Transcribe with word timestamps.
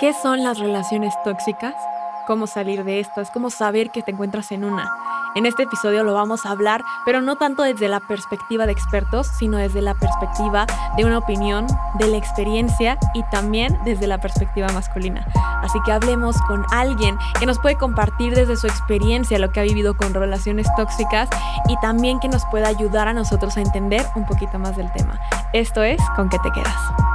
¿Qué 0.00 0.14
son 0.14 0.42
las 0.42 0.58
relaciones 0.58 1.12
tóxicas? 1.24 1.74
¿Cómo 2.26 2.46
salir 2.46 2.84
de 2.84 3.00
estas? 3.00 3.30
¿Cómo 3.30 3.50
saber 3.50 3.90
que 3.90 4.00
te 4.00 4.12
encuentras 4.12 4.50
en 4.50 4.64
una? 4.64 4.90
En 5.34 5.44
este 5.44 5.64
episodio 5.64 6.04
lo 6.04 6.14
vamos 6.14 6.46
a 6.46 6.50
hablar, 6.52 6.82
pero 7.04 7.20
no 7.20 7.36
tanto 7.36 7.62
desde 7.62 7.86
la 7.86 8.00
perspectiva 8.00 8.64
de 8.64 8.72
expertos, 8.72 9.28
sino 9.38 9.58
desde 9.58 9.82
la 9.82 9.94
perspectiva 9.94 10.64
de 10.96 11.04
una 11.04 11.18
opinión, 11.18 11.66
de 11.98 12.08
la 12.08 12.16
experiencia 12.16 12.98
y 13.12 13.22
también 13.24 13.78
desde 13.84 14.06
la 14.06 14.16
perspectiva 14.16 14.68
masculina. 14.72 15.26
Así 15.62 15.78
que 15.84 15.92
hablemos 15.92 16.34
con 16.48 16.64
alguien 16.72 17.18
que 17.38 17.44
nos 17.44 17.58
puede 17.58 17.76
compartir 17.76 18.34
desde 18.34 18.56
su 18.56 18.66
experiencia 18.66 19.38
lo 19.38 19.52
que 19.52 19.60
ha 19.60 19.64
vivido 19.64 19.98
con 19.98 20.14
relaciones 20.14 20.66
tóxicas 20.76 21.28
y 21.68 21.78
también 21.80 22.20
que 22.20 22.28
nos 22.28 22.46
pueda 22.46 22.68
ayudar 22.68 23.06
a 23.06 23.12
nosotros 23.12 23.58
a 23.58 23.60
entender 23.60 24.06
un 24.16 24.24
poquito 24.24 24.58
más 24.58 24.78
del 24.78 24.90
tema. 24.92 25.20
Esto 25.52 25.82
es 25.82 26.00
Con 26.16 26.30
qué 26.30 26.38
te 26.38 26.50
quedas. 26.52 27.09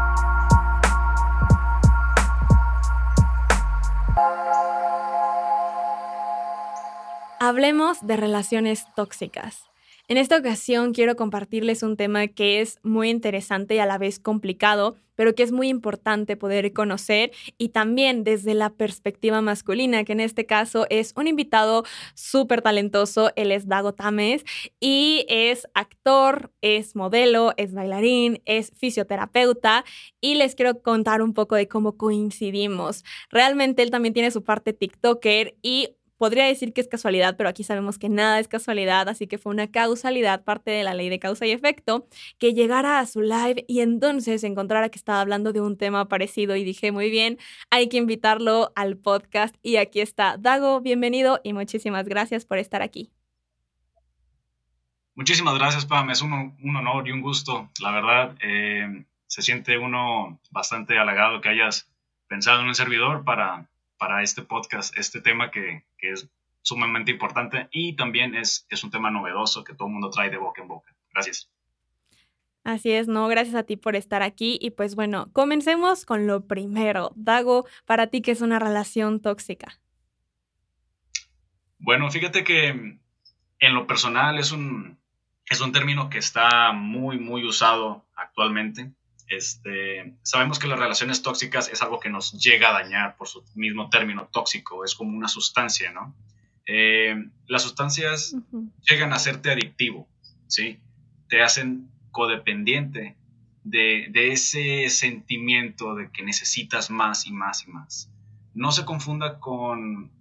Hablemos 7.47 7.99
de 8.01 8.17
relaciones 8.17 8.87
tóxicas. 8.95 9.69
En 10.07 10.17
esta 10.17 10.35
ocasión 10.35 10.93
quiero 10.93 11.15
compartirles 11.15 11.83
un 11.83 11.95
tema 11.95 12.25
que 12.25 12.59
es 12.59 12.79
muy 12.81 13.11
interesante 13.11 13.75
y 13.75 13.77
a 13.77 13.85
la 13.85 13.99
vez 13.99 14.18
complicado, 14.18 14.95
pero 15.13 15.35
que 15.35 15.43
es 15.43 15.51
muy 15.51 15.68
importante 15.68 16.37
poder 16.37 16.73
conocer 16.73 17.29
y 17.59 17.69
también 17.69 18.23
desde 18.23 18.55
la 18.55 18.71
perspectiva 18.71 19.41
masculina, 19.41 20.04
que 20.05 20.13
en 20.13 20.21
este 20.21 20.47
caso 20.47 20.87
es 20.89 21.13
un 21.15 21.27
invitado 21.27 21.83
súper 22.15 22.63
talentoso, 22.63 23.31
él 23.35 23.51
es 23.51 23.68
Dago 23.68 23.93
Tames 23.93 24.43
y 24.79 25.23
es 25.29 25.68
actor, 25.75 26.51
es 26.61 26.96
modelo, 26.96 27.54
es 27.57 27.75
bailarín, 27.75 28.41
es 28.46 28.71
fisioterapeuta 28.75 29.85
y 30.19 30.33
les 30.33 30.55
quiero 30.55 30.82
contar 30.82 31.21
un 31.21 31.35
poco 31.35 31.54
de 31.54 31.68
cómo 31.68 31.96
coincidimos. 31.96 33.03
Realmente 33.30 33.83
él 33.83 33.91
también 33.91 34.16
tiene 34.16 34.31
su 34.31 34.43
parte 34.43 34.73
TikToker 34.73 35.55
y 35.61 35.89
podría 36.17 36.45
decir 36.45 36.73
que 36.73 36.81
es 36.81 36.88
casualidad, 36.88 37.35
pero 37.38 37.49
aquí 37.49 37.63
sabemos 37.63 37.99
que 37.99 38.09
nada 38.09 38.39
es 38.39 38.47
casualidad, 38.47 39.09
así 39.09 39.27
que 39.27 39.38
fue 39.38 39.52
una 39.52 39.71
causalidad, 39.71 40.44
parte 40.44 40.71
de 40.71 40.83
la 40.83 40.94
ley 40.94 41.09
de 41.09 41.19
causa 41.19 41.45
y 41.45 41.52
efecto, 41.52 42.08
que 42.39 42.53
llegara 42.53 42.99
a 42.99 43.05
su 43.05 43.21
live 43.21 43.66
y 43.67 43.81
entonces 43.81 44.43
encontrara 44.43 44.89
que 44.89 44.97
estaba 44.97 45.21
hablando 45.21 45.53
de 45.53 45.61
un 45.61 45.77
tema 45.77 46.08
parecido 46.08 46.55
y 46.55 46.63
dije, 46.63 46.91
muy 46.91 47.09
bien, 47.09 47.38
hay 47.69 47.89
que 47.89 47.97
invitarlo 47.97 48.71
al 48.75 48.97
podcast 48.97 49.55
y 49.61 49.77
aquí 49.77 50.02
está. 50.02 50.38
Dago, 50.38 50.81
bienvenido 50.81 51.39
y 51.43 51.53
muchísimas 51.53 52.08
gracias 52.08 52.45
por 52.45 52.58
estar 52.58 52.81
aquí. 52.81 53.11
Muchísimas 55.16 55.55
gracias, 55.58 55.86
Pam. 55.86 56.09
Es 56.09 56.21
un, 56.21 56.58
honor 56.75 57.08
y 57.08 57.11
un 57.11 57.21
gusto. 57.21 57.69
La 57.81 57.91
verdad, 57.91 58.36
eh, 58.41 59.05
se 59.27 59.41
siente 59.41 59.77
uno 59.77 60.39
bastante 60.52 60.97
halagado 60.99 61.39
que 61.39 61.49
hayas 61.49 61.89
pensado 62.27 62.61
en 62.61 62.67
un 62.67 62.75
servidor 62.75 63.23
para 63.23 63.69
para 63.97 64.23
este 64.23 64.41
podcast, 64.41 64.97
este 64.97 65.21
tema 65.21 65.51
que, 65.51 65.85
es 65.99 66.29
sumamente 66.61 67.11
importante 67.11 67.67
y 67.71 67.95
también 67.95 68.35
es, 68.35 68.65
es 68.69 68.83
un 68.83 68.91
tema 68.91 69.11
novedoso 69.11 69.63
que 69.63 69.73
todo 69.73 69.87
el 69.87 69.93
mundo 69.93 70.09
trae 70.09 70.29
de 70.29 70.37
boca 70.37 70.61
en 70.61 70.67
boca. 70.67 70.95
Gracias. 71.13 71.49
Así 72.63 72.91
es, 72.91 73.07
no, 73.07 73.27
gracias 73.27 73.55
a 73.55 73.63
ti 73.63 73.77
por 73.77 73.95
estar 73.95 74.23
aquí. 74.23 74.57
Y 74.59 74.71
pues 74.71 74.95
bueno, 74.95 75.29
comencemos 75.33 76.03
con 76.03 76.25
lo 76.25 76.47
primero. 76.47 77.11
Dago, 77.15 77.67
para 77.85 78.07
ti, 78.07 78.23
¿qué 78.23 78.31
es 78.31 78.41
una 78.41 78.57
relación 78.57 79.21
tóxica? 79.21 79.79
Bueno, 81.77 82.09
fíjate 82.09 82.43
que 82.43 82.97
en 83.59 83.73
lo 83.73 83.85
personal 83.85 84.39
es 84.39 84.52
un, 84.52 84.97
es 85.47 85.61
un 85.61 85.71
término 85.71 86.09
que 86.09 86.17
está 86.17 86.71
muy, 86.71 87.19
muy 87.19 87.45
usado 87.45 88.03
actualmente. 88.15 88.91
Este, 89.27 90.13
sabemos 90.21 90.59
que 90.59 90.67
las 90.67 90.79
relaciones 90.79 91.23
tóxicas 91.23 91.69
es 91.69 91.81
algo 91.81 91.99
que 91.99 92.09
nos 92.09 92.33
llega 92.33 92.69
a 92.69 92.83
dañar 92.83 93.17
por 93.17 93.27
su 93.27 93.43
mismo 93.55 93.89
término 93.89 94.27
tóxico, 94.31 94.85
es 94.85 94.93
como 94.93 95.17
una 95.17 95.27
sustancia, 95.27 95.91
¿no? 95.91 96.15
Eh, 96.67 97.15
las 97.47 97.63
sustancias 97.63 98.35
llegan 98.87 99.13
a 99.13 99.15
hacerte 99.15 99.51
adictivo, 99.51 100.07
¿sí? 100.47 100.80
Te 101.27 101.41
hacen 101.41 101.89
codependiente 102.11 103.15
de, 103.64 104.08
de, 104.11 104.31
ese 104.31 104.89
sentimiento 104.89 105.95
de 105.95 106.11
que 106.11 106.23
necesitas 106.23 106.91
más 106.91 107.25
y 107.25 107.31
más 107.31 107.67
y 107.67 107.71
más. 107.71 108.11
No 108.53 108.71
se 108.71 108.85
confunda 108.85 109.39
con, 109.39 110.11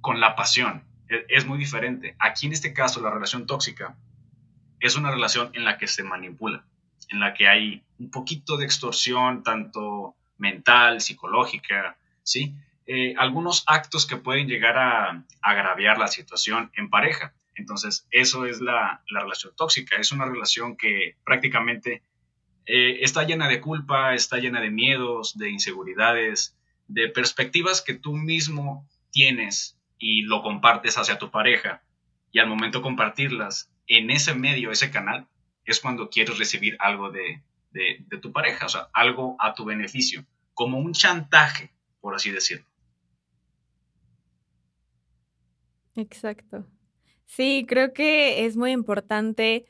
con 0.00 0.20
la 0.20 0.36
pasión, 0.36 0.84
es, 1.08 1.24
es 1.28 1.46
muy 1.46 1.58
diferente. 1.58 2.16
Aquí 2.18 2.46
en 2.46 2.54
este 2.54 2.72
caso 2.72 3.02
la 3.02 3.10
relación 3.10 3.46
tóxica 3.46 3.96
es 4.80 4.96
una 4.96 5.10
relación 5.10 5.50
en 5.52 5.64
la 5.64 5.76
que 5.76 5.86
se 5.86 6.02
manipula 6.02 6.64
en 7.10 7.20
la 7.20 7.34
que 7.34 7.48
hay 7.48 7.82
un 7.98 8.10
poquito 8.10 8.56
de 8.56 8.64
extorsión, 8.64 9.42
tanto 9.42 10.14
mental, 10.38 11.00
psicológica, 11.00 11.96
¿sí? 12.22 12.54
Eh, 12.86 13.14
algunos 13.16 13.64
actos 13.66 14.06
que 14.06 14.16
pueden 14.16 14.46
llegar 14.46 14.76
a, 14.76 15.24
agraviar 15.40 15.98
la 15.98 16.08
situación 16.08 16.70
en 16.76 16.90
pareja. 16.90 17.34
Entonces, 17.54 18.06
eso 18.10 18.46
es 18.46 18.60
la, 18.60 19.02
relación 19.06 19.54
tóxica. 19.56 19.96
Es 19.96 20.12
una 20.12 20.26
relación 20.26 20.76
que 20.76 21.16
prácticamente 21.24 22.02
eh, 22.66 22.98
está 23.00 23.24
llena 23.24 23.48
de 23.48 23.60
culpa, 23.60 24.14
está 24.14 24.38
llena 24.38 24.60
de 24.60 24.70
miedos, 24.70 25.38
de 25.38 25.50
inseguridades, 25.50 26.56
de 26.88 27.08
perspectivas 27.08 27.80
que 27.80 27.94
tú 27.94 28.14
mismo 28.14 28.86
tienes 29.10 29.78
y 29.98 30.22
lo 30.22 30.42
compartes 30.42 30.98
hacia 30.98 31.18
tu 31.18 31.30
pareja. 31.30 31.82
Y 32.32 32.40
al 32.40 32.48
momento 32.48 32.78
de 32.78 32.82
compartirlas 32.82 33.70
en 33.86 34.10
ese 34.10 34.34
medio, 34.34 34.70
ese 34.70 34.90
canal, 34.90 35.26
es 35.64 35.80
cuando 35.80 36.10
quieres 36.10 36.38
recibir 36.38 36.76
algo 36.78 37.10
de, 37.10 37.42
tu 38.20 38.32
pareja, 38.32 38.66
o 38.66 38.68
sea, 38.68 38.88
algo 38.92 39.36
a 39.38 39.54
tu 39.54 39.64
beneficio, 39.64 40.24
como 40.52 40.78
un 40.78 40.92
chantaje, 40.92 41.72
por 42.00 42.14
así 42.14 42.30
decirlo. 42.30 42.66
Exacto. 45.96 46.66
Sí, 47.26 47.64
creo 47.68 47.92
que 47.92 48.46
es 48.46 48.56
muy 48.56 48.72
importante 48.72 49.66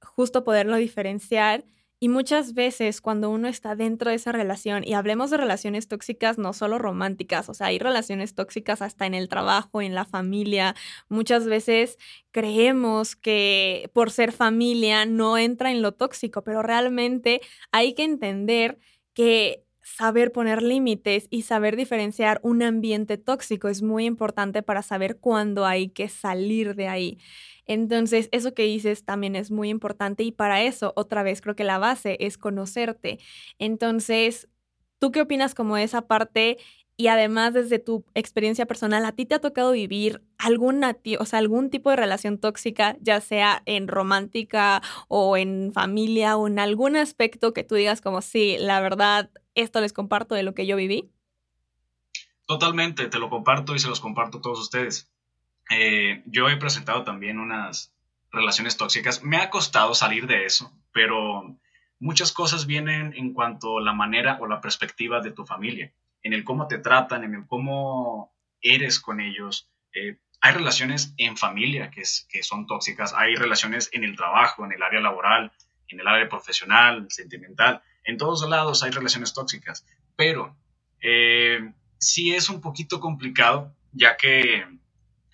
justo 0.00 0.44
poderlo 0.44 0.76
diferenciar 0.76 1.64
y 2.00 2.08
muchas 2.08 2.54
veces 2.54 3.00
cuando 3.00 3.30
uno 3.30 3.48
está 3.48 3.74
dentro 3.76 4.10
de 4.10 4.16
esa 4.16 4.32
relación, 4.32 4.84
y 4.86 4.94
hablemos 4.94 5.30
de 5.30 5.36
relaciones 5.38 5.88
tóxicas 5.88 6.38
no 6.38 6.52
solo 6.52 6.78
románticas, 6.78 7.48
o 7.48 7.54
sea, 7.54 7.68
hay 7.68 7.78
relaciones 7.78 8.34
tóxicas 8.34 8.82
hasta 8.82 9.06
en 9.06 9.14
el 9.14 9.28
trabajo, 9.28 9.82
en 9.82 9.94
la 9.94 10.04
familia, 10.04 10.74
muchas 11.08 11.46
veces 11.46 11.98
creemos 12.30 13.16
que 13.16 13.90
por 13.94 14.10
ser 14.10 14.32
familia 14.32 15.06
no 15.06 15.38
entra 15.38 15.70
en 15.70 15.82
lo 15.82 15.92
tóxico, 15.92 16.42
pero 16.44 16.62
realmente 16.62 17.40
hay 17.72 17.94
que 17.94 18.04
entender 18.04 18.78
que 19.14 19.64
saber 19.82 20.32
poner 20.32 20.62
límites 20.62 21.26
y 21.30 21.42
saber 21.42 21.74
diferenciar 21.76 22.40
un 22.42 22.62
ambiente 22.62 23.16
tóxico 23.16 23.68
es 23.68 23.82
muy 23.82 24.04
importante 24.04 24.62
para 24.62 24.82
saber 24.82 25.18
cuándo 25.18 25.64
hay 25.66 25.88
que 25.88 26.08
salir 26.08 26.74
de 26.74 26.88
ahí. 26.88 27.18
Entonces, 27.68 28.28
eso 28.32 28.54
que 28.54 28.64
dices 28.64 29.04
también 29.04 29.36
es 29.36 29.50
muy 29.52 29.68
importante 29.68 30.24
y 30.24 30.32
para 30.32 30.62
eso, 30.62 30.92
otra 30.96 31.22
vez, 31.22 31.40
creo 31.40 31.54
que 31.54 31.64
la 31.64 31.78
base 31.78 32.16
es 32.18 32.38
conocerte. 32.38 33.20
Entonces, 33.58 34.48
¿tú 34.98 35.12
qué 35.12 35.20
opinas 35.20 35.54
como 35.54 35.76
esa 35.76 36.08
parte? 36.08 36.56
Y 36.96 37.06
además, 37.06 37.54
desde 37.54 37.78
tu 37.78 38.04
experiencia 38.14 38.66
personal, 38.66 39.04
¿a 39.04 39.12
ti 39.12 39.26
te 39.26 39.36
ha 39.36 39.40
tocado 39.40 39.70
vivir 39.70 40.22
alguna, 40.38 40.98
o 41.20 41.24
sea, 41.26 41.38
algún 41.38 41.70
tipo 41.70 41.90
de 41.90 41.96
relación 41.96 42.38
tóxica, 42.38 42.96
ya 43.00 43.20
sea 43.20 43.62
en 43.66 43.86
romántica 43.86 44.82
o 45.06 45.36
en 45.36 45.70
familia 45.72 46.36
o 46.36 46.48
en 46.48 46.58
algún 46.58 46.96
aspecto 46.96 47.52
que 47.52 47.64
tú 47.64 47.74
digas 47.76 48.00
como, 48.00 48.22
sí, 48.22 48.56
la 48.58 48.80
verdad, 48.80 49.30
esto 49.54 49.80
les 49.80 49.92
comparto 49.92 50.34
de 50.34 50.42
lo 50.42 50.54
que 50.54 50.66
yo 50.66 50.74
viví? 50.74 51.10
Totalmente, 52.46 53.06
te 53.08 53.18
lo 53.18 53.28
comparto 53.28 53.74
y 53.74 53.78
se 53.78 53.88
los 53.88 54.00
comparto 54.00 54.38
a 54.38 54.40
todos 54.40 54.58
ustedes. 54.58 55.12
Eh, 55.70 56.22
yo 56.26 56.48
he 56.48 56.56
presentado 56.56 57.04
también 57.04 57.38
unas 57.38 57.94
relaciones 58.30 58.76
tóxicas. 58.76 59.22
Me 59.22 59.38
ha 59.38 59.50
costado 59.50 59.94
salir 59.94 60.26
de 60.26 60.44
eso, 60.44 60.72
pero 60.92 61.56
muchas 61.98 62.32
cosas 62.32 62.66
vienen 62.66 63.14
en 63.16 63.32
cuanto 63.32 63.78
a 63.78 63.82
la 63.82 63.92
manera 63.92 64.38
o 64.40 64.46
la 64.46 64.60
perspectiva 64.60 65.20
de 65.20 65.32
tu 65.32 65.44
familia, 65.44 65.92
en 66.22 66.32
el 66.32 66.44
cómo 66.44 66.68
te 66.68 66.78
tratan, 66.78 67.24
en 67.24 67.34
el 67.34 67.46
cómo 67.46 68.32
eres 68.60 69.00
con 69.00 69.20
ellos. 69.20 69.68
Eh, 69.92 70.18
hay 70.40 70.52
relaciones 70.52 71.14
en 71.16 71.36
familia 71.36 71.90
que, 71.90 72.04
son 72.42 72.66
tóxicas, 72.66 73.12
hay 73.14 73.34
relaciones 73.34 73.90
en 73.92 74.04
el 74.04 74.16
trabajo, 74.16 74.64
en 74.64 74.72
el 74.72 74.82
área 74.82 75.00
laboral, 75.00 75.52
en 75.88 76.00
el 76.00 76.06
área 76.06 76.28
profesional, 76.28 77.06
sentimental. 77.10 77.82
En 78.04 78.18
todos 78.18 78.48
lados 78.48 78.82
hay 78.82 78.90
relaciones 78.90 79.34
tóxicas, 79.34 79.84
pero 80.16 80.56
eh, 81.00 81.72
sí 81.98 82.34
es 82.34 82.48
un 82.48 82.60
poquito 82.60 83.00
complicado, 83.00 83.74
ya 83.92 84.16
que 84.16 84.64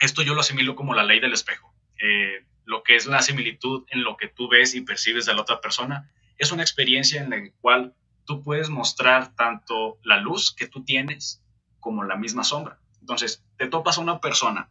esto 0.04 0.22
yo 0.22 0.34
lo 0.34 0.40
asimilo 0.40 0.74
como 0.76 0.94
la 0.94 1.04
ley 1.04 1.20
del 1.20 1.32
espejo. 1.32 1.74
Eh, 1.98 2.44
lo 2.64 2.82
que 2.82 2.96
es 2.96 3.06
la 3.06 3.22
similitud 3.22 3.84
en 3.88 4.04
lo 4.04 4.16
que 4.16 4.28
tú 4.28 4.48
ves 4.48 4.74
y 4.74 4.80
percibes 4.80 5.26
de 5.26 5.34
la 5.34 5.42
otra 5.42 5.60
persona 5.60 6.10
es 6.38 6.50
una 6.52 6.62
experiencia 6.62 7.22
en 7.22 7.30
la 7.30 7.36
cual 7.60 7.94
tú 8.24 8.42
puedes 8.42 8.68
mostrar 8.68 9.34
tanto 9.34 9.98
la 10.02 10.18
luz 10.18 10.54
que 10.54 10.66
tú 10.66 10.84
tienes 10.84 11.42
como 11.80 12.04
la 12.04 12.16
misma 12.16 12.44
sombra. 12.44 12.78
Entonces, 13.00 13.44
te 13.58 13.68
topas 13.68 13.98
a 13.98 14.00
una 14.00 14.20
persona, 14.20 14.70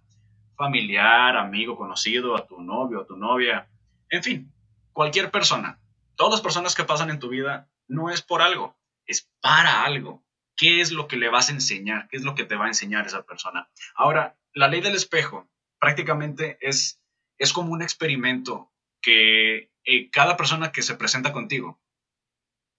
familiar, 0.58 1.38
amigo, 1.38 1.78
conocido, 1.78 2.36
a 2.36 2.48
tu 2.48 2.62
novio, 2.62 3.02
a 3.02 3.06
tu 3.06 3.16
novia, 3.16 3.70
en 4.10 4.24
fin, 4.24 4.54
cualquier 4.92 5.30
persona. 5.30 5.80
Todas 6.16 6.34
las 6.34 6.42
personas 6.42 6.76
que 6.76 6.84
pasan 6.84 7.10
en 7.10 7.20
tu 7.20 7.30
vida 7.30 7.70
no 7.88 8.10
es 8.10 8.22
por 8.22 8.42
algo, 8.42 8.76
es 9.06 9.30
para 9.42 9.84
algo. 9.84 10.24
qué 10.56 10.82
es 10.82 10.92
lo 10.92 11.08
que 11.08 11.18
le 11.18 11.30
vas 11.30 11.50
a 11.50 11.54
enseñar, 11.54 12.08
qué 12.10 12.18
es 12.18 12.24
lo 12.24 12.36
que 12.36 12.46
te 12.46 12.56
va 12.56 12.66
a 12.66 12.68
enseñar 12.68 13.08
esa 13.08 13.24
persona. 13.24 13.70
Ahora, 13.96 14.38
la 14.54 14.68
ley 14.68 14.82
del 14.82 14.96
espejo 14.96 15.50
prácticamente 15.80 16.58
es, 16.62 17.02
es 17.38 17.54
como 17.54 17.74
un 17.74 17.82
experimento 17.82 18.72
que 19.02 19.72
eh, 19.84 20.10
cada 20.12 20.38
persona 20.38 20.72
que 20.72 20.82
se 20.82 20.96
presenta 20.96 21.34
contigo 21.34 21.82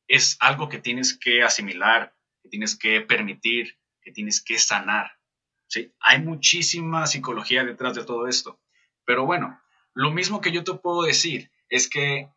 es 0.09 0.37
algo 0.41 0.69
que 0.69 0.79
tienes 0.79 1.19
que 1.19 1.43
asimilar, 1.43 2.15
que 2.43 2.49
tienes 2.49 2.77
que 2.79 3.01
permitir, 3.01 3.79
que 4.03 4.13
tienes 4.13 4.43
que 4.43 4.59
sanar. 4.59 5.19
¿sí? 5.67 5.93
Hay 6.01 6.21
muchísima 6.21 7.07
psicología 7.07 7.65
detrás 7.65 7.95
de 7.95 8.05
todo 8.05 8.29
esto. 8.29 8.61
Pero 9.05 9.27
bueno, 9.27 9.61
lo 9.93 10.11
mismo 10.11 10.41
que 10.41 10.53
yo 10.53 10.65
te 10.65 10.75
puedo 10.75 11.03
decir 11.03 11.51
es 11.69 11.89
que 11.89 12.31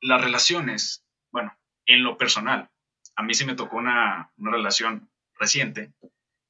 las 0.00 0.20
relaciones, 0.20 1.04
bueno, 1.30 1.56
en 1.86 2.02
lo 2.02 2.16
personal, 2.18 2.70
a 3.16 3.22
mí 3.22 3.34
sí 3.34 3.44
me 3.44 3.54
tocó 3.54 3.76
una, 3.76 4.32
una 4.36 4.50
relación 4.50 5.10
reciente 5.38 5.92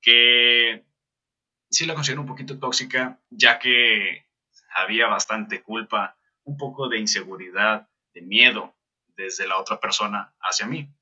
que 0.00 0.84
sí 1.70 1.87
la 1.87 1.94
considero 1.94 2.20
un 2.20 2.26
poquito 2.26 2.58
tóxica, 2.58 3.20
ya 3.31 3.58
que 3.58 4.26
había 4.75 5.06
bastante 5.06 5.62
culpa, 5.62 6.17
un 6.44 6.56
poco 6.56 6.88
de 6.88 6.99
inseguridad, 6.99 7.88
de 8.12 8.22
miedo 8.22 8.76
desde 9.17 9.46
la 9.46 9.58
otra 9.58 9.81
persona 9.81 10.34
hacia 10.40 10.67
mí. 10.67 10.93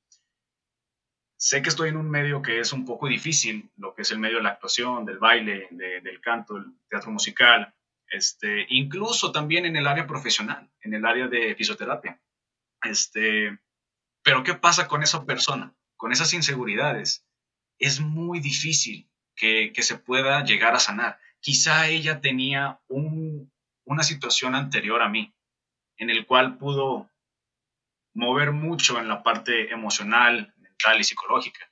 Sé 1.37 1.61
que 1.61 1.69
estoy 1.69 1.89
en 1.89 1.97
un 1.97 2.09
medio 2.09 2.41
que 2.41 2.59
es 2.59 2.73
un 2.73 2.85
poco 2.85 3.07
difícil, 3.07 3.71
lo 3.77 3.95
que 3.95 4.01
es 4.01 4.11
el 4.11 4.19
medio 4.19 4.37
de 4.37 4.43
la 4.43 4.49
actuación, 4.49 5.05
del 5.05 5.19
baile, 5.19 5.67
del 5.71 6.19
canto, 6.19 6.55
del 6.55 6.65
teatro 6.89 7.11
musical, 7.11 7.73
este, 8.09 8.65
incluso 8.69 9.31
también 9.31 9.65
en 9.65 9.75
el 9.75 9.87
área 9.87 10.05
profesional, 10.05 10.69
en 10.81 10.93
el 10.93 11.05
área 11.05 11.27
de 11.27 11.55
fisioterapia. 11.55 12.19
Este, 12.83 13.57
pero 14.21 14.43
¿qué 14.43 14.53
pasa 14.53 14.87
con 14.87 15.01
esa 15.01 15.25
persona? 15.25 15.73
Con 15.95 16.11
esas 16.11 16.33
inseguridades. 16.33 17.25
Es 17.77 18.01
muy 18.01 18.41
difícil 18.41 19.09
que, 19.39 19.81
se 19.81 19.97
pueda 19.97 20.43
llegar 20.43 20.75
a 20.75 20.79
sanar. 20.79 21.17
Quizá 21.39 21.87
ella 21.87 22.19
tenía 22.19 22.81
una 22.89 24.03
situación 24.03 24.53
anterior 24.53 25.01
a 25.01 25.07
mí, 25.07 25.33
en 25.97 26.09
el 26.09 26.25
cual 26.25 26.57
pudo 26.57 27.09
mover 28.13 28.51
mucho 28.51 28.99
en 28.99 29.07
la 29.07 29.23
parte 29.23 29.71
emocional, 29.71 30.53
mental 30.57 30.99
y 30.99 31.03
psicológica, 31.05 31.71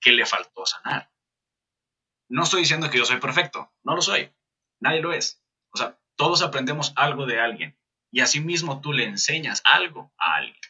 que 0.00 0.10
le 0.10 0.26
faltó 0.26 0.66
sanar. 0.66 1.10
No 2.28 2.42
estoy 2.42 2.62
diciendo 2.62 2.90
que 2.90 2.98
yo 2.98 3.04
soy 3.04 3.20
perfecto, 3.20 3.72
no 3.84 3.94
lo 3.94 4.02
soy, 4.02 4.32
nadie 4.80 5.00
lo 5.00 5.12
es. 5.12 5.40
O 5.70 5.76
sea, 5.76 5.96
todos 6.16 6.42
aprendemos 6.42 6.92
algo 6.96 7.24
de 7.24 7.38
alguien 7.38 7.78
y 8.10 8.20
asimismo 8.20 8.80
tú 8.80 8.92
le 8.92 9.04
enseñas 9.04 9.62
algo 9.64 10.12
a 10.18 10.36
alguien. 10.36 10.60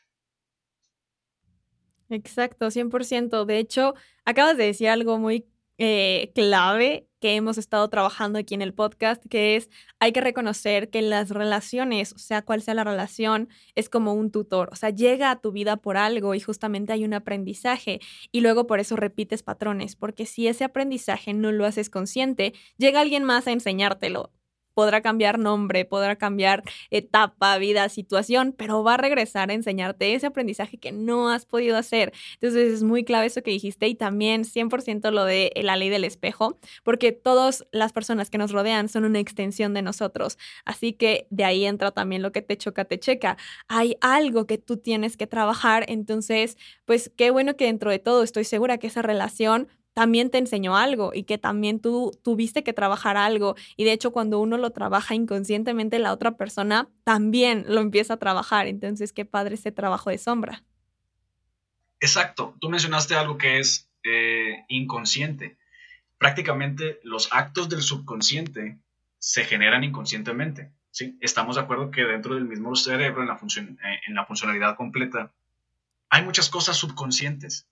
Exacto, 2.11 2.67
100%. 2.67 3.47
De 3.47 3.59
hecho, 3.59 3.95
acabas 4.25 4.59
de 4.59 4.67
decir 4.67 4.89
algo 4.91 5.19
muy 5.19 5.47
eh, 5.79 6.33
clave 6.35 7.07
que 7.21 7.35
hemos 7.35 7.59
estado 7.59 7.89
trabajando 7.89 8.39
aquí 8.39 8.55
en 8.55 8.63
el 8.63 8.75
podcast, 8.75 9.25
que 9.29 9.57
es 9.57 9.71
hay 10.01 10.13
que 10.13 10.21
reconocer 10.21 10.91
que 10.91 11.03
las 11.03 11.31
relaciones, 11.31 12.13
o 12.13 12.19
sea, 12.19 12.43
cual 12.43 12.63
sea 12.63 12.75
la 12.75 12.85
relación, 12.85 13.49
es 13.75 13.89
como 13.89 14.15
un 14.15 14.31
tutor, 14.31 14.69
o 14.73 14.77
sea, 14.77 14.91
llega 14.91 15.31
a 15.31 15.41
tu 15.41 15.53
vida 15.53 15.77
por 15.77 15.97
algo 15.97 16.35
y 16.35 16.41
justamente 16.41 16.93
hay 16.93 17.05
un 17.05 17.15
aprendizaje 17.15 18.01
y 18.33 18.41
luego 18.41 18.67
por 18.67 18.81
eso 18.81 18.97
repites 18.97 19.43
patrones, 19.43 19.97
porque 19.97 20.27
si 20.27 20.49
ese 20.49 20.65
aprendizaje 20.65 21.33
no 21.35 21.53
lo 21.53 21.65
haces 21.67 21.91
consciente, 21.91 22.53
llega 22.79 23.01
alguien 23.01 23.25
más 23.25 23.47
a 23.47 23.53
enseñártelo 23.53 24.33
podrá 24.77 25.01
cambiar 25.01 25.39
nombre, 25.39 25.87
podrá 25.87 26.17
cambiar 26.17 26.63
etapa, 26.91 27.57
vida, 27.57 27.89
situación, 27.89 28.55
pero 28.57 28.85
va 28.85 28.95
a 28.95 28.97
regresar 28.99 29.49
a 29.51 29.55
enseñarte 29.55 30.13
ese 30.13 30.27
aprendizaje 30.27 30.77
que 30.77 30.93
no 30.93 31.31
has 31.31 31.47
podido 31.47 31.79
hacer. 31.79 32.13
Entonces 32.35 32.75
es 32.75 32.83
muy 32.83 33.03
clave 33.03 33.25
eso 33.25 33.43
que 33.43 33.51
dijiste 33.51 33.89
y 33.89 33.95
también 33.95 34.45
100% 34.45 35.11
lo 35.13 35.25
de 35.25 35.51
la 35.63 35.77
ley 35.77 35.89
del 35.89 36.05
espejo, 36.05 36.59
porque 36.85 37.11
todas 37.13 37.67
las 37.73 37.95
personas 37.95 38.29
que 38.29 38.37
nos 38.37 38.53
rodean 38.53 38.91
son 38.91 39.07
una 39.07 39.19
extensión 39.19 39.73
de 39.73 39.81
nosotros. 39.81 40.37
Así 40.67 40.93
que 40.93 41.27
de 41.31 41.45
ahí 41.45 41.65
entra 41.65 41.91
también 41.93 42.21
lo 42.21 42.31
que 42.31 42.43
te 42.43 42.59
choca, 42.59 42.85
te 42.85 42.99
checa. 43.01 43.39
Hay 43.69 43.97
algo 44.03 44.47
que 44.47 44.59
tú 44.59 44.77
tienes 44.77 45.17
que 45.17 45.27
trabajar, 45.27 45.87
entonces, 45.89 46.59
pues 46.85 47.11
qué 47.17 47.31
bueno 47.31 47.57
que 47.57 47.65
dentro 47.65 47.91
de 47.91 47.99
todo 47.99 48.23
estoy 48.23 48.45
segura 48.45 48.77
que 48.77 48.89
esa 48.89 49.01
relación 49.01 49.69
también 49.97 50.31
te 50.31 50.37
enseñó 50.37 50.77
algo 50.77 51.13
y 51.15 51.23
que 51.23 51.39
también 51.39 51.81
tú 51.81 52.13
tuviste 52.23 52.63
que 52.63 52.75
trabajar 52.75 53.17
algo. 53.17 53.57
Y 53.79 53.85
de 53.85 53.93
hecho, 53.93 54.13
cuando 54.13 54.41
uno 54.41 54.59
lo 54.59 54.69
trabaja 54.69 55.15
inconscientemente, 55.15 55.99
la 55.99 56.13
otra 56.13 56.37
persona 56.37 56.91
también 57.03 57.65
lo 57.67 57.81
empieza 57.81 58.13
a 58.13 58.19
trabajar. 58.19 58.67
Entonces, 58.67 59.15
qué 59.15 59.25
padre 59.25 59.55
ese 59.55 59.73
trabajo 59.73 60.11
de 60.11 60.19
sombra. 60.19 60.63
Exacto. 61.99 62.55
Tú 62.61 62.69
mencionaste 62.69 63.15
algo 63.15 63.39
que 63.39 63.59
es 63.59 63.89
eh, 64.05 64.67
inconsciente. 64.69 65.57
Prácticamente 66.19 67.01
los 67.03 67.33
actos 67.33 67.71
del 67.71 67.81
subconsciente 67.81 68.79
se 69.19 69.45
generan 69.47 69.83
inconscientemente. 69.83 70.73
¿sí? 70.91 71.17
Estamos 71.23 71.57
de 71.57 71.63
acuerdo 71.63 71.91
que 71.91 72.05
dentro 72.05 72.35
del 72.35 72.45
mismo 72.45 72.77
cerebro, 72.77 73.23
en 73.23 73.29
la, 73.29 73.37
eh, 73.37 74.01
en 74.07 74.15
la 74.15 74.27
funcionalidad 74.27 74.77
completa, 74.77 75.33
hay 76.11 76.23
muchas 76.23 76.51
cosas 76.51 76.77
subconscientes 76.77 77.67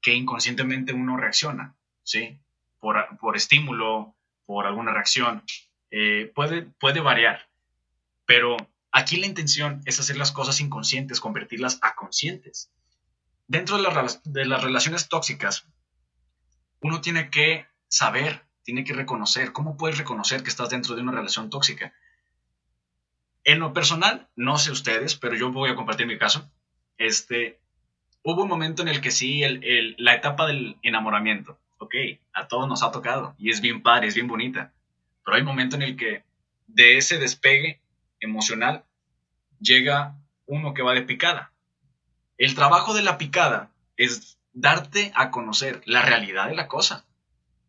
que 0.00 0.14
inconscientemente 0.14 0.92
uno 0.92 1.16
reacciona, 1.16 1.74
¿sí? 2.02 2.38
Por, 2.80 3.18
por 3.18 3.36
estímulo, 3.36 4.14
por 4.46 4.66
alguna 4.66 4.92
reacción. 4.92 5.42
Eh, 5.90 6.30
puede, 6.34 6.62
puede 6.62 7.00
variar, 7.00 7.48
pero 8.26 8.56
aquí 8.92 9.16
la 9.16 9.26
intención 9.26 9.82
es 9.86 10.00
hacer 10.00 10.16
las 10.16 10.32
cosas 10.32 10.60
inconscientes, 10.60 11.20
convertirlas 11.20 11.78
a 11.82 11.94
conscientes. 11.94 12.70
Dentro 13.46 13.78
de, 13.78 14.18
de 14.24 14.44
las 14.46 14.62
relaciones 14.62 15.08
tóxicas, 15.08 15.66
uno 16.80 17.00
tiene 17.00 17.30
que 17.30 17.66
saber, 17.88 18.44
tiene 18.62 18.84
que 18.84 18.92
reconocer. 18.92 19.52
¿Cómo 19.52 19.76
puedes 19.76 19.98
reconocer 19.98 20.42
que 20.42 20.50
estás 20.50 20.70
dentro 20.70 20.94
de 20.94 21.02
una 21.02 21.12
relación 21.12 21.50
tóxica? 21.50 21.92
En 23.44 23.60
lo 23.60 23.72
personal, 23.72 24.28
no 24.36 24.58
sé 24.58 24.70
ustedes, 24.70 25.16
pero 25.16 25.34
yo 25.34 25.50
voy 25.50 25.70
a 25.70 25.74
compartir 25.74 26.06
mi 26.06 26.18
caso. 26.18 26.50
Este, 26.98 27.57
hubo 28.30 28.42
un 28.42 28.48
momento 28.48 28.82
en 28.82 28.88
el 28.88 29.00
que 29.00 29.10
sí, 29.10 29.42
la 29.96 30.14
etapa 30.14 30.46
del 30.46 30.76
enamoramiento, 30.82 31.58
ok, 31.78 31.94
a 32.34 32.46
todos 32.46 32.68
nos 32.68 32.82
ha 32.82 32.90
tocado 32.90 33.34
y 33.38 33.48
es 33.48 33.62
bien 33.62 33.82
padre, 33.82 34.08
es 34.08 34.14
bien 34.14 34.26
bonita, 34.26 34.70
pero 35.24 35.36
hay 35.36 35.40
un 35.40 35.48
momento 35.48 35.76
en 35.76 35.82
el 35.82 35.96
que 35.96 36.24
de 36.66 36.98
ese 36.98 37.18
despegue 37.18 37.80
emocional 38.20 38.84
llega 39.60 40.14
uno 40.44 40.74
que 40.74 40.82
va 40.82 40.92
de 40.92 41.02
picada. 41.02 41.52
El 42.36 42.54
trabajo 42.54 42.92
de 42.92 43.02
la 43.02 43.16
picada 43.16 43.70
es 43.96 44.36
darte 44.52 45.10
a 45.14 45.30
conocer 45.30 45.80
la 45.86 46.02
realidad 46.02 46.48
de 46.48 46.54
la 46.54 46.68
cosa, 46.68 47.06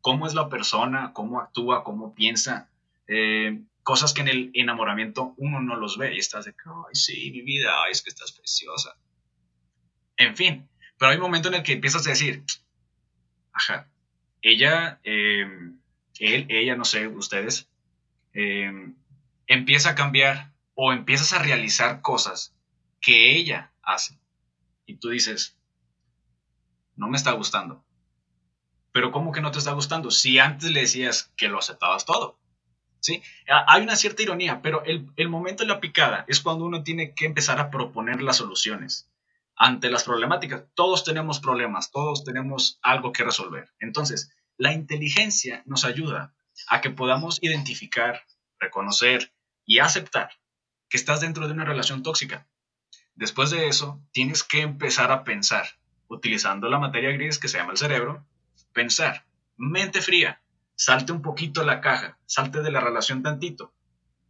cómo 0.01 0.27
es 0.27 0.33
la 0.33 0.49
persona, 0.49 1.13
cómo 1.13 1.39
actúa, 1.39 1.85
cómo 1.85 2.13
piensa, 2.13 2.67
eh, 3.07 3.61
cosas 3.81 4.13
que 4.13 4.21
en 4.21 4.27
el 4.27 4.51
enamoramiento 4.53 5.35
uno 5.37 5.61
no 5.61 5.77
los 5.77 5.97
ve 5.97 6.15
y 6.15 6.19
estás 6.19 6.43
de, 6.43 6.53
ay, 6.65 6.95
sí, 6.95 7.31
mi 7.31 7.43
vida, 7.43 7.71
ay, 7.85 7.93
es 7.93 8.01
que 8.01 8.09
estás 8.09 8.33
preciosa 8.33 8.97
en 10.19 10.35
fin, 10.35 10.69
pero 10.97 11.11
hay 11.11 11.17
un 11.17 11.23
momento 11.23 11.47
en 11.47 11.55
el 11.55 11.63
que 11.63 11.71
empiezas 11.71 12.05
a 12.05 12.09
decir, 12.09 12.43
ajá, 13.53 13.89
ella, 14.41 14.99
em, 15.03 15.79
él, 16.19 16.45
ella, 16.49 16.75
no 16.75 16.83
sé, 16.83 17.07
ustedes, 17.07 17.69
em, 18.33 18.95
empieza 19.47 19.91
a 19.91 19.95
cambiar 19.95 20.51
o 20.75 20.91
empiezas 20.91 21.31
a 21.31 21.39
realizar 21.39 22.01
cosas 22.01 22.53
que 22.99 23.37
ella 23.37 23.71
hace. 23.81 24.19
Y 24.85 24.95
tú 24.95 25.09
dices, 25.09 25.57
no 26.97 27.07
me 27.07 27.15
está 27.15 27.31
gustando. 27.31 27.85
Pero 28.91 29.11
¿cómo 29.11 29.31
que 29.31 29.39
no 29.39 29.51
te 29.51 29.59
está 29.59 29.71
gustando? 29.71 30.11
Si 30.11 30.37
antes 30.37 30.69
le 30.71 30.81
decías 30.81 31.31
que 31.37 31.47
lo 31.47 31.59
aceptabas 31.59 32.05
todo. 32.05 32.37
¿Sí? 32.99 33.23
Hay 33.67 33.83
una 33.83 33.95
cierta 33.95 34.21
ironía, 34.21 34.61
pero 34.61 34.83
el, 34.83 35.09
el 35.15 35.29
momento 35.29 35.63
de 35.63 35.69
la 35.69 35.79
picada 35.79 36.25
es 36.27 36.41
cuando 36.41 36.65
uno 36.65 36.83
tiene 36.83 37.13
que 37.13 37.25
empezar 37.25 37.57
a 37.61 37.71
proponer 37.71 38.21
las 38.21 38.35
soluciones 38.35 39.08
ante 39.59 39.91
las 39.91 40.05
problemáticas. 40.05 40.63
Todos 40.73 41.03
tenemos 41.03 41.39
problemas, 41.39 41.91
todos 41.91 42.23
tenemos 42.23 42.79
algo 42.81 43.11
que 43.11 43.25
resolver. 43.25 43.69
Entonces, 43.79 44.31
la 44.57 44.73
inteligencia 44.73 45.61
nos 45.65 45.83
ayuda 45.83 46.33
a 46.69 46.81
que 46.81 46.89
podamos 46.89 47.37
identificar, 47.41 48.23
reconocer 48.57 49.33
y 49.65 49.79
aceptar 49.79 50.31
que 50.87 50.97
estás 50.97 51.21
dentro 51.21 51.45
de 51.45 51.53
una 51.53 51.65
relación 51.65 52.01
tóxica. 52.01 52.47
Después 53.15 53.51
de 53.51 53.67
eso, 53.67 54.01
tienes 54.11 54.43
que 54.43 54.61
empezar 54.61 55.11
a 55.11 55.23
pensar, 55.23 55.67
utilizando 56.07 56.69
la 56.69 56.79
materia 56.79 57.11
gris 57.11 57.37
que 57.37 57.49
se 57.49 57.57
llama 57.57 57.73
el 57.73 57.77
cerebro, 57.77 58.25
pensar, 58.73 59.25
mente 59.57 60.01
fría, 60.01 60.41
salte 60.75 61.11
un 61.11 61.21
poquito 61.21 61.63
la 61.63 61.81
caja, 61.81 62.17
salte 62.25 62.61
de 62.61 62.71
la 62.71 62.79
relación 62.79 63.21
tantito 63.21 63.73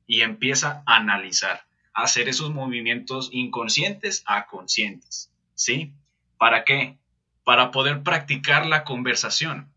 y 0.08 0.22
empieza 0.22 0.84
a 0.88 0.98
analizar 0.98 1.69
hacer 2.02 2.30
esos 2.30 2.52
movimientos 2.52 3.30
inconscientes 3.32 4.24
a 4.26 4.48
conscientes. 4.48 5.32
¿Sí? 5.54 5.94
¿Para 6.38 6.64
qué? 6.64 6.98
Para 7.44 7.72
poder 7.72 8.04
practicar 8.04 8.66
la 8.66 8.84
conversación. 8.84 9.72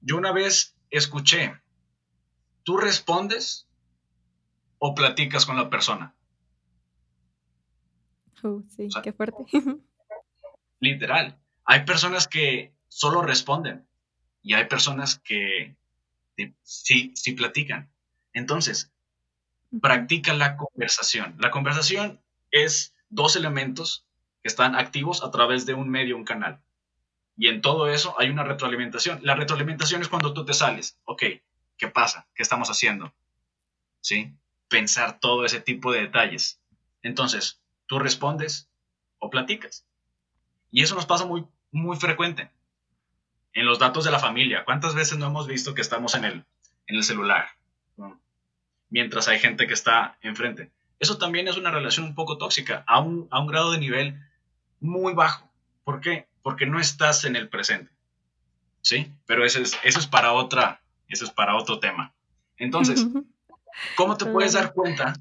Yo 0.00 0.16
una 0.16 0.32
vez 0.32 0.76
escuché, 0.90 1.54
¿tú 2.62 2.76
respondes 2.76 3.66
o 4.78 4.94
platicas 4.94 5.44
con 5.44 5.56
la 5.56 5.70
persona? 5.70 6.14
Oh, 8.42 8.62
sí, 8.68 8.88
qué 9.02 9.12
fuerte. 9.12 9.44
Literal. 10.80 11.36
Hay 11.64 11.84
personas 11.84 12.28
que 12.28 12.72
solo 12.88 13.22
responden. 13.22 13.86
Y 14.42 14.54
hay 14.54 14.66
personas 14.66 15.18
que 15.18 15.76
sí, 16.62 17.12
sí 17.14 17.32
platican. 17.32 17.90
Entonces, 18.32 18.92
practica 19.80 20.34
la 20.34 20.56
conversación. 20.56 21.36
La 21.38 21.50
conversación 21.50 22.20
es 22.50 22.94
dos 23.10 23.36
elementos 23.36 24.04
que 24.42 24.48
están 24.48 24.74
activos 24.74 25.22
a 25.22 25.30
través 25.30 25.66
de 25.66 25.74
un 25.74 25.88
medio, 25.88 26.16
un 26.16 26.24
canal. 26.24 26.60
Y 27.36 27.48
en 27.48 27.60
todo 27.60 27.88
eso 27.88 28.16
hay 28.18 28.30
una 28.30 28.44
retroalimentación. 28.44 29.20
La 29.22 29.34
retroalimentación 29.34 30.02
es 30.02 30.08
cuando 30.08 30.34
tú 30.34 30.44
te 30.44 30.54
sales. 30.54 30.98
Ok, 31.04 31.22
¿qué 31.76 31.88
pasa? 31.88 32.26
¿Qué 32.34 32.42
estamos 32.42 32.68
haciendo? 32.68 33.14
¿Sí? 34.00 34.34
Pensar 34.68 35.20
todo 35.20 35.44
ese 35.44 35.60
tipo 35.60 35.92
de 35.92 36.00
detalles. 36.00 36.60
Entonces, 37.02 37.60
tú 37.86 37.98
respondes 37.98 38.68
o 39.18 39.30
platicas. 39.30 39.86
Y 40.70 40.82
eso 40.82 40.94
nos 40.94 41.06
pasa 41.06 41.26
muy, 41.26 41.46
muy 41.70 41.96
frecuente. 41.96 42.50
En 43.52 43.66
los 43.66 43.78
datos 43.78 44.04
de 44.04 44.10
la 44.10 44.18
familia, 44.18 44.64
¿cuántas 44.64 44.94
veces 44.94 45.18
no 45.18 45.26
hemos 45.26 45.46
visto 45.46 45.74
que 45.74 45.80
estamos 45.80 46.14
en 46.14 46.24
el, 46.24 46.44
en 46.86 46.96
el 46.96 47.04
celular? 47.04 47.48
Mientras 48.90 49.28
hay 49.28 49.38
gente 49.38 49.66
que 49.66 49.74
está 49.74 50.16
enfrente. 50.22 50.70
Eso 50.98 51.18
también 51.18 51.46
es 51.48 51.56
una 51.56 51.70
relación 51.70 52.06
un 52.06 52.14
poco 52.14 52.38
tóxica, 52.38 52.84
a 52.86 53.00
un, 53.00 53.28
a 53.30 53.40
un 53.40 53.46
grado 53.46 53.72
de 53.72 53.78
nivel 53.78 54.20
muy 54.80 55.14
bajo. 55.14 55.50
¿Por 55.84 56.00
qué? 56.00 56.26
Porque 56.42 56.66
no 56.66 56.80
estás 56.80 57.24
en 57.24 57.36
el 57.36 57.48
presente. 57.48 57.92
¿Sí? 58.80 59.12
Pero 59.26 59.44
eso 59.44 59.60
es, 59.60 59.78
eso 59.84 59.98
es 59.98 60.06
para 60.06 60.32
otra, 60.32 60.80
eso 61.08 61.24
es 61.24 61.30
para 61.30 61.56
otro 61.56 61.78
tema. 61.78 62.14
Entonces, 62.56 63.06
¿cómo 63.96 64.16
te 64.16 64.26
puedes 64.26 64.54
dar 64.54 64.72
cuenta 64.72 65.14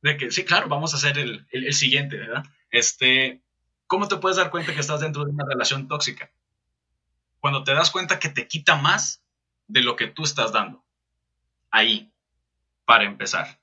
de 0.00 0.16
que, 0.16 0.30
sí, 0.30 0.44
claro, 0.44 0.68
vamos 0.68 0.94
a 0.94 0.96
hacer 0.96 1.18
el, 1.18 1.46
el 1.50 1.72
siguiente, 1.74 2.16
¿verdad? 2.16 2.44
Este, 2.70 3.42
¿Cómo 3.86 4.08
te 4.08 4.16
puedes 4.16 4.38
dar 4.38 4.50
cuenta 4.50 4.74
que 4.74 4.80
estás 4.80 5.00
dentro 5.00 5.24
de 5.24 5.30
una 5.30 5.44
relación 5.44 5.86
tóxica? 5.86 6.30
Cuando 7.40 7.64
te 7.64 7.74
das 7.74 7.90
cuenta 7.90 8.18
que 8.18 8.28
te 8.28 8.48
quita 8.48 8.76
más 8.76 9.22
de 9.68 9.82
lo 9.82 9.96
que 9.96 10.06
tú 10.06 10.24
estás 10.24 10.52
dando. 10.52 10.84
Ahí, 11.70 12.11
para 12.92 13.04
empezar. 13.04 13.58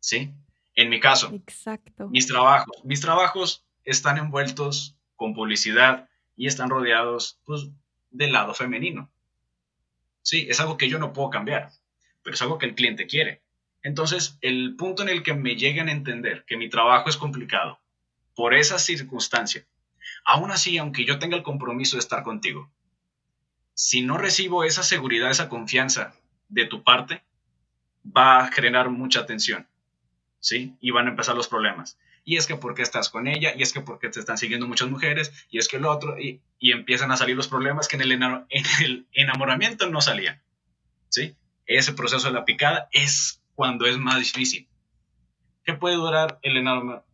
¿Sí? 0.00 0.34
En 0.74 0.90
mi 0.90 1.00
caso, 1.00 1.32
Exacto. 1.32 2.10
mis 2.10 2.26
trabajos, 2.26 2.84
mis 2.84 3.00
trabajos 3.00 3.64
están 3.84 4.18
envueltos 4.18 4.98
con 5.16 5.32
publicidad 5.32 6.10
y 6.36 6.46
están 6.46 6.68
rodeados 6.68 7.40
pues, 7.46 7.70
del 8.10 8.34
lado 8.34 8.52
femenino. 8.52 9.10
Sí, 10.20 10.46
es 10.50 10.60
algo 10.60 10.76
que 10.76 10.90
yo 10.90 10.98
no 10.98 11.14
puedo 11.14 11.30
cambiar, 11.30 11.70
pero 12.22 12.34
es 12.34 12.42
algo 12.42 12.58
que 12.58 12.66
el 12.66 12.74
cliente 12.74 13.06
quiere. 13.06 13.40
Entonces, 13.82 14.36
el 14.42 14.76
punto 14.76 15.04
en 15.04 15.08
el 15.08 15.22
que 15.22 15.32
me 15.32 15.56
lleguen 15.56 15.88
a 15.88 15.92
entender 15.92 16.44
que 16.44 16.58
mi 16.58 16.68
trabajo 16.68 17.08
es 17.08 17.16
complicado, 17.16 17.80
por 18.34 18.52
esa 18.52 18.78
circunstancia. 18.78 19.66
Aún 20.26 20.50
así, 20.50 20.76
aunque 20.76 21.06
yo 21.06 21.18
tenga 21.18 21.34
el 21.34 21.42
compromiso 21.42 21.96
de 21.96 22.00
estar 22.00 22.22
contigo, 22.22 22.70
si 23.72 24.02
no 24.02 24.18
recibo 24.18 24.64
esa 24.64 24.82
seguridad, 24.82 25.30
esa 25.30 25.48
confianza 25.48 26.12
de 26.50 26.66
tu 26.66 26.82
parte, 26.82 27.24
va 28.04 28.38
a 28.38 28.52
generar 28.52 28.90
mucha 28.90 29.26
tensión, 29.26 29.66
¿sí? 30.38 30.76
Y 30.80 30.90
van 30.90 31.06
a 31.06 31.10
empezar 31.10 31.36
los 31.36 31.48
problemas. 31.48 31.98
Y 32.24 32.36
es 32.36 32.46
que 32.46 32.56
porque 32.56 32.82
estás 32.82 33.08
con 33.08 33.26
ella, 33.26 33.54
y 33.56 33.62
es 33.62 33.72
que 33.72 33.80
porque 33.80 34.08
te 34.08 34.20
están 34.20 34.38
siguiendo 34.38 34.66
muchas 34.68 34.88
mujeres, 34.88 35.32
y 35.50 35.58
es 35.58 35.68
que 35.68 35.76
el 35.76 35.86
otro, 35.86 36.18
y, 36.18 36.40
empiezan 36.60 37.10
a 37.10 37.16
salir 37.16 37.36
los 37.36 37.48
problemas 37.48 37.88
que 37.88 37.96
en 37.96 38.02
el, 38.02 38.12
en 38.12 38.64
el 38.82 39.06
enamoramiento 39.12 39.88
no 39.88 40.00
salían, 40.00 40.40
¿sí? 41.08 41.34
Ese 41.66 41.92
proceso 41.92 42.28
de 42.28 42.34
la 42.34 42.44
picada 42.44 42.88
es 42.92 43.42
cuando 43.54 43.86
es 43.86 43.96
más 43.98 44.18
difícil. 44.18 44.68
¿Qué 45.64 45.74
puede 45.74 45.96
durar 45.96 46.38
el 46.42 46.56
enamoramiento? 46.56 47.04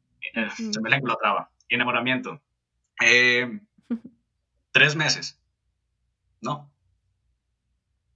se 0.57 0.81
me 0.81 0.90
la 0.90 1.00
traba. 1.21 1.50
Enamoramiento. 1.69 2.40
Eh, 3.00 3.61
tres 4.73 4.97
meses. 4.97 5.38
¿No? 6.40 6.71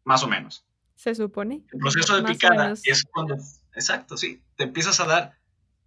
Más 0.05 0.23
o 0.23 0.29
menos. 0.29 0.65
Se 1.01 1.15
supone. 1.15 1.63
El 1.73 1.79
proceso 1.79 2.15
de 2.21 2.31
picada 2.31 2.75
es 2.85 3.05
cuando, 3.05 3.35
exacto, 3.75 4.19
sí, 4.19 4.43
te 4.57 4.65
empiezas 4.65 5.01
a 5.01 5.07
dar 5.07 5.39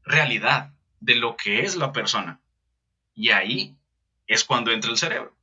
realidad 0.04 0.74
de 1.02 1.14
lo 1.14 1.38
que 1.38 1.62
es 1.62 1.76
la 1.76 1.92
persona. 1.92 2.42
Y 3.14 3.30
ahí 3.30 3.78
es 4.26 4.44
cuando 4.44 4.72
entra 4.72 4.90
el 4.90 4.98
cerebro. 4.98 5.38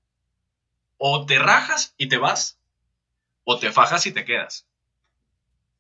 O 0.97 1.25
te 1.25 1.39
rajas 1.39 1.95
y 1.97 2.09
te 2.09 2.19
vas, 2.19 2.59
o 3.45 3.61
te 3.61 3.71
fajas 3.71 4.05
y 4.09 4.13
te 4.13 4.25
quedas. 4.25 4.67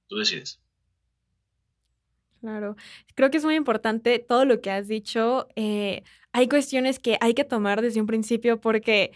Tú 0.07 0.19
decides. 0.19 0.61
Claro, 2.39 2.77
creo 3.17 3.33
que 3.33 3.39
es 3.39 3.45
muy 3.45 3.57
importante 3.57 4.21
todo 4.21 4.45
lo 4.45 4.61
que 4.61 4.71
has 4.71 4.87
dicho. 4.87 5.49
Eh, 5.57 6.05
hay 6.31 6.49
cuestiones 6.49 7.01
que 7.01 7.19
hay 7.21 7.35
que 7.35 7.43
tomar 7.43 7.83
desde 7.83 8.01
un 8.01 8.07
principio 8.07 8.61
porque 8.61 9.11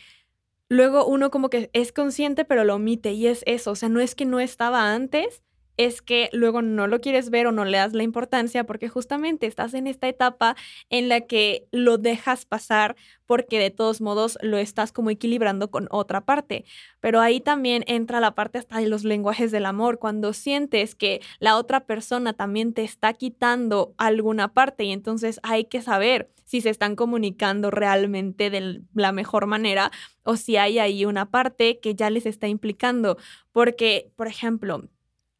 luego 0.68 1.06
uno 1.06 1.30
como 1.30 1.50
que 1.50 1.70
es 1.72 1.92
consciente 1.92 2.44
pero 2.44 2.64
lo 2.64 2.76
omite 2.76 3.12
y 3.12 3.26
es 3.26 3.42
eso, 3.46 3.72
o 3.72 3.76
sea, 3.76 3.88
no 3.88 4.00
es 4.00 4.14
que 4.14 4.24
no 4.24 4.40
estaba 4.40 4.92
antes, 4.94 5.42
es 5.76 6.02
que 6.02 6.30
luego 6.32 6.62
no 6.62 6.86
lo 6.86 7.00
quieres 7.00 7.30
ver 7.30 7.46
o 7.46 7.52
no 7.52 7.64
le 7.64 7.78
das 7.78 7.92
la 7.92 8.02
importancia 8.02 8.64
porque 8.64 8.88
justamente 8.88 9.46
estás 9.46 9.74
en 9.74 9.86
esta 9.86 10.08
etapa 10.08 10.56
en 10.90 11.08
la 11.08 11.22
que 11.22 11.66
lo 11.72 11.98
dejas 11.98 12.46
pasar 12.46 12.96
porque 13.26 13.58
de 13.58 13.70
todos 13.70 14.00
modos 14.00 14.38
lo 14.42 14.58
estás 14.58 14.92
como 14.92 15.10
equilibrando 15.10 15.70
con 15.70 15.88
otra 15.90 16.24
parte. 16.24 16.64
Pero 17.00 17.20
ahí 17.20 17.40
también 17.40 17.84
entra 17.86 18.20
la 18.20 18.34
parte 18.34 18.58
hasta 18.58 18.78
de 18.78 18.88
los 18.88 19.04
lenguajes 19.04 19.50
del 19.50 19.66
amor, 19.66 19.98
cuando 19.98 20.32
sientes 20.32 20.94
que 20.94 21.20
la 21.38 21.56
otra 21.56 21.86
persona 21.86 22.34
también 22.34 22.74
te 22.74 22.84
está 22.84 23.12
quitando 23.14 23.94
alguna 23.96 24.52
parte 24.52 24.84
y 24.84 24.92
entonces 24.92 25.40
hay 25.42 25.64
que 25.64 25.82
saber 25.82 26.30
si 26.44 26.60
se 26.60 26.70
están 26.70 26.94
comunicando 26.94 27.70
realmente 27.70 28.50
de 28.50 28.82
la 28.94 29.12
mejor 29.12 29.46
manera 29.46 29.90
o 30.22 30.36
si 30.36 30.56
hay 30.56 30.78
ahí 30.78 31.04
una 31.04 31.30
parte 31.30 31.80
que 31.80 31.94
ya 31.94 32.10
les 32.10 32.26
está 32.26 32.48
implicando. 32.48 33.16
Porque, 33.52 34.12
por 34.16 34.26
ejemplo, 34.26 34.84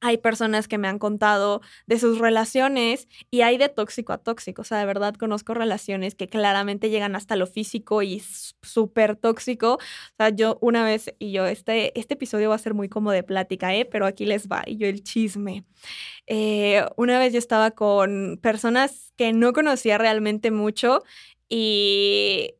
hay 0.05 0.19
personas 0.19 0.69
que 0.69 0.77
me 0.77 0.87
han 0.87 0.99
contado 0.99 1.63
de 1.87 1.99
sus 1.99 2.19
relaciones 2.19 3.09
y 3.31 3.41
hay 3.41 3.57
de 3.57 3.71
tóxico 3.71 4.13
a 4.13 4.19
tóxico. 4.19 4.61
O 4.61 4.65
sea, 4.65 4.79
de 4.79 4.85
verdad 4.85 5.15
conozco 5.15 5.55
relaciones 5.55 6.15
que 6.15 6.29
claramente 6.29 6.91
llegan 6.91 7.17
hasta 7.17 7.37
lo 7.37 7.47
físico 7.47 8.03
y 8.03 8.21
súper 8.63 9.17
tóxico. 9.17 9.75
O 9.77 10.17
sea, 10.19 10.29
yo 10.29 10.59
una 10.61 10.85
vez, 10.85 11.15
y 11.19 11.33
yo, 11.33 11.47
este, 11.47 11.99
este 11.99 12.15
episodio 12.15 12.51
va 12.51 12.57
a 12.57 12.59
ser 12.59 12.75
muy 12.75 12.91
como 12.91 13.13
de 13.13 13.23
plática, 13.23 13.75
¿eh? 13.75 13.87
Pero 13.87 14.05
aquí 14.05 14.27
les 14.27 14.47
va, 14.47 14.63
y 14.67 14.77
yo 14.77 14.87
el 14.89 15.03
chisme. 15.03 15.65
Eh, 16.27 16.85
una 16.97 17.19
vez 17.19 17.33
yo 17.33 17.39
estaba 17.39 17.71
con 17.71 18.39
personas 18.43 19.13
que 19.17 19.33
no 19.33 19.55
conocía 19.55 19.97
realmente 19.97 20.51
mucho 20.51 21.03
y 21.49 22.55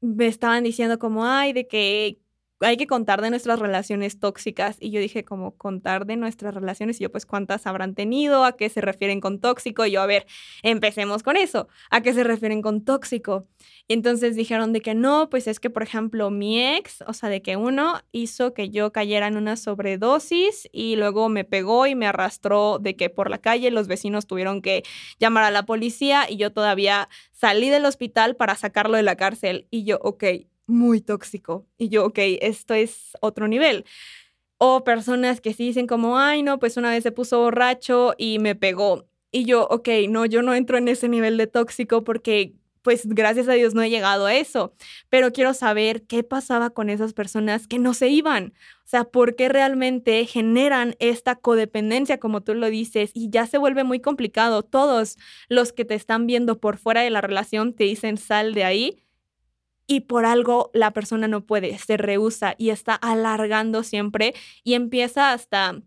me 0.00 0.26
estaban 0.26 0.64
diciendo 0.64 0.98
como, 0.98 1.24
ay, 1.26 1.52
de 1.52 1.68
que 1.68 2.18
hay 2.60 2.76
que 2.76 2.86
contar 2.86 3.20
de 3.20 3.30
nuestras 3.30 3.58
relaciones 3.58 4.20
tóxicas. 4.20 4.76
Y 4.80 4.90
yo 4.90 5.00
dije, 5.00 5.24
como 5.24 5.56
contar 5.56 6.06
de 6.06 6.16
nuestras 6.16 6.54
relaciones. 6.54 7.00
Y 7.00 7.04
yo, 7.04 7.12
pues, 7.12 7.26
¿cuántas 7.26 7.66
habrán 7.66 7.94
tenido? 7.94 8.44
¿A 8.44 8.56
qué 8.56 8.68
se 8.68 8.80
refieren 8.80 9.20
con 9.20 9.40
tóxico? 9.40 9.84
Y 9.86 9.92
yo, 9.92 10.02
a 10.02 10.06
ver, 10.06 10.26
empecemos 10.62 11.22
con 11.22 11.36
eso. 11.36 11.68
¿A 11.90 12.00
qué 12.00 12.12
se 12.14 12.24
refieren 12.24 12.62
con 12.62 12.84
tóxico? 12.84 13.46
Y 13.86 13.94
entonces 13.94 14.36
dijeron 14.36 14.72
de 14.72 14.80
que 14.80 14.94
no, 14.94 15.28
pues 15.30 15.46
es 15.46 15.60
que, 15.60 15.70
por 15.70 15.82
ejemplo, 15.82 16.30
mi 16.30 16.62
ex, 16.62 17.02
o 17.06 17.12
sea, 17.12 17.28
de 17.28 17.42
que 17.42 17.56
uno 17.56 18.00
hizo 18.12 18.54
que 18.54 18.70
yo 18.70 18.92
cayera 18.92 19.26
en 19.26 19.36
una 19.36 19.56
sobredosis 19.56 20.68
y 20.72 20.96
luego 20.96 21.28
me 21.28 21.44
pegó 21.44 21.86
y 21.86 21.94
me 21.94 22.06
arrastró 22.06 22.78
de 22.78 22.96
que 22.96 23.10
por 23.10 23.30
la 23.30 23.38
calle 23.38 23.70
los 23.70 23.88
vecinos 23.88 24.26
tuvieron 24.26 24.62
que 24.62 24.84
llamar 25.18 25.44
a 25.44 25.50
la 25.50 25.66
policía 25.66 26.26
y 26.30 26.36
yo 26.36 26.52
todavía 26.52 27.08
salí 27.32 27.68
del 27.68 27.84
hospital 27.84 28.36
para 28.36 28.54
sacarlo 28.54 28.96
de 28.96 29.02
la 29.02 29.16
cárcel. 29.16 29.66
Y 29.70 29.84
yo, 29.84 29.98
ok, 30.02 30.24
muy 30.66 31.00
tóxico. 31.00 31.66
Y 31.78 31.88
yo, 31.88 32.06
ok, 32.06 32.18
esto 32.40 32.74
es 32.74 33.12
otro 33.20 33.48
nivel. 33.48 33.84
O 34.58 34.84
personas 34.84 35.40
que 35.40 35.52
sí 35.52 35.66
dicen 35.66 35.86
como, 35.86 36.18
ay, 36.18 36.42
no, 36.42 36.58
pues 36.58 36.76
una 36.76 36.90
vez 36.90 37.02
se 37.02 37.12
puso 37.12 37.40
borracho 37.40 38.14
y 38.18 38.38
me 38.38 38.54
pegó. 38.54 39.06
Y 39.30 39.44
yo, 39.44 39.66
ok, 39.68 39.88
no, 40.08 40.26
yo 40.26 40.42
no 40.42 40.54
entro 40.54 40.78
en 40.78 40.88
ese 40.88 41.08
nivel 41.08 41.36
de 41.36 41.46
tóxico 41.46 42.04
porque 42.04 42.54
pues 42.84 43.06
gracias 43.06 43.48
a 43.48 43.54
Dios 43.54 43.74
no 43.74 43.82
he 43.82 43.88
llegado 43.88 44.26
a 44.26 44.34
eso, 44.34 44.74
pero 45.08 45.32
quiero 45.32 45.54
saber 45.54 46.02
qué 46.02 46.22
pasaba 46.22 46.68
con 46.68 46.90
esas 46.90 47.14
personas 47.14 47.66
que 47.66 47.78
no 47.78 47.94
se 47.94 48.08
iban. 48.10 48.52
O 48.84 48.88
sea, 48.88 49.04
¿por 49.04 49.36
qué 49.36 49.48
realmente 49.48 50.24
generan 50.26 50.94
esta 50.98 51.34
codependencia, 51.34 52.20
como 52.20 52.42
tú 52.42 52.54
lo 52.54 52.68
dices? 52.68 53.10
Y 53.14 53.30
ya 53.30 53.46
se 53.46 53.56
vuelve 53.56 53.84
muy 53.84 54.00
complicado. 54.00 54.62
Todos 54.62 55.16
los 55.48 55.72
que 55.72 55.86
te 55.86 55.94
están 55.94 56.26
viendo 56.26 56.60
por 56.60 56.76
fuera 56.76 57.00
de 57.00 57.08
la 57.08 57.22
relación 57.22 57.72
te 57.72 57.84
dicen 57.84 58.18
sal 58.18 58.52
de 58.52 58.64
ahí 58.64 59.03
y 59.86 60.00
por 60.00 60.24
algo 60.24 60.70
la 60.74 60.92
persona 60.92 61.28
no 61.28 61.44
puede, 61.46 61.78
se 61.78 61.96
rehúsa 61.96 62.54
y 62.58 62.70
está 62.70 62.94
alargando 62.94 63.82
siempre 63.82 64.34
y 64.62 64.74
empieza 64.74 65.32
hasta 65.32 65.82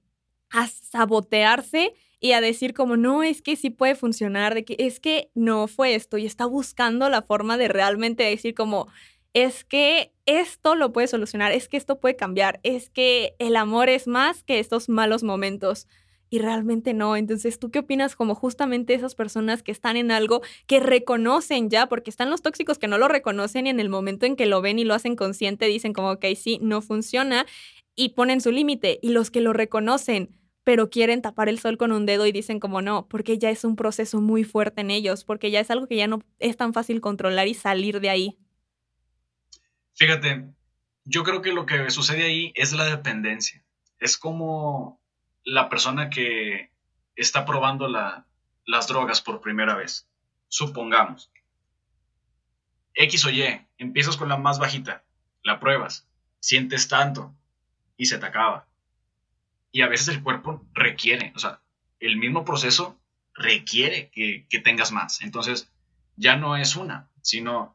a 0.49 0.67
sabotearse 0.67 1.93
y 2.19 2.31
a 2.31 2.41
decir 2.41 2.73
como 2.73 2.97
no, 2.97 3.23
es 3.23 3.41
que 3.41 3.55
sí 3.55 3.69
puede 3.69 3.95
funcionar, 3.95 4.55
de 4.55 4.65
que 4.65 4.75
es 4.79 4.99
que 4.99 5.29
no 5.35 5.67
fue 5.67 5.95
esto 5.95 6.17
y 6.17 6.25
está 6.25 6.45
buscando 6.45 7.09
la 7.09 7.21
forma 7.21 7.57
de 7.57 7.67
realmente 7.67 8.23
decir 8.23 8.55
como 8.55 8.87
es 9.33 9.63
que 9.63 10.13
esto 10.25 10.75
lo 10.75 10.91
puede 10.91 11.07
solucionar, 11.07 11.51
es 11.51 11.67
que 11.67 11.77
esto 11.77 11.99
puede 11.99 12.15
cambiar, 12.15 12.59
es 12.63 12.89
que 12.89 13.35
el 13.39 13.55
amor 13.55 13.89
es 13.89 14.07
más 14.07 14.43
que 14.43 14.59
estos 14.59 14.89
malos 14.89 15.23
momentos. 15.23 15.87
Y 16.29 16.39
realmente 16.39 16.93
no. 16.93 17.15
Entonces, 17.15 17.60
¿tú 17.60 17.72
qué 17.72 17.79
opinas 17.79 18.15
como 18.15 18.36
justamente 18.36 18.93
esas 18.93 19.15
personas 19.15 19.63
que 19.63 19.72
están 19.72 19.98
en 19.98 20.12
algo 20.12 20.41
que 20.65 20.79
reconocen 20.79 21.69
ya? 21.69 21.88
Porque 21.88 22.10
están 22.10 22.29
los 22.29 22.41
tóxicos 22.41 22.77
que 22.77 22.88
no 22.88 22.98
lo 22.98 23.07
reconocen 23.07 23.67
y 23.67 23.69
en 23.69 23.79
el 23.79 23.89
momento 23.89 24.25
en 24.25 24.36
que 24.36 24.46
lo 24.46 24.62
ven 24.62 24.79
y 24.79 24.84
lo 24.84 24.93
hacen 24.93 25.15
consciente 25.15 25.65
dicen 25.65 25.93
como, 25.93 26.12
ok, 26.12 26.25
sí, 26.36 26.60
no 26.62 26.81
funciona 26.81 27.46
y 27.96 28.10
ponen 28.10 28.41
su 28.41 28.51
límite. 28.51 29.00
Y 29.01 29.10
los 29.10 29.31
que 29.31 29.41
lo 29.41 29.53
reconocen, 29.53 30.36
pero 30.63 30.89
quieren 30.89 31.22
tapar 31.22 31.48
el 31.50 31.60
sol 31.60 31.77
con 31.77 31.91
un 31.91 32.05
dedo 32.05 32.25
y 32.25 32.31
dicen 32.31 32.60
como 32.60 32.81
no, 32.81 33.07
porque 33.07 33.38
ya 33.38 33.50
es 33.50 33.63
un 33.63 33.75
proceso 33.75 34.19
muy 34.22 34.43
fuerte 34.43 34.81
en 34.81 34.91
ellos, 34.91 35.24
porque 35.24 35.50
ya 35.50 35.62
es 35.62 35.72
algo 35.72 35.88
que 35.88 35.96
ya 35.96 36.07
no 36.07 36.22
es 36.39 36.57
tan 36.57 36.74
fácil 36.74 37.00
controlar 37.01 37.48
y 37.48 37.53
salir 37.53 38.01
de 38.01 38.10
ahí. 38.10 38.38
Fíjate, 39.96 40.46
yo 41.05 41.24
creo 41.24 41.41
que 41.41 41.53
lo 41.53 41.65
que 41.65 41.89
sucede 41.89 42.24
ahí 42.24 42.51
es 42.55 42.74
la 42.74 42.84
dependencia. 42.84 43.63
Es 44.00 44.17
como 44.17 45.01
la 45.47 45.69
persona 45.69 46.09
que 46.09 46.71
está 47.15 47.45
probando 47.45 47.87
las 47.87 48.87
drogas 48.87 49.21
por 49.21 49.39
primera 49.39 49.75
vez. 49.75 50.05
Supongamos. 50.49 51.31
X 52.93 53.25
o 53.25 53.29
Y, 53.29 53.65
empiezas 53.77 54.17
con 54.17 54.27
la 54.27 54.35
más 54.35 54.59
bajita, 54.59 55.05
la 55.43 55.61
pruebas, 55.61 56.05
sientes 56.41 56.89
tanto 56.89 57.33
y 57.95 58.07
se 58.07 58.17
te 58.17 58.25
acaba. 58.25 58.67
Y 59.71 59.83
a 59.83 59.87
veces 59.87 60.09
el 60.09 60.21
cuerpo 60.21 60.65
requiere, 60.73 61.31
o 61.33 61.39
sea, 61.39 61.61
el 62.01 62.17
mismo 62.17 62.43
proceso 62.43 62.99
requiere 63.33 64.09
que, 64.09 64.47
que 64.49 64.59
tengas 64.59 64.91
más. 64.91 65.21
Entonces, 65.21 65.71
ya 66.17 66.35
no 66.35 66.57
es 66.57 66.75
una, 66.75 67.09
sino 67.21 67.73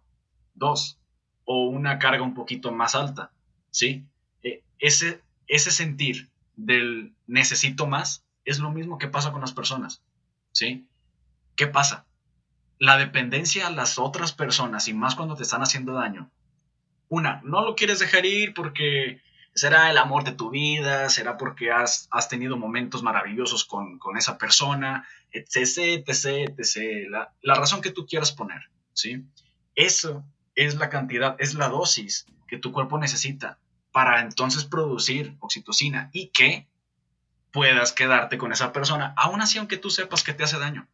dos, 0.52 0.98
o 1.44 1.68
una 1.68 1.98
carga 1.98 2.22
un 2.22 2.34
poquito 2.34 2.70
más 2.70 2.94
alta, 2.94 3.32
¿sí? 3.70 4.04
E, 4.42 4.62
ese, 4.78 5.22
ese 5.46 5.70
sentir 5.70 6.31
del 6.56 7.14
necesito 7.26 7.86
más 7.86 8.24
es 8.44 8.58
lo 8.58 8.70
mismo 8.70 8.98
que 8.98 9.08
pasa 9.08 9.32
con 9.32 9.40
las 9.40 9.52
personas, 9.52 10.02
¿sí? 10.52 10.86
¿Qué 11.56 11.66
pasa? 11.66 12.06
La 12.78 12.98
dependencia 12.98 13.66
a 13.66 13.70
las 13.70 13.98
otras 13.98 14.32
personas 14.32 14.88
y 14.88 14.94
más 14.94 15.14
cuando 15.14 15.36
te 15.36 15.44
están 15.44 15.62
haciendo 15.62 15.94
daño. 15.94 16.30
Una, 17.08 17.40
no 17.44 17.62
lo 17.64 17.76
quieres 17.76 17.98
dejar 17.98 18.26
ir 18.26 18.54
porque 18.54 19.20
será 19.54 19.90
el 19.90 19.98
amor 19.98 20.24
de 20.24 20.32
tu 20.32 20.50
vida, 20.50 21.08
será 21.08 21.36
porque 21.36 21.70
has, 21.70 22.08
has 22.10 22.28
tenido 22.28 22.56
momentos 22.56 23.02
maravillosos 23.02 23.64
con, 23.64 23.98
con, 23.98 24.16
esa 24.16 24.38
persona, 24.38 25.06
etc, 25.30 26.04
etc, 26.06 26.54
etc. 26.58 27.08
La, 27.10 27.32
la 27.42 27.54
razón 27.54 27.82
que 27.82 27.90
tú 27.90 28.06
quieras 28.06 28.32
poner, 28.32 28.62
¿sí? 28.94 29.24
Eso 29.74 30.24
es 30.54 30.74
la 30.76 30.88
cantidad, 30.88 31.36
es 31.38 31.54
la 31.54 31.68
dosis 31.68 32.26
que 32.48 32.58
tu 32.58 32.72
cuerpo 32.72 32.98
necesita 32.98 33.58
para 33.92 34.20
entonces 34.20 34.64
producir 34.64 35.36
oxitocina 35.40 36.10
y 36.12 36.28
que 36.28 36.66
puedas 37.52 37.92
quedarte 37.92 38.38
con 38.38 38.52
esa 38.52 38.72
persona, 38.72 39.12
aún 39.16 39.42
así 39.42 39.58
aunque 39.58 39.76
tú 39.76 39.90
sepas 39.90 40.24
que 40.24 40.32
te 40.32 40.44
hace 40.44 40.58
daño. 40.58 40.88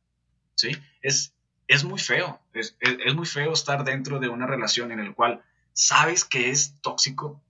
¿Sí? 0.57 0.77
Es, 1.03 1.35
es 1.69 1.85
muy 1.85 2.01
feo, 2.01 2.41
es, 2.53 2.77
es, 2.81 3.15
muy 3.15 3.27
feo 3.27 3.53
estar 3.53 3.85
dentro 3.85 4.19
de 4.19 4.29
una 4.29 4.47
relación 4.47 4.91
en 4.91 5.05
la 5.05 5.15
cual 5.15 5.43
sabes 5.73 6.25
que 6.25 6.51
es 6.51 6.75
tóxico 6.81 7.41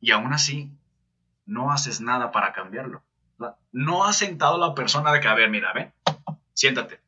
y 0.00 0.10
aún 0.10 0.32
así 0.32 0.72
no 1.44 1.70
haces 1.70 2.00
nada 2.00 2.32
para 2.32 2.52
cambiarlo. 2.52 3.02
No 3.70 4.04
has 4.04 4.18
sentado 4.18 4.58
la 4.58 4.74
persona 4.74 5.12
de 5.12 5.20
que, 5.20 5.28
a 5.28 5.34
ver, 5.34 5.50
mira, 5.50 5.72
ven, 5.72 5.92
siéntate. 6.54 7.00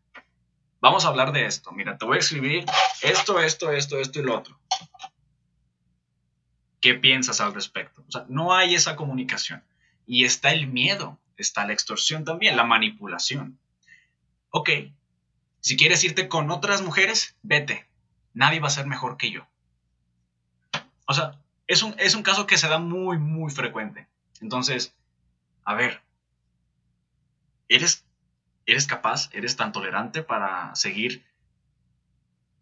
Vamos 0.80 1.04
a 1.04 1.08
hablar 1.08 1.32
de 1.32 1.46
esto. 1.46 1.72
Mira, 1.72 1.98
te 1.98 2.04
voy 2.04 2.16
a 2.16 2.20
escribir 2.20 2.64
esto, 3.02 3.40
esto, 3.40 3.72
esto, 3.72 3.98
esto 3.98 4.20
y 4.20 4.22
lo 4.22 4.36
otro. 4.36 4.58
¿Qué 6.80 6.94
piensas 6.94 7.40
al 7.40 7.54
respecto? 7.54 8.04
O 8.06 8.10
sea, 8.10 8.24
no 8.28 8.54
hay 8.54 8.74
esa 8.74 8.96
comunicación. 8.96 9.62
Y 10.06 10.24
está 10.24 10.52
el 10.52 10.66
miedo, 10.68 11.18
está 11.36 11.66
la 11.66 11.72
extorsión 11.72 12.24
también, 12.24 12.56
la 12.56 12.64
manipulación. 12.64 13.58
Ok, 14.50 14.70
si 15.60 15.76
quieres 15.76 16.02
irte 16.04 16.28
con 16.28 16.50
otras 16.50 16.82
mujeres, 16.82 17.36
vete. 17.42 17.86
Nadie 18.32 18.60
va 18.60 18.68
a 18.68 18.70
ser 18.70 18.86
mejor 18.86 19.16
que 19.16 19.30
yo. 19.30 19.46
O 21.06 21.14
sea, 21.14 21.40
es 21.66 21.82
un, 21.82 21.94
es 21.98 22.14
un 22.14 22.22
caso 22.22 22.46
que 22.46 22.58
se 22.58 22.68
da 22.68 22.78
muy, 22.78 23.18
muy 23.18 23.50
frecuente. 23.50 24.06
Entonces, 24.40 24.94
a 25.64 25.74
ver, 25.74 26.02
¿eres, 27.68 28.04
¿eres 28.66 28.86
capaz, 28.86 29.28
eres 29.32 29.56
tan 29.56 29.72
tolerante 29.72 30.22
para 30.22 30.74
seguir 30.74 31.24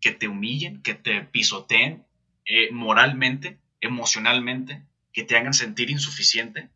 que 0.01 0.13
te 0.13 0.29
humillen, 0.29 0.83
que 0.83 0.95
te 0.95 1.23
pisoteen 1.23 2.05
eh, 2.45 2.71
moralmente? 2.73 3.59
Emocionalmente, 3.81 4.85
que 5.13 5.25
te 5.25 5.37
hagan 5.37 5.55
sentir 5.55 5.91
insuficiente. 5.91 6.71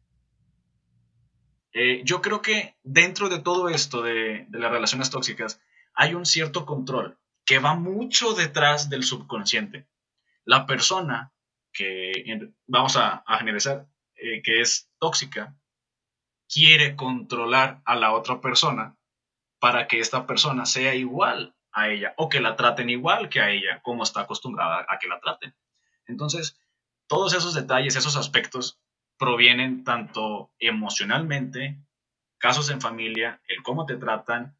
Eh, 1.73 2.03
yo 2.05 2.21
creo 2.21 2.43
que 2.43 2.77
dentro 2.83 3.29
de 3.29 3.41
todo 3.41 3.69
esto 3.69 4.03
de, 4.03 4.47
las 4.51 4.73
relaciones 4.73 5.11
tóxicas 5.11 5.61
hay 5.95 6.15
un 6.15 6.27
cierto 6.27 6.67
control 6.67 7.19
que 7.45 7.59
va 7.59 7.75
mucho 7.75 8.35
detrás 8.35 8.91
del 8.91 9.05
subconsciente. 9.05 9.87
La 10.45 10.67
persona 10.67 11.33
que 11.73 12.51
vamos 12.67 12.97
a, 12.97 13.23
generalizar 13.39 13.87
eh, 14.17 14.43
que 14.43 14.61
es 14.61 14.91
tóxica 14.99 15.55
quiere 16.49 16.97
controlar 16.97 17.81
a 17.85 17.95
la 17.95 18.13
otra 18.13 18.41
persona 18.41 18.97
para 19.61 19.87
que 19.87 20.01
esta 20.01 20.27
persona 20.27 20.67
sea 20.67 20.95
igual 20.95 21.55
a 21.73 21.89
ella 21.89 22.15
o 22.17 22.29
que 22.29 22.41
la 22.41 22.57
traten 22.57 22.91
igual 22.91 23.29
que 23.29 23.41
a 23.41 23.51
ella, 23.51 23.81
como 23.83 24.03
está 24.03 24.23
acostumbrada 24.23 24.85
a 24.89 24.99
que 24.99 25.09
la 25.09 25.21
traten. 25.21 25.55
Entonces, 26.07 26.59
todos 27.11 27.35
esos 27.35 27.55
detalles, 27.55 27.97
esos 27.97 28.15
aspectos 28.15 28.81
provienen 29.19 29.83
tanto 29.83 30.53
emocionalmente, 30.61 31.83
casos 32.39 32.71
en 32.71 32.81
familia, 32.81 33.43
el 33.49 33.65
cómo 33.65 33.85
te 33.85 33.97
tratan, 33.97 34.57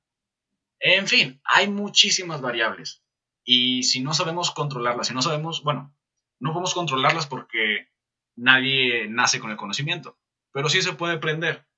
en 0.81 1.07
fin, 1.07 1.41
hay 1.45 1.69
muchísimas 1.69 2.41
variables. 2.41 3.05
Y 3.45 3.85
si 3.85 4.01
no 4.01 4.15
sabemos 4.15 4.51
controlarlas, 4.51 5.07
si 5.07 5.15
no 5.15 5.23
sabemos, 5.23 5.63
bueno, 5.63 5.95
no 6.41 6.53
podemos 6.53 6.75
controlarlas 6.75 7.29
porque 7.29 7.89
nadie 8.35 9.07
nace 9.07 9.39
con 9.39 9.53
el 9.53 9.57
conocimiento, 9.57 10.19
pero 10.51 10.69
sí 10.69 10.83
se 10.83 10.95
puede 10.95 11.15
aprender. 11.15 11.69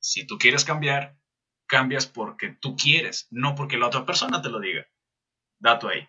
Si 0.00 0.26
tú 0.26 0.38
quieres 0.38 0.64
cambiar, 0.64 1.18
cambias 1.66 2.06
porque 2.06 2.48
tú 2.48 2.76
quieres, 2.76 3.28
no 3.30 3.54
porque 3.54 3.76
la 3.76 3.88
otra 3.88 4.06
persona 4.06 4.40
te 4.40 4.48
lo 4.48 4.58
diga. 4.58 4.86
Dato 5.58 5.88
ahí. 5.88 6.08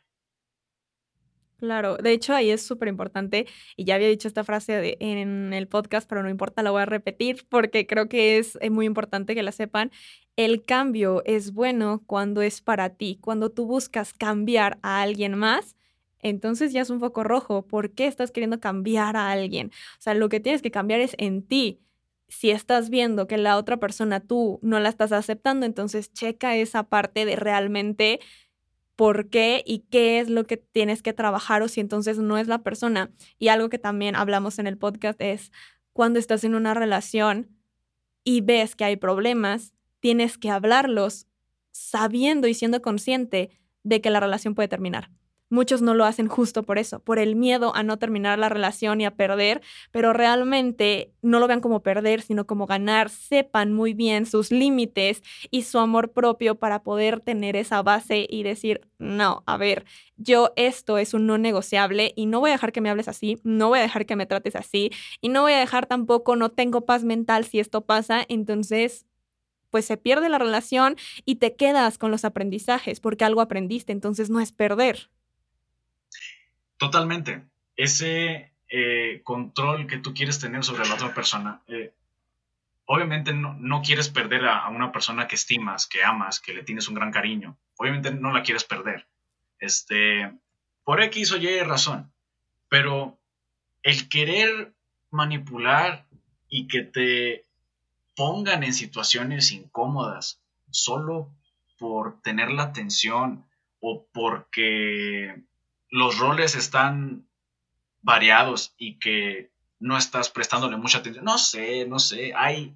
Claro, 1.58 1.96
de 1.96 2.12
hecho 2.12 2.34
ahí 2.34 2.50
es 2.50 2.62
súper 2.65 2.89
importante 2.89 3.48
y 3.78 3.86
ya 3.86 3.96
había 3.96 4.10
dicho 4.10 4.28
esta 4.28 4.44
frase 4.44 4.98
en 5.00 5.54
el 5.54 5.68
podcast, 5.70 6.08
pero 6.08 6.22
no 6.22 6.30
importa, 6.30 6.62
la 6.63 6.72
voy 6.72 6.82
a 6.82 6.86
repetir 6.86 7.48
porque 7.48 7.88
creo 7.88 8.10
que 8.10 8.38
es 8.38 8.58
eh, 8.62 8.70
muy 8.70 8.86
importante 8.86 9.36
que 9.36 9.44
la 9.44 9.54
sepan. 9.54 9.89
El 10.36 10.65
cambio 10.65 11.24
es 11.26 11.54
bueno 11.54 12.04
cuando 12.08 12.41
es 12.41 12.60
para 12.62 12.89
ti, 12.89 13.20
cuando 13.22 13.52
tú 13.52 13.65
buscas 13.65 14.12
cambiar 14.13 14.80
a 14.82 15.02
alguien 15.02 15.36
más, 15.36 15.78
entonces 16.20 16.74
ya 16.74 16.82
es 16.82 16.89
un 16.89 17.00
foco 17.00 17.24
rojo. 17.24 17.65
¿Por 17.65 17.91
qué 17.94 18.08
estás 18.08 18.32
queriendo 18.32 18.60
cambiar 18.60 19.15
a 19.15 19.32
alguien? 19.32 19.72
O 19.98 20.02
sea, 20.02 20.13
lo 20.13 20.28
que 20.28 20.41
tienes 20.41 20.62
que 20.62 20.72
cambiar 20.72 21.00
es 21.00 21.15
en 21.18 21.41
ti. 21.48 21.80
Si 22.28 22.50
estás 22.52 22.89
viendo 22.89 23.28
que 23.28 23.38
la 23.38 23.56
otra 23.58 23.78
persona 23.78 24.20
tú 24.20 24.60
no 24.62 24.80
la 24.80 24.89
estás 24.89 25.12
aceptando, 25.13 25.65
entonces 25.65 26.12
checa 26.12 26.56
esa 26.58 26.84
parte 26.84 27.24
de 27.26 27.36
realmente 27.36 28.20
por 28.95 29.29
qué 29.29 29.63
y 29.65 29.79
qué 29.89 30.19
es 30.19 30.29
lo 30.29 30.45
que 30.45 30.58
tienes 30.58 31.01
que 31.01 31.13
trabajar 31.13 31.62
o 31.62 31.67
si 31.67 31.81
entonces 31.81 32.17
no 32.17 32.38
es 32.38 32.47
la 32.47 32.63
persona. 32.63 33.12
Y 33.39 33.49
algo 33.49 33.69
que 33.69 33.79
también 33.79 34.15
hablamos 34.15 34.60
en 34.60 34.67
el 34.67 34.77
podcast 34.77 35.19
es 35.21 35.51
cuando 35.93 36.19
estás 36.19 36.43
en 36.43 36.55
una 36.55 36.73
relación 36.73 37.49
y 38.23 38.41
ves 38.41 38.75
que 38.75 38.86
hay 38.86 38.95
problemas, 38.97 39.73
tienes 39.99 40.38
que 40.38 40.49
hablarlos 40.49 41.27
sabiendo 41.71 42.47
y 42.47 42.53
siendo 42.53 42.81
consciente 42.81 43.51
de 43.84 44.01
que 44.01 44.10
la 44.10 44.19
relación 44.19 44.55
puede 44.55 44.67
terminar. 44.67 45.12
Muchos 45.49 45.81
no 45.84 45.93
lo 45.93 46.05
hacen 46.05 46.27
justo 46.27 46.63
por 46.63 46.79
eso, 46.79 46.99
por 46.99 47.19
el 47.19 47.36
miedo 47.36 47.75
a 47.75 47.84
no 47.84 47.97
terminar 47.97 48.39
la 48.39 48.49
relación 48.49 48.99
y 48.99 49.05
a 49.05 49.15
perder, 49.15 49.62
pero 49.91 50.12
realmente 50.12 51.13
no 51.21 51.39
lo 51.39 51.47
vean 51.47 51.62
como 51.62 51.81
perder, 51.81 52.21
sino 52.21 52.47
como 52.47 52.65
ganar, 52.65 53.10
sepan 53.10 53.71
muy 53.71 53.93
bien 53.93 54.25
sus 54.25 54.51
límites 54.51 55.21
y 55.51 55.62
su 55.62 55.77
amor 55.77 56.12
propio 56.12 56.55
para 56.55 56.81
poder 56.81 57.19
tener 57.19 57.55
esa 57.55 57.84
base 57.84 58.25
y 58.27 58.41
decir, 58.41 58.81
no, 58.97 59.43
a 59.45 59.58
ver, 59.58 59.86
yo 60.17 60.51
esto 60.55 60.97
es 60.97 61.13
un 61.13 61.27
no 61.27 61.38
negociable 61.38 62.13
y 62.15 62.25
no 62.25 62.39
voy 62.39 62.49
a 62.49 62.53
dejar 62.53 62.71
que 62.71 62.81
me 62.81 62.89
hables 62.89 63.08
así, 63.08 63.39
no 63.43 63.69
voy 63.69 63.79
a 63.79 63.84
dejar 63.84 64.08
que 64.08 64.15
me 64.15 64.25
trates 64.25 64.55
así 64.55 64.91
y 65.21 65.29
no 65.29 65.43
voy 65.43 65.53
a 65.53 65.60
dejar 65.60 65.86
tampoco, 65.86 66.36
no 66.36 66.49
tengo 66.49 66.86
paz 66.86 67.03
mental 67.03 67.45
si 67.45 67.60
esto 67.60 67.81
pasa, 67.86 68.25
entonces 68.29 69.05
pues 69.69 69.86
se 69.86 69.97
pierde 69.97 70.29
la 70.29 70.38
relación 70.39 70.95
y 71.25 71.36
te 71.36 71.55
quedas 71.55 71.97
con 71.97 72.12
los 72.12 72.25
aprendizajes 72.25 72.99
porque 72.99 73.25
algo 73.25 73.41
aprendiste, 73.41 73.91
entonces 73.91 74.29
no 74.29 74.39
es 74.39 74.51
perder. 74.51 75.10
Totalmente. 76.77 77.43
Ese 77.75 78.51
eh, 78.69 79.21
control 79.23 79.88
que 79.88 79.97
tú 79.97 80.13
quieres 80.13 80.39
tener 80.39 80.63
sobre 80.63 80.88
la 80.88 80.95
otra 80.95 81.13
persona, 81.13 81.61
eh, 81.67 81.93
obviamente 82.85 83.33
no, 83.33 83.81
quieres 83.81 84.09
perder 84.09 84.45
a, 84.45 84.67
una 84.69 84.91
persona 84.91 85.27
que 85.27 85.35
estimas, 85.35 85.88
que 85.88 86.03
amas, 86.03 86.39
que 86.39 86.53
le 86.53 86.63
tienes 86.63 86.88
un 86.88 86.95
gran 86.95 87.11
cariño. 87.11 87.57
Obviamente 87.77 88.11
no 88.11 88.31
la 88.31 88.43
quieres 88.43 88.63
perder. 88.63 89.07
Este, 89.59 90.31
por 90.83 91.01
X 91.01 91.31
o 91.31 91.38
Y 91.38 91.59
razón. 91.61 92.11
Pero 92.69 93.17
el 93.83 94.09
querer 94.09 94.73
manipular 95.11 96.05
y 96.49 96.67
que 96.67 96.81
te 96.81 97.45
pongan 98.15 98.63
en 98.63 98.73
situaciones 98.73 99.51
incómodas 99.51 100.41
solo 100.69 101.29
por 101.77 102.21
tener 102.21 102.51
la 102.51 102.63
atención 102.63 103.45
o 103.79 104.05
porque 104.11 105.43
los 105.95 106.19
roles 106.19 106.55
están 106.55 107.25
variados 108.01 108.75
y 108.77 108.99
que 108.99 109.49
no 109.79 109.97
estás 109.97 110.29
prestándole 110.29 110.75
mucha 110.75 110.97
atención. 110.97 111.23
No 111.23 111.38
sé, 111.38 111.86
no 111.88 111.99
sé, 111.99 112.34
hay 112.36 112.75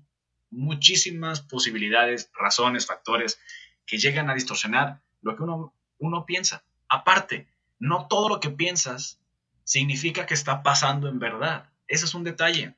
muchísimas 0.52 1.42
posibilidades, 1.42 2.32
razones, 2.34 2.88
factores 2.88 3.38
que 3.86 3.98
llegan 3.98 4.30
a 4.30 4.36
distorsionar 4.36 5.02
lo 5.22 5.36
que 5.36 5.44
uno, 5.44 5.74
uno 5.98 6.26
piensa. 6.26 6.64
Aparte, 6.88 7.50
no 7.78 8.08
todo 8.08 8.30
lo 8.30 8.40
que 8.40 8.52
piensas 8.52 9.20
significa 9.66 10.26
que 10.26 10.34
está 10.34 10.64
pasando 10.64 11.10
en 11.10 11.20
verdad. 11.20 11.68
Ese 11.90 12.06
es 12.06 12.14
un 12.14 12.24
detalle. 12.24 12.76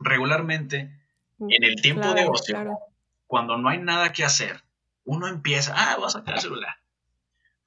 Regularmente, 0.00 0.98
mm, 1.36 1.52
en 1.52 1.62
el 1.62 1.82
tiempo 1.82 2.14
de 2.14 2.24
ocio, 2.26 2.78
cuando 3.26 3.58
no 3.58 3.68
hay 3.68 3.78
nada 3.78 4.14
que 4.14 4.24
hacer, 4.24 4.62
uno 5.04 5.28
empieza, 5.28 5.74
ah, 5.76 5.96
voy 5.96 6.06
a 6.06 6.10
sacar 6.10 6.36
el 6.36 6.40
celular. 6.40 6.76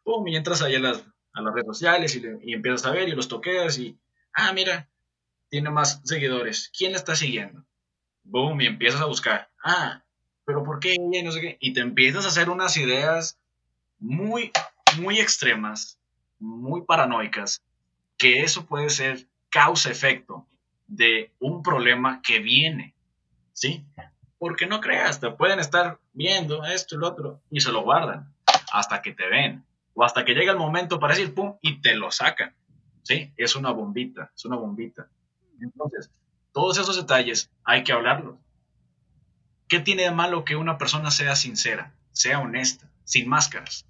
Pum, 0.03 0.27
y 0.27 0.36
entras 0.36 0.63
ahí 0.63 0.73
a 0.73 0.80
las, 0.80 1.03
a 1.38 1.41
las 1.41 1.54
redes 1.54 1.67
sociales 1.67 2.15
y, 2.15 2.54
empiezas 2.54 2.86
a 2.86 2.91
ver 2.91 3.08
y 3.08 3.13
los 3.13 3.28
toqueas 3.28 3.78
y, 3.78 3.97
ah, 4.34 4.52
mira, 4.54 4.89
tiene 5.50 5.69
más 5.69 6.02
seguidores. 6.04 6.71
¿Quién 6.76 6.91
le 6.91 6.97
está 6.97 7.15
siguiendo? 7.15 7.63
Boom, 8.23 8.60
y 8.62 8.65
empiezas 8.65 9.02
a 9.02 9.06
buscar. 9.06 9.50
Ah, 9.63 10.04
pero 10.45 10.63
¿por 10.63 10.80
qué? 10.80 10.95
Y 10.95 11.23
no 11.23 11.32
sé 11.32 11.41
qué. 11.41 11.58
Y 11.60 11.73
te 11.73 11.82
empiezas 11.82 12.26
a 12.26 12.30
hacer 12.30 12.50
unas 12.50 12.76
ideas 12.78 13.38
muy, 14.00 14.52
muy 15.00 15.19
extremas, 15.19 16.00
muy 16.39 16.82
paranoicas, 16.82 17.62
que 18.17 18.41
eso 18.41 18.65
puede 18.65 18.89
ser 18.89 19.28
causa-efecto 19.50 20.47
de 20.88 21.32
un 21.39 21.62
problema 21.62 22.21
que 22.21 22.39
viene, 22.39 22.95
¿sí? 23.54 23.86
Porque 24.39 24.65
no 24.65 24.82
creas, 24.82 25.19
te 25.19 25.30
pueden 25.32 25.60
estar 25.60 26.00
viendo 26.13 26.63
esto 26.65 26.95
y 26.95 26.97
lo 27.00 27.08
otro 27.08 27.41
y 27.52 27.62
se 27.62 27.71
lo 27.71 27.84
guardan 27.84 28.34
hasta 28.71 29.02
que 29.02 29.13
te 29.13 29.28
ven 29.28 29.65
o 29.97 30.03
hasta 30.03 30.23
que 30.23 30.36
llega 30.36 30.51
el 30.51 30.60
momento 30.60 30.99
para 30.99 31.15
decir 31.15 31.33
pum 31.33 31.57
y 31.60 31.81
te 31.81 31.95
lo 31.95 32.12
sacan, 32.12 32.55
¿sí? 33.01 33.33
Es 33.36 33.55
una 33.55 33.71
bombita, 33.71 34.31
es 34.36 34.45
una 34.45 34.55
bombita. 34.55 35.10
Entonces, 35.60 36.12
todos 36.53 36.77
esos 36.77 36.97
detalles 36.97 37.49
hay 37.63 37.83
que 37.83 37.93
hablarlos. 37.93 38.36
¿Qué 39.67 39.79
tiene 39.79 40.03
de 40.03 40.12
malo 40.12 40.45
que 40.45 40.55
una 40.55 40.77
persona 40.77 41.10
sea 41.10 41.36
sincera, 41.36 41.95
sea 42.12 42.39
honesta, 42.39 42.88
sin 43.05 43.27
máscaras? 43.27 43.88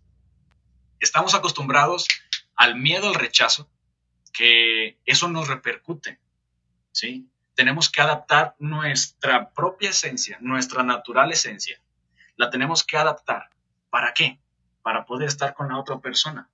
Estamos 1.01 1.35
acostumbrados 1.35 2.07
al 2.55 2.77
miedo 2.77 3.09
al 3.09 3.15
rechazo, 3.15 3.69
que 4.31 4.97
eso 5.05 5.27
nos 5.27 5.49
repercute, 5.49 6.21
¿sí? 6.93 7.29
Tenemos 7.53 7.91
que 7.91 7.99
adaptar 7.99 8.55
nuestra 8.59 9.49
propia 9.49 9.89
esencia, 9.89 10.37
nuestra 10.39 10.83
natural 10.83 11.33
esencia. 11.33 11.81
La 12.37 12.49
tenemos 12.49 12.85
que 12.85 12.95
adaptar. 12.95 13.49
¿Para 13.89 14.13
qué? 14.13 14.39
Para 14.88 15.06
poder 15.06 15.28
estar 15.28 15.54
con 15.54 15.67
la 15.67 15.78
otra 15.78 16.00
persona. 16.00 16.50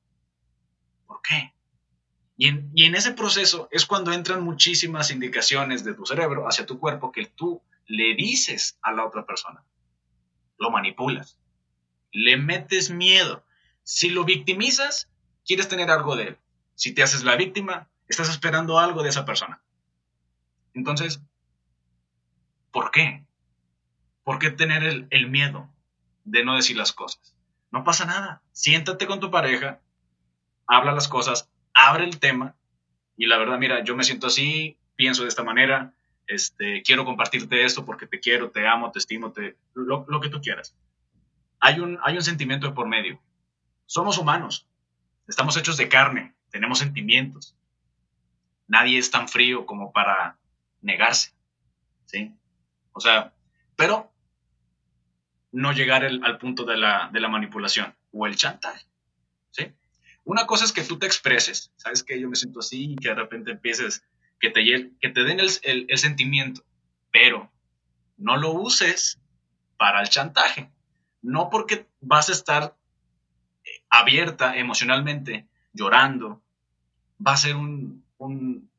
¿Por 1.06 1.22
qué? 1.22 1.54
Y 2.36 2.48
en, 2.48 2.96
ese 2.96 3.12
proceso 3.12 3.68
es 3.70 3.86
cuando 3.86 4.12
entran 4.12 4.44
muchísimas 4.44 5.12
indicaciones 5.12 5.84
de 5.84 5.94
tu 5.94 6.04
cerebro 6.08 6.48
hacia 6.48 6.66
tu 6.66 6.80
cuerpo 6.80 7.12
que 7.12 7.28
tú 7.28 7.62
le 7.86 8.16
dices 8.16 8.80
a 8.82 8.92
la 8.92 9.06
otra 9.06 9.28
persona. 9.28 9.64
Lo 10.58 10.72
manipulas. 10.72 11.38
Le 12.12 12.36
metes 12.38 12.90
miedo. 12.90 13.46
Si 13.84 14.10
lo 14.10 14.24
victimizas, 14.24 15.12
quieres 15.46 15.68
tener 15.68 15.92
algo 15.92 16.16
de 16.16 16.30
él. 16.30 16.38
Si 16.74 16.92
te 16.92 17.04
haces 17.04 17.24
la 17.24 17.36
víctima, 17.36 17.88
estás 18.08 18.30
esperando 18.30 18.80
algo 18.80 19.04
de 19.04 19.10
esa 19.10 19.26
persona. 19.26 19.62
Entonces, 20.74 21.22
¿por 22.72 22.90
qué? 22.90 23.28
¿Por 24.24 24.40
qué 24.40 24.50
tener 24.50 24.82
el, 24.82 25.06
el 25.12 25.30
miedo 25.30 25.70
de 26.24 26.44
no 26.44 26.56
decir 26.56 26.78
las 26.78 26.94
cosas? 26.94 27.33
No 27.74 27.84
pasa 27.84 28.06
nada. 28.06 28.44
Siéntate 28.52 29.08
con 29.08 29.20
tu 29.20 29.32
pareja, 29.32 29.82
habla 30.68 30.92
las 30.92 31.08
cosas, 31.08 31.50
abre 31.74 32.04
el 32.04 32.20
tema 32.20 32.56
y 33.18 33.26
la 33.26 33.40
verdad, 33.40 33.58
mira, 33.58 33.84
yo 33.84 33.96
me 33.96 34.04
siento 34.04 34.28
así, 34.28 34.78
pienso 34.96 35.24
de 35.24 35.30
esta 35.30 35.44
manera, 35.44 35.92
este, 36.28 36.84
quiero 36.84 37.04
compartirte 37.04 37.66
esto 37.66 37.84
porque 37.84 38.06
te 38.06 38.20
quiero, 38.20 38.52
te 38.52 38.68
amo, 38.68 38.92
te 38.92 39.00
estimo, 39.00 39.32
te, 39.32 39.58
lo, 39.74 40.06
que 40.22 40.30
tú 40.30 40.40
quieras. 40.40 40.76
Hay 41.60 41.80
un, 41.80 41.98
hay 42.04 42.16
un 42.16 42.22
sentimiento 42.22 42.68
de 42.68 42.74
por 42.74 42.88
medio. 42.88 43.20
Somos 43.88 44.20
humanos, 44.20 44.68
estamos 45.28 45.58
hechos 45.58 45.76
de 45.76 45.90
carne, 45.90 46.36
tenemos 46.52 46.78
sentimientos. 46.78 47.56
Nadie 48.68 49.00
es 49.00 49.10
tan 49.10 49.28
frío 49.28 49.66
como 49.66 49.92
para 49.92 50.38
negarse, 50.82 51.34
¿sí? 52.06 52.36
O 52.92 53.00
sea, 53.00 53.34
pero 53.76 54.13
no 55.54 55.72
llegar 55.72 56.04
al 56.04 56.38
punto 56.40 56.66
de 56.66 56.76
la, 56.78 57.10
de 57.14 57.20
la 57.20 57.30
manipulación 57.30 57.96
o 58.12 58.26
el 58.26 58.36
chantaje, 58.36 58.86
¿sí? 59.52 59.72
Una 60.26 60.48
cosa 60.48 60.66
es 60.66 60.72
que 60.72 60.84
tú 60.84 60.98
te 60.98 61.06
expreses, 61.06 61.72
sabes 61.76 62.04
que 62.04 62.20
yo 62.20 62.28
me 62.28 62.36
siento 62.36 62.60
así 62.60 62.94
y 62.94 62.96
que 62.96 63.10
de 63.10 63.16
repente 63.16 63.52
empieces, 63.52 64.04
que 64.40 64.50
te, 64.50 64.64
que 65.00 65.10
te 65.10 65.24
den 65.24 65.40
el, 65.40 65.50
el, 65.62 65.98
sentimiento, 65.98 66.64
pero 67.12 67.52
no 68.18 68.36
lo 68.38 68.52
uses 68.52 69.20
para 69.78 70.02
el 70.02 70.10
chantaje. 70.10 70.72
No 71.22 71.50
porque 71.50 71.88
vas 72.02 72.30
a 72.30 72.34
estar 72.34 72.76
eh, 73.64 73.84
abierta 73.90 74.58
emocionalmente, 74.58 75.48
llorando, 75.72 76.42
va 77.26 77.34
a 77.34 77.38
ser 77.38 77.56
un, 77.56 78.04
un, 78.18 78.70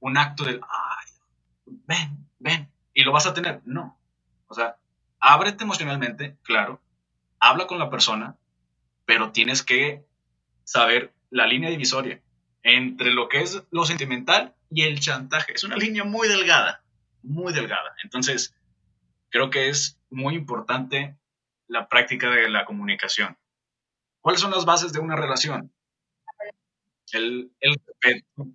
un 0.00 0.18
acto 0.18 0.44
del, 0.44 0.60
ay, 0.62 1.12
ven, 1.86 2.26
ven, 2.38 2.68
y 2.94 3.02
lo 3.02 3.12
vas 3.12 3.26
a 3.26 3.34
tener. 3.34 3.60
No. 3.64 3.98
O 4.48 4.54
sea, 4.54 4.79
ábrete 5.20 5.64
emocionalmente, 5.64 6.36
claro, 6.42 6.80
habla 7.38 7.66
con 7.66 7.78
la 7.78 7.90
persona, 7.90 8.36
pero 9.04 9.32
tienes 9.32 9.62
que 9.62 10.04
saber 10.64 11.12
la 11.30 11.46
línea 11.46 11.70
divisoria 11.70 12.20
entre 12.62 13.12
lo 13.12 13.28
que 13.28 13.40
es 13.40 13.62
lo 13.70 13.84
sentimental 13.84 14.54
y 14.70 14.82
el 14.82 15.00
chantaje. 15.00 15.52
Es 15.54 15.64
una 15.64 15.76
línea 15.76 16.04
muy 16.04 16.28
delgada, 16.28 16.82
muy 17.22 17.52
delgada. 17.52 17.94
Entonces, 18.02 18.54
creo 19.30 19.50
que 19.50 19.68
es 19.68 19.98
muy 20.10 20.34
importante 20.34 21.16
la 21.66 21.88
práctica 21.88 22.30
de 22.30 22.48
la 22.50 22.64
comunicación. 22.64 23.38
¿Cuáles 24.20 24.40
son 24.40 24.50
las 24.50 24.64
bases 24.64 24.92
de 24.92 25.00
una 25.00 25.16
relación? 25.16 25.72
El, 27.12 27.50
respeto. 27.60 28.46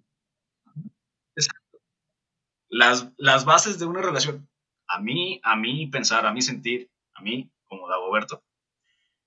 Las, 2.70 3.10
las 3.18 3.46
bases 3.46 3.80
de 3.80 3.86
una 3.86 4.02
relación, 4.02 4.48
a 4.88 5.00
mí, 5.00 5.40
a 5.44 5.56
mí 5.56 5.88
pensar, 5.88 6.26
a 6.26 6.34
mí 6.34 6.42
sentir, 6.42 6.92
a 7.14 7.22
mí 7.22 7.52
como 7.66 7.88
Dagoberto, 7.88 8.44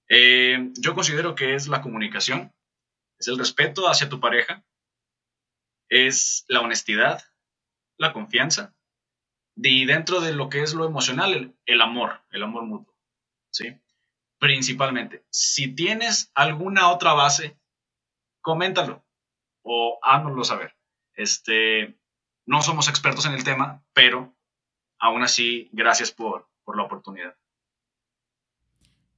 eh, 0.09 0.71
yo 0.79 0.95
considero 0.95 1.35
que 1.35 1.55
es 1.55 1.69
la 1.69 1.83
comunicación, 1.83 2.55
es 3.19 3.29
el 3.29 3.39
respeto 3.39 3.89
hacia 3.89 4.09
tu 4.09 4.21
pareja, 4.21 4.65
es 5.89 6.45
la 6.49 6.61
honestidad, 6.61 7.23
la 7.97 8.13
confianza, 8.13 8.75
y 9.57 9.87
dentro 9.87 10.21
de 10.21 10.33
lo 10.33 10.49
que 10.49 10.63
es 10.63 10.73
lo 10.75 10.87
emocional, 10.87 11.55
el, 11.67 11.81
amor, 11.81 12.23
el 12.31 12.45
amor 12.45 12.65
mutuo, 12.65 12.95
¿sí? 13.51 13.77
Principalmente, 14.39 15.27
si 15.31 15.75
tienes 15.75 16.31
alguna 16.35 16.91
otra 16.91 17.13
base, 17.13 17.59
coméntalo 18.41 19.05
o 19.63 19.99
háganoslo 20.03 20.45
saber. 20.45 20.77
Este, 21.15 21.99
no 22.47 22.63
somos 22.63 22.89
expertos 22.89 23.27
en 23.27 23.33
el 23.33 23.43
tema, 23.43 23.85
pero 23.93 24.38
aún 24.99 25.23
así, 25.23 25.69
gracias 25.73 26.13
por, 26.13 26.49
por 26.65 26.77
la 26.77 26.85
oportunidad. 26.85 27.35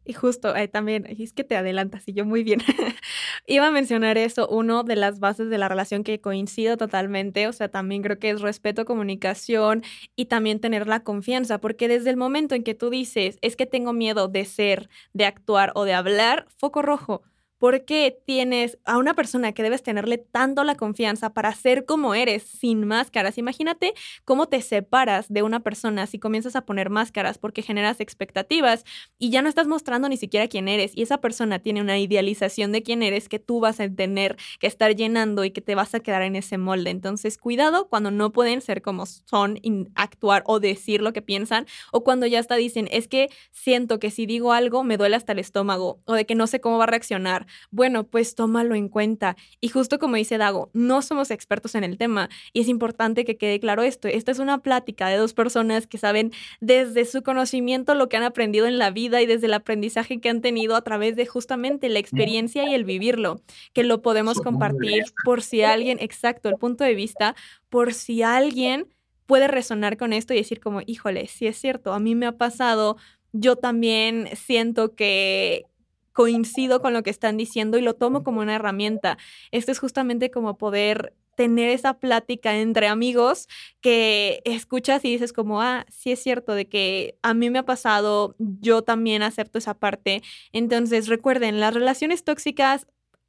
Y 0.04 0.14
justo 0.14 0.56
eh, 0.56 0.66
también, 0.66 1.06
es 1.06 1.32
que 1.32 1.44
te 1.44 1.56
adelantas 1.56 2.08
y 2.08 2.14
yo 2.14 2.24
muy 2.24 2.42
bien. 2.42 2.60
Iba 3.46 3.68
a 3.68 3.70
mencionar 3.70 4.16
eso, 4.16 4.48
uno 4.48 4.82
de 4.82 4.96
las 4.96 5.20
bases 5.20 5.50
de 5.50 5.58
la 5.58 5.68
relación 5.68 6.04
que 6.04 6.20
coincido 6.20 6.76
totalmente, 6.76 7.46
o 7.46 7.52
sea, 7.52 7.68
también 7.68 8.02
creo 8.02 8.18
que 8.18 8.30
es 8.30 8.40
respeto, 8.40 8.84
comunicación 8.84 9.82
y 10.16 10.26
también 10.26 10.58
tener 10.58 10.88
la 10.88 11.04
confianza, 11.04 11.58
porque 11.58 11.86
desde 11.86 12.10
el 12.10 12.16
momento 12.16 12.54
en 12.54 12.64
que 12.64 12.74
tú 12.74 12.90
dices, 12.90 13.38
es 13.42 13.56
que 13.56 13.66
tengo 13.66 13.92
miedo 13.92 14.28
de 14.28 14.46
ser, 14.46 14.88
de 15.12 15.26
actuar 15.26 15.70
o 15.74 15.84
de 15.84 15.92
hablar, 15.92 16.46
foco 16.56 16.82
rojo. 16.82 17.22
¿Por 17.60 17.84
qué 17.84 18.18
tienes 18.24 18.78
a 18.86 18.96
una 18.96 19.12
persona 19.12 19.52
que 19.52 19.62
debes 19.62 19.82
tenerle 19.82 20.16
tanto 20.16 20.64
la 20.64 20.76
confianza 20.76 21.34
para 21.34 21.54
ser 21.54 21.84
como 21.84 22.14
eres 22.14 22.42
sin 22.42 22.86
máscaras? 22.86 23.36
Imagínate 23.36 23.92
cómo 24.24 24.46
te 24.46 24.62
separas 24.62 25.28
de 25.28 25.42
una 25.42 25.60
persona 25.60 26.06
si 26.06 26.18
comienzas 26.18 26.56
a 26.56 26.64
poner 26.64 26.88
máscaras 26.88 27.36
porque 27.36 27.60
generas 27.60 28.00
expectativas 28.00 28.84
y 29.18 29.28
ya 29.28 29.42
no 29.42 29.50
estás 29.50 29.66
mostrando 29.66 30.08
ni 30.08 30.16
siquiera 30.16 30.48
quién 30.48 30.68
eres 30.68 30.92
y 30.96 31.02
esa 31.02 31.18
persona 31.20 31.58
tiene 31.58 31.82
una 31.82 31.98
idealización 31.98 32.72
de 32.72 32.82
quién 32.82 33.02
eres 33.02 33.28
que 33.28 33.38
tú 33.38 33.60
vas 33.60 33.78
a 33.78 33.90
tener 33.90 34.38
que 34.58 34.66
estar 34.66 34.96
llenando 34.96 35.44
y 35.44 35.50
que 35.50 35.60
te 35.60 35.74
vas 35.74 35.94
a 35.94 36.00
quedar 36.00 36.22
en 36.22 36.36
ese 36.36 36.56
molde. 36.56 36.88
Entonces, 36.88 37.36
cuidado 37.36 37.88
cuando 37.90 38.10
no 38.10 38.32
pueden 38.32 38.62
ser 38.62 38.80
como 38.80 39.04
son, 39.04 39.60
actuar 39.96 40.44
o 40.46 40.60
decir 40.60 41.02
lo 41.02 41.12
que 41.12 41.20
piensan 41.20 41.66
o 41.92 42.04
cuando 42.04 42.24
ya 42.24 42.38
hasta 42.38 42.54
dicen, 42.56 42.88
es 42.90 43.06
que 43.06 43.28
siento 43.50 43.98
que 43.98 44.10
si 44.10 44.24
digo 44.24 44.54
algo 44.54 44.82
me 44.82 44.96
duele 44.96 45.16
hasta 45.16 45.32
el 45.32 45.40
estómago 45.40 46.00
o 46.06 46.14
de 46.14 46.24
que 46.24 46.34
no 46.34 46.46
sé 46.46 46.62
cómo 46.62 46.78
va 46.78 46.84
a 46.84 46.86
reaccionar 46.86 47.46
Bueno, 47.70 48.04
pues 48.04 48.34
tómalo 48.34 48.74
en 48.74 48.88
cuenta. 48.88 49.36
Y 49.60 49.68
justo 49.68 49.98
como 49.98 50.16
dice 50.16 50.38
Dago, 50.38 50.70
no 50.72 51.02
somos 51.02 51.30
expertos 51.30 51.74
en 51.74 51.84
el 51.84 51.98
tema 51.98 52.28
y 52.52 52.60
es 52.60 52.68
importante 52.68 53.24
que 53.24 53.36
quede 53.36 53.60
claro 53.60 53.82
esto. 53.82 54.08
Esta 54.08 54.32
es 54.32 54.38
una 54.38 54.58
plática 54.58 55.08
de 55.08 55.16
dos 55.16 55.34
personas 55.34 55.86
que 55.86 55.98
saben 55.98 56.32
desde 56.60 57.04
su 57.04 57.22
conocimiento 57.22 57.94
lo 57.94 58.08
que 58.08 58.16
han 58.16 58.22
aprendido 58.22 58.66
en 58.66 58.78
la 58.78 58.90
vida 58.90 59.20
y 59.20 59.26
desde 59.26 59.46
el 59.46 59.54
aprendizaje 59.54 60.20
que 60.20 60.28
han 60.28 60.40
tenido 60.40 60.76
a 60.76 60.82
través 60.82 61.16
de 61.16 61.26
justamente 61.26 61.88
la 61.88 61.98
experiencia 61.98 62.68
y 62.68 62.74
el 62.74 62.84
vivirlo, 62.84 63.42
que 63.72 63.84
lo 63.84 64.02
podemos 64.02 64.40
compartir 64.40 65.04
por 65.24 65.42
si 65.42 65.62
alguien, 65.62 65.98
exacto, 66.00 66.48
el 66.48 66.56
punto 66.56 66.84
de 66.84 66.94
vista, 66.94 67.34
por 67.68 67.94
si 67.94 68.22
alguien 68.22 68.86
puede 69.26 69.46
resonar 69.46 69.96
con 69.96 70.12
esto 70.12 70.34
y 70.34 70.38
decir 70.38 70.60
como, 70.60 70.80
híjole, 70.86 71.28
si 71.28 71.46
es 71.46 71.56
cierto, 71.56 71.92
a 71.92 72.00
mí 72.00 72.14
me 72.14 72.26
ha 72.26 72.32
pasado, 72.32 72.96
yo 73.32 73.56
también 73.56 74.28
siento 74.34 74.94
que 74.94 75.66
coincido 76.12 76.80
con 76.80 76.92
lo 76.92 77.02
que 77.02 77.10
están 77.10 77.36
diciendo 77.36 77.78
y 77.78 77.82
lo 77.82 77.94
tomo 77.94 78.22
como 78.22 78.40
una 78.40 78.56
herramienta. 78.56 79.18
Esto 79.50 79.72
es 79.72 79.78
justamente 79.78 80.30
como 80.30 80.58
poder 80.58 81.14
tener 81.36 81.70
esa 81.70 81.98
plática 81.98 82.58
entre 82.58 82.86
amigos 82.86 83.48
que 83.80 84.42
escuchas 84.44 85.04
y 85.04 85.12
dices 85.12 85.32
como, 85.32 85.62
ah, 85.62 85.86
sí 85.88 86.12
es 86.12 86.22
cierto 86.22 86.54
de 86.54 86.68
que 86.68 87.16
a 87.22 87.32
mí 87.32 87.48
me 87.48 87.60
ha 87.60 87.64
pasado, 87.64 88.34
yo 88.38 88.82
también 88.82 89.22
acepto 89.22 89.58
esa 89.58 89.74
parte. 89.74 90.22
Entonces, 90.52 91.08
recuerden, 91.08 91.60
las 91.60 91.72
relaciones 91.72 92.24
tóxicas 92.24 92.86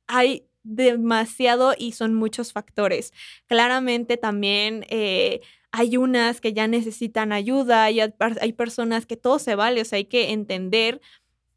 hay 0.07 0.45
demasiado 0.63 1.73
y 1.77 1.93
son 1.93 2.13
muchos 2.13 2.51
factores. 2.51 3.13
Claramente 3.47 4.17
también... 4.17 4.85
Eh, 4.89 5.41
hay 5.71 5.95
unas 5.95 6.41
que 6.41 6.53
ya 6.53 6.67
necesitan 6.67 7.31
ayuda 7.31 7.89
y 7.91 8.01
hay 8.01 8.53
personas 8.53 9.05
que 9.05 9.15
todo 9.15 9.39
se 9.39 9.55
vale, 9.55 9.81
o 9.81 9.85
sea, 9.85 9.97
hay 9.97 10.05
que 10.05 10.31
entender 10.31 10.99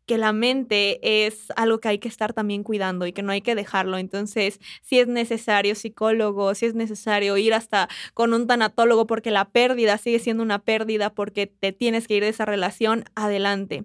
que 0.06 0.18
la 0.18 0.32
mente 0.32 1.26
es 1.26 1.46
algo 1.56 1.80
que 1.80 1.88
hay 1.88 1.98
que 1.98 2.08
estar 2.08 2.32
también 2.32 2.62
cuidando 2.62 3.06
y 3.06 3.12
que 3.12 3.22
no 3.22 3.32
hay 3.32 3.40
que 3.40 3.54
dejarlo. 3.54 3.98
Entonces, 3.98 4.60
si 4.82 4.98
es 4.98 5.08
necesario 5.08 5.74
psicólogo, 5.74 6.54
si 6.54 6.66
es 6.66 6.74
necesario 6.74 7.36
ir 7.36 7.54
hasta 7.54 7.88
con 8.14 8.34
un 8.34 8.46
tanatólogo 8.46 9.06
porque 9.06 9.30
la 9.30 9.48
pérdida 9.50 9.98
sigue 9.98 10.18
siendo 10.18 10.42
una 10.42 10.58
pérdida 10.60 11.14
porque 11.14 11.46
te 11.46 11.72
tienes 11.72 12.06
que 12.08 12.16
ir 12.16 12.22
de 12.22 12.30
esa 12.30 12.44
relación, 12.44 13.04
adelante. 13.14 13.84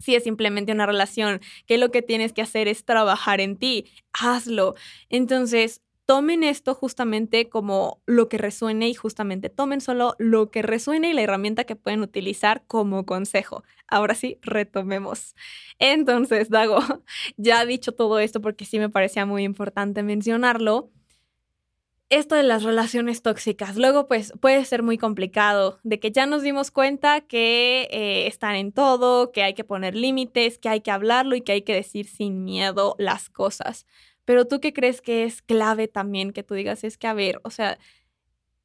Si 0.00 0.14
es 0.14 0.24
simplemente 0.24 0.72
una 0.72 0.86
relación 0.86 1.40
que 1.66 1.78
lo 1.78 1.90
que 1.90 2.02
tienes 2.02 2.32
que 2.32 2.42
hacer 2.42 2.68
es 2.68 2.84
trabajar 2.84 3.40
en 3.40 3.56
ti, 3.56 3.86
hazlo. 4.12 4.74
Entonces, 5.08 5.80
tomen 6.06 6.44
esto 6.44 6.74
justamente 6.74 7.48
como 7.48 8.02
lo 8.06 8.28
que 8.28 8.38
resuene 8.38 8.88
y 8.88 8.94
justamente 8.94 9.48
tomen 9.48 9.80
solo 9.80 10.14
lo 10.18 10.50
que 10.50 10.62
resuene 10.62 11.10
y 11.10 11.12
la 11.14 11.22
herramienta 11.22 11.64
que 11.64 11.76
pueden 11.76 12.02
utilizar 12.02 12.64
como 12.66 13.06
consejo. 13.06 13.64
Ahora 13.86 14.14
sí, 14.14 14.38
retomemos. 14.42 15.34
Entonces, 15.78 16.50
Dago, 16.50 16.78
ya 17.36 17.64
dicho 17.64 17.92
todo 17.92 18.18
esto 18.18 18.40
porque 18.40 18.64
sí 18.64 18.78
me 18.78 18.90
parecía 18.90 19.26
muy 19.26 19.44
importante 19.44 20.02
mencionarlo. 20.02 20.90
Esto 22.10 22.34
de 22.36 22.42
las 22.42 22.62
relaciones 22.62 23.22
tóxicas, 23.22 23.76
luego 23.76 24.06
pues 24.06 24.34
puede 24.40 24.64
ser 24.66 24.82
muy 24.82 24.98
complicado, 24.98 25.80
de 25.82 25.98
que 25.98 26.12
ya 26.12 26.26
nos 26.26 26.42
dimos 26.42 26.70
cuenta 26.70 27.22
que 27.22 27.88
eh, 27.90 28.26
están 28.26 28.54
en 28.56 28.72
todo, 28.72 29.32
que 29.32 29.42
hay 29.42 29.54
que 29.54 29.64
poner 29.64 29.96
límites, 29.96 30.58
que 30.58 30.68
hay 30.68 30.80
que 30.82 30.90
hablarlo 30.90 31.34
y 31.34 31.40
que 31.40 31.52
hay 31.52 31.62
que 31.62 31.74
decir 31.74 32.06
sin 32.06 32.44
miedo 32.44 32.94
las 32.98 33.30
cosas. 33.30 33.86
Pero 34.24 34.46
tú 34.46 34.60
qué 34.60 34.72
crees 34.72 35.00
que 35.00 35.24
es 35.24 35.42
clave 35.42 35.88
también 35.88 36.32
que 36.32 36.42
tú 36.42 36.54
digas, 36.54 36.84
es 36.84 36.96
que, 36.96 37.06
a 37.06 37.14
ver, 37.14 37.40
o 37.44 37.50
sea, 37.50 37.78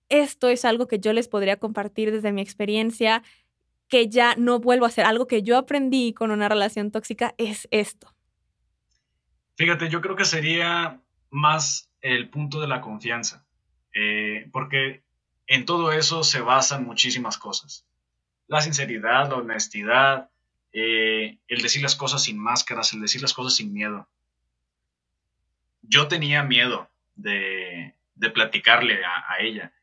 esto 0.07 0.47
es 0.47 0.65
algo 0.65 0.87
que 0.87 0.99
yo 0.99 1.13
les 1.13 1.27
podría 1.27 1.57
compartir 1.57 2.11
desde 2.11 2.31
mi 2.31 2.41
experiencia, 2.41 3.23
que 3.87 4.07
ya 4.07 4.35
no 4.35 4.59
vuelvo 4.59 4.85
a 4.85 4.87
hacer. 4.87 5.05
Algo 5.05 5.27
que 5.27 5.43
yo 5.43 5.57
aprendí 5.57 6.13
con 6.13 6.31
una 6.31 6.47
relación 6.47 6.91
tóxica 6.91 7.33
es 7.37 7.67
esto. 7.71 8.13
Fíjate, 9.55 9.89
yo 9.89 10.01
creo 10.01 10.15
que 10.15 10.25
sería 10.25 11.01
más 11.29 11.89
el 12.01 12.29
punto 12.29 12.61
de 12.61 12.67
la 12.67 12.79
confianza, 12.79 13.45
eh, 13.93 14.47
porque 14.53 15.03
en 15.47 15.65
todo 15.65 15.91
eso 15.91 16.23
se 16.23 16.39
basan 16.39 16.85
muchísimas 16.85 17.37
cosas. 17.37 17.85
La 18.47 18.61
sinceridad, 18.61 19.29
la 19.29 19.35
honestidad, 19.35 20.29
eh, 20.71 21.39
el 21.47 21.61
decir 21.61 21.81
las 21.81 21.95
cosas 21.95 22.23
sin 22.23 22.37
máscaras, 22.37 22.93
el 22.93 23.01
decir 23.01 23.21
las 23.21 23.33
cosas 23.33 23.55
sin 23.55 23.73
miedo 23.73 24.07
yo 25.89 26.07
tenía 26.07 26.43
miedo 26.43 26.89
de, 27.15 27.95
platicarle 28.33 29.03
a, 29.03 29.39
ella. 29.39 29.73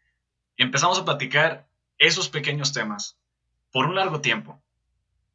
Empezamos 0.57 0.99
a 0.99 1.05
platicar 1.05 1.67
esos 1.99 2.29
pequeños 2.29 2.73
temas 2.73 3.19
por 3.73 3.87
un 3.87 3.97
largo 3.97 4.21
tiempo. 4.21 4.63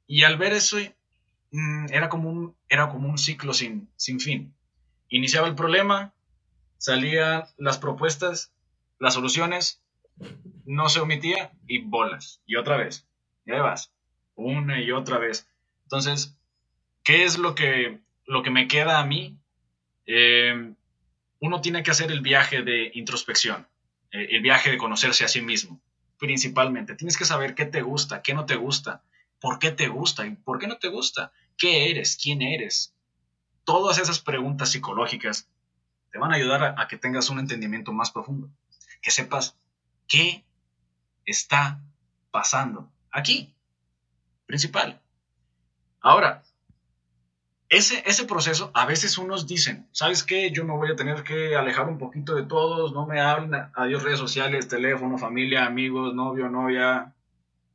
Y 0.07 0.23
al 0.23 0.37
ver 0.37 0.53
eso, 0.53 0.77
mm, 1.51 1.87
era, 1.91 2.09
como 2.09 2.29
un, 2.29 2.55
era 2.69 2.89
como 2.89 3.09
un 3.09 3.17
ciclo 3.17 3.53
sin, 3.53 3.89
sin 3.97 4.19
fin. 4.19 4.53
Iniciaba 5.09 5.47
el 5.47 5.55
problema, 5.55 6.13
salían 6.77 7.43
las 7.57 7.77
propuestas, 7.77 8.53
las 8.97 9.13
soluciones, 9.13 9.81
no 10.65 10.89
se 10.89 11.01
omitía 11.01 11.51
y 11.67 11.79
bolas. 11.79 12.41
Y 12.45 12.55
otra 12.55 12.77
vez. 12.77 13.05
Y 13.45 13.51
ahí 13.51 13.59
vas. 13.59 13.91
Una 14.35 14.81
y 14.81 14.91
otra 14.91 15.17
vez. 15.17 15.49
Entonces, 15.83 16.37
¿qué 17.03 17.25
es 17.25 17.37
lo 17.37 17.55
que, 17.55 17.99
lo 18.25 18.41
que 18.41 18.51
me 18.51 18.67
queda 18.67 18.99
a 18.99 19.05
mí 19.05 19.40
eh, 20.13 20.73
uno 21.39 21.61
tiene 21.61 21.83
que 21.83 21.91
hacer 21.91 22.11
el 22.11 22.21
viaje 22.21 22.63
de 22.63 22.91
introspección, 22.93 23.67
eh, 24.11 24.27
el 24.31 24.41
viaje 24.41 24.69
de 24.69 24.77
conocerse 24.77 25.23
a 25.23 25.29
sí 25.29 25.41
mismo, 25.41 25.81
principalmente. 26.17 26.95
Tienes 26.95 27.17
que 27.17 27.25
saber 27.25 27.55
qué 27.55 27.65
te 27.65 27.81
gusta, 27.81 28.21
qué 28.21 28.33
no 28.33 28.45
te 28.45 28.55
gusta, 28.55 29.03
por 29.39 29.57
qué 29.57 29.71
te 29.71 29.87
gusta 29.87 30.27
y 30.27 30.31
por 30.31 30.59
qué 30.59 30.67
no 30.67 30.77
te 30.77 30.89
gusta, 30.89 31.31
qué 31.57 31.89
eres, 31.89 32.17
quién 32.21 32.41
eres. 32.41 32.93
Todas 33.63 33.99
esas 33.99 34.19
preguntas 34.19 34.69
psicológicas 34.71 35.47
te 36.11 36.19
van 36.19 36.31
a 36.31 36.35
ayudar 36.35 36.75
a 36.77 36.87
que 36.87 36.97
tengas 36.97 37.29
un 37.29 37.39
entendimiento 37.39 37.93
más 37.93 38.11
profundo, 38.11 38.49
que 39.01 39.11
sepas 39.11 39.57
qué 40.07 40.43
está 41.25 41.81
pasando 42.31 42.91
aquí, 43.11 43.55
principal. 44.45 45.01
Ahora, 46.01 46.43
ese, 47.71 48.03
ese 48.05 48.25
proceso, 48.25 48.69
a 48.73 48.85
veces 48.85 49.17
unos 49.17 49.47
dicen, 49.47 49.87
¿sabes 49.93 50.25
qué? 50.25 50.51
Yo 50.51 50.65
me 50.65 50.73
voy 50.73 50.91
a 50.91 50.95
tener 50.97 51.23
que 51.23 51.55
alejar 51.55 51.87
un 51.87 51.97
poquito 51.97 52.35
de 52.35 52.43
todos, 52.43 52.91
no 52.91 53.07
me 53.07 53.21
hablen, 53.21 53.53
adiós 53.73 54.03
redes 54.03 54.19
sociales, 54.19 54.67
teléfono, 54.67 55.17
familia, 55.17 55.65
amigos, 55.65 56.13
novio, 56.13 56.49
novia, 56.49 57.13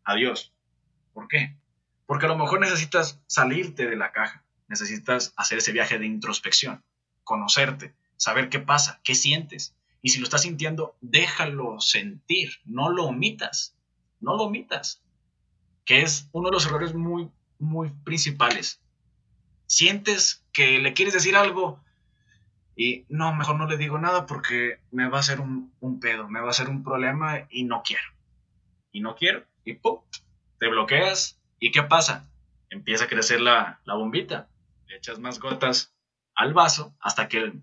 adiós. 0.04 0.52
¿Por 1.14 1.28
qué? 1.28 1.56
Porque 2.04 2.26
a 2.26 2.28
lo 2.28 2.36
mejor 2.36 2.60
necesitas 2.60 3.22
salirte 3.26 3.86
de 3.86 3.96
la 3.96 4.12
caja, 4.12 4.44
necesitas 4.68 5.32
hacer 5.34 5.58
ese 5.58 5.72
viaje 5.72 5.98
de 5.98 6.04
introspección, 6.04 6.84
conocerte, 7.24 7.94
saber 8.18 8.50
qué 8.50 8.58
pasa, 8.58 9.00
qué 9.02 9.14
sientes. 9.14 9.74
Y 10.02 10.10
si 10.10 10.18
lo 10.18 10.24
estás 10.24 10.42
sintiendo, 10.42 10.94
déjalo 11.00 11.80
sentir, 11.80 12.50
no 12.66 12.90
lo 12.90 13.06
omitas, 13.06 13.74
no 14.20 14.36
lo 14.36 14.42
omitas, 14.42 15.00
que 15.86 16.02
es 16.02 16.28
uno 16.32 16.50
de 16.50 16.52
los 16.52 16.66
errores 16.66 16.92
muy, 16.92 17.30
muy 17.58 17.88
principales 18.04 18.78
sientes 19.66 20.44
que 20.52 20.78
le 20.78 20.92
quieres 20.94 21.14
decir 21.14 21.36
algo 21.36 21.80
y 22.76 23.06
no, 23.08 23.34
mejor 23.34 23.56
no 23.56 23.66
le 23.66 23.78
digo 23.78 23.98
nada 23.98 24.26
porque 24.26 24.80
me 24.90 25.08
va 25.08 25.16
a 25.16 25.20
hacer 25.20 25.40
un, 25.40 25.72
pedo, 26.00 26.28
me 26.28 26.40
va 26.40 26.48
a 26.48 26.50
hacer 26.50 26.68
un 26.68 26.84
problema 26.84 27.46
y 27.50 27.64
no 27.64 27.82
quiero. 27.82 28.04
Y 28.92 29.00
no 29.00 29.16
quiero. 29.16 29.44
Y 29.64 29.74
¡pum! 29.74 30.00
Te 30.58 30.68
bloqueas. 30.68 31.40
¿Y 31.58 31.72
qué 31.72 31.82
pasa? 31.82 32.28
Empieza 32.68 33.04
a 33.04 33.08
crecer 33.08 33.40
la, 33.40 33.80
la 33.84 33.94
bombita. 33.94 34.50
Le 34.86 34.96
echas 34.96 35.18
más 35.18 35.40
gotas 35.40 35.94
al 36.34 36.52
vaso 36.52 36.94
hasta 37.00 37.28
que, 37.28 37.54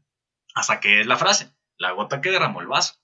hasta 0.55 0.79
que 0.79 1.01
es 1.01 1.05
la 1.07 1.17
frase. 1.17 1.53
La 1.77 1.91
gota 1.91 2.19
que 2.19 2.31
derramó 2.31 2.61
el 2.61 2.67
vaso. 2.67 2.95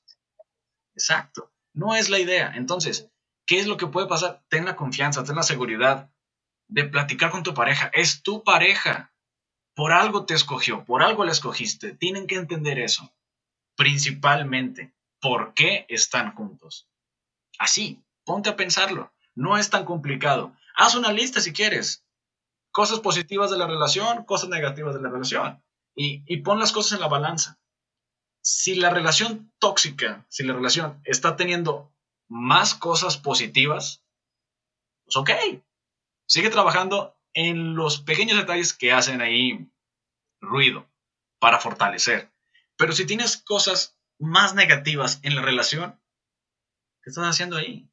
Exacto. 0.96 1.52
No 1.74 1.96
es 1.96 2.10
la 2.10 2.18
idea. 2.18 2.52
Entonces, 2.56 3.12
¿qué 3.46 3.60
es 3.60 3.68
lo 3.68 3.78
que 3.78 3.86
puede 3.86 4.08
pasar? 4.08 4.44
Ten 4.50 4.66
la 4.66 4.76
confianza, 4.76 5.24
ten 5.24 5.36
la 5.36 5.44
seguridad 5.44 6.10
de 6.70 6.86
platicar 6.86 7.32
con 7.32 7.44
tu 7.44 7.54
pareja. 7.54 7.92
Es 7.94 8.24
tu 8.24 8.44
pareja. 8.44 9.12
Por 9.76 9.92
algo 9.92 10.26
te 10.26 10.34
escogió, 10.34 10.86
por 10.86 11.04
algo 11.04 11.26
la 11.26 11.32
escogiste. 11.32 11.94
Tienen 11.94 12.28
que 12.28 12.36
entender 12.36 12.80
eso. 12.80 13.14
Principalmente, 13.76 14.94
¿por 15.20 15.54
qué 15.54 15.86
están 15.90 16.34
juntos? 16.36 16.88
Así, 17.58 18.02
ponte 18.24 18.50
a 18.50 18.56
pensarlo. 18.56 19.12
No 19.36 19.58
es 19.58 19.70
tan 19.70 19.86
complicado. 19.86 20.56
Haz 20.76 20.96
una 20.96 21.12
lista 21.12 21.42
si 21.42 21.54
quieres. 21.54 22.06
Cosas 22.72 23.00
positivas 23.00 23.50
de 23.52 23.58
la 23.58 23.68
relación, 23.68 24.26
cosas 24.26 24.50
negativas 24.50 24.94
de 24.96 25.02
la 25.02 25.10
relación. 25.10 25.64
Y, 25.96 26.24
y 26.28 26.42
pon 26.42 26.60
las 26.60 26.72
cosas 26.72 26.94
en 26.94 27.02
la 27.02 27.08
balanza. 27.08 27.60
Si 28.42 28.76
la 28.76 28.90
relación 28.90 29.52
tóxica, 29.60 30.26
si 30.30 30.44
la 30.44 30.54
relación 30.54 31.02
está 31.04 31.36
teniendo 31.36 31.92
más 32.28 32.76
cosas 32.76 33.18
positivas, 33.18 34.04
pues 35.06 35.18
ok, 35.18 35.32
Sigue 36.30 36.52
trabajando 36.52 37.18
en 37.34 37.74
los 37.74 38.02
pequeños 38.02 38.38
detalles 38.38 38.74
que 38.74 38.92
hacen 38.94 39.20
ahí 39.20 39.68
ruido 40.40 40.88
para 41.40 41.60
fortalecer. 41.60 42.32
Pero 42.78 42.94
si 42.94 43.08
tienes 43.08 43.36
cosas 43.38 43.98
más 44.20 44.54
negativas 44.54 45.20
en 45.24 45.36
la 45.36 45.42
relación, 45.42 46.00
¿qué 47.02 47.10
estás 47.10 47.26
haciendo 47.26 47.58
ahí? 47.58 47.90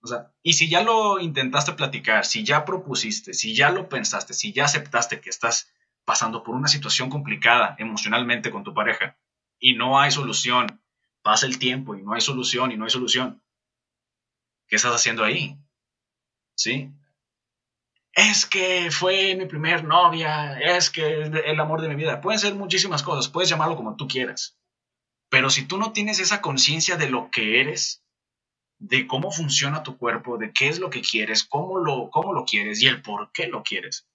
O 0.00 0.06
sea, 0.06 0.32
y 0.44 0.52
si 0.52 0.68
ya 0.68 0.82
lo 0.82 1.18
intentaste 1.18 1.72
platicar, 1.72 2.24
si 2.24 2.44
ya 2.44 2.64
propusiste, 2.64 3.34
si 3.34 3.56
ya 3.56 3.70
lo 3.70 3.88
pensaste, 3.88 4.34
si 4.34 4.52
ya 4.52 4.66
aceptaste 4.66 5.20
que 5.20 5.30
estás 5.30 5.72
pasando 6.04 6.44
por 6.44 6.54
una 6.54 6.68
situación 6.68 7.10
complicada 7.10 7.74
emocionalmente 7.80 8.52
con 8.52 8.62
tu 8.62 8.72
pareja 8.72 9.18
y 9.58 9.74
no 9.74 9.98
hay 9.98 10.12
solución, 10.12 10.80
pasa 11.22 11.46
el 11.46 11.58
tiempo 11.58 11.96
y 11.96 12.02
no 12.02 12.12
hay 12.12 12.20
solución 12.20 12.70
y 12.70 12.76
no 12.76 12.84
hay 12.84 12.90
solución, 12.90 13.42
¿qué 14.68 14.76
estás 14.76 14.94
haciendo 14.94 15.24
ahí? 15.24 15.58
¿Sí? 16.54 16.92
Es 18.18 18.46
que 18.46 18.90
fue 18.90 19.36
mi 19.36 19.46
primer 19.46 19.84
novia, 19.84 20.58
es 20.58 20.90
que 20.90 21.22
es 21.22 21.30
el 21.44 21.60
amor 21.60 21.80
de 21.80 21.88
mi 21.88 21.94
vida. 21.94 22.20
Pueden 22.20 22.40
ser 22.40 22.52
muchísimas 22.56 23.04
cosas, 23.04 23.28
puedes 23.28 23.48
llamarlo 23.48 23.76
como 23.76 23.94
tú 23.94 24.08
quieras. 24.08 24.58
Pero 25.28 25.50
si 25.50 25.66
tú 25.66 25.78
no 25.78 25.92
tienes 25.92 26.18
esa 26.18 26.40
conciencia 26.40 26.96
de 26.96 27.08
lo 27.08 27.30
que 27.30 27.60
eres, 27.60 28.02
de 28.80 29.06
cómo 29.06 29.30
funciona 29.30 29.84
tu 29.84 29.98
cuerpo, 29.98 30.36
de 30.36 30.52
qué 30.52 30.66
es 30.66 30.80
lo 30.80 30.90
que 30.90 31.00
quieres, 31.00 31.44
cómo 31.44 31.78
lo, 31.78 32.10
cómo 32.10 32.32
lo 32.32 32.44
quieres 32.44 32.82
y 32.82 32.88
el 32.88 33.02
por 33.02 33.30
qué 33.30 33.46
lo 33.46 33.62
quieres. 33.62 34.08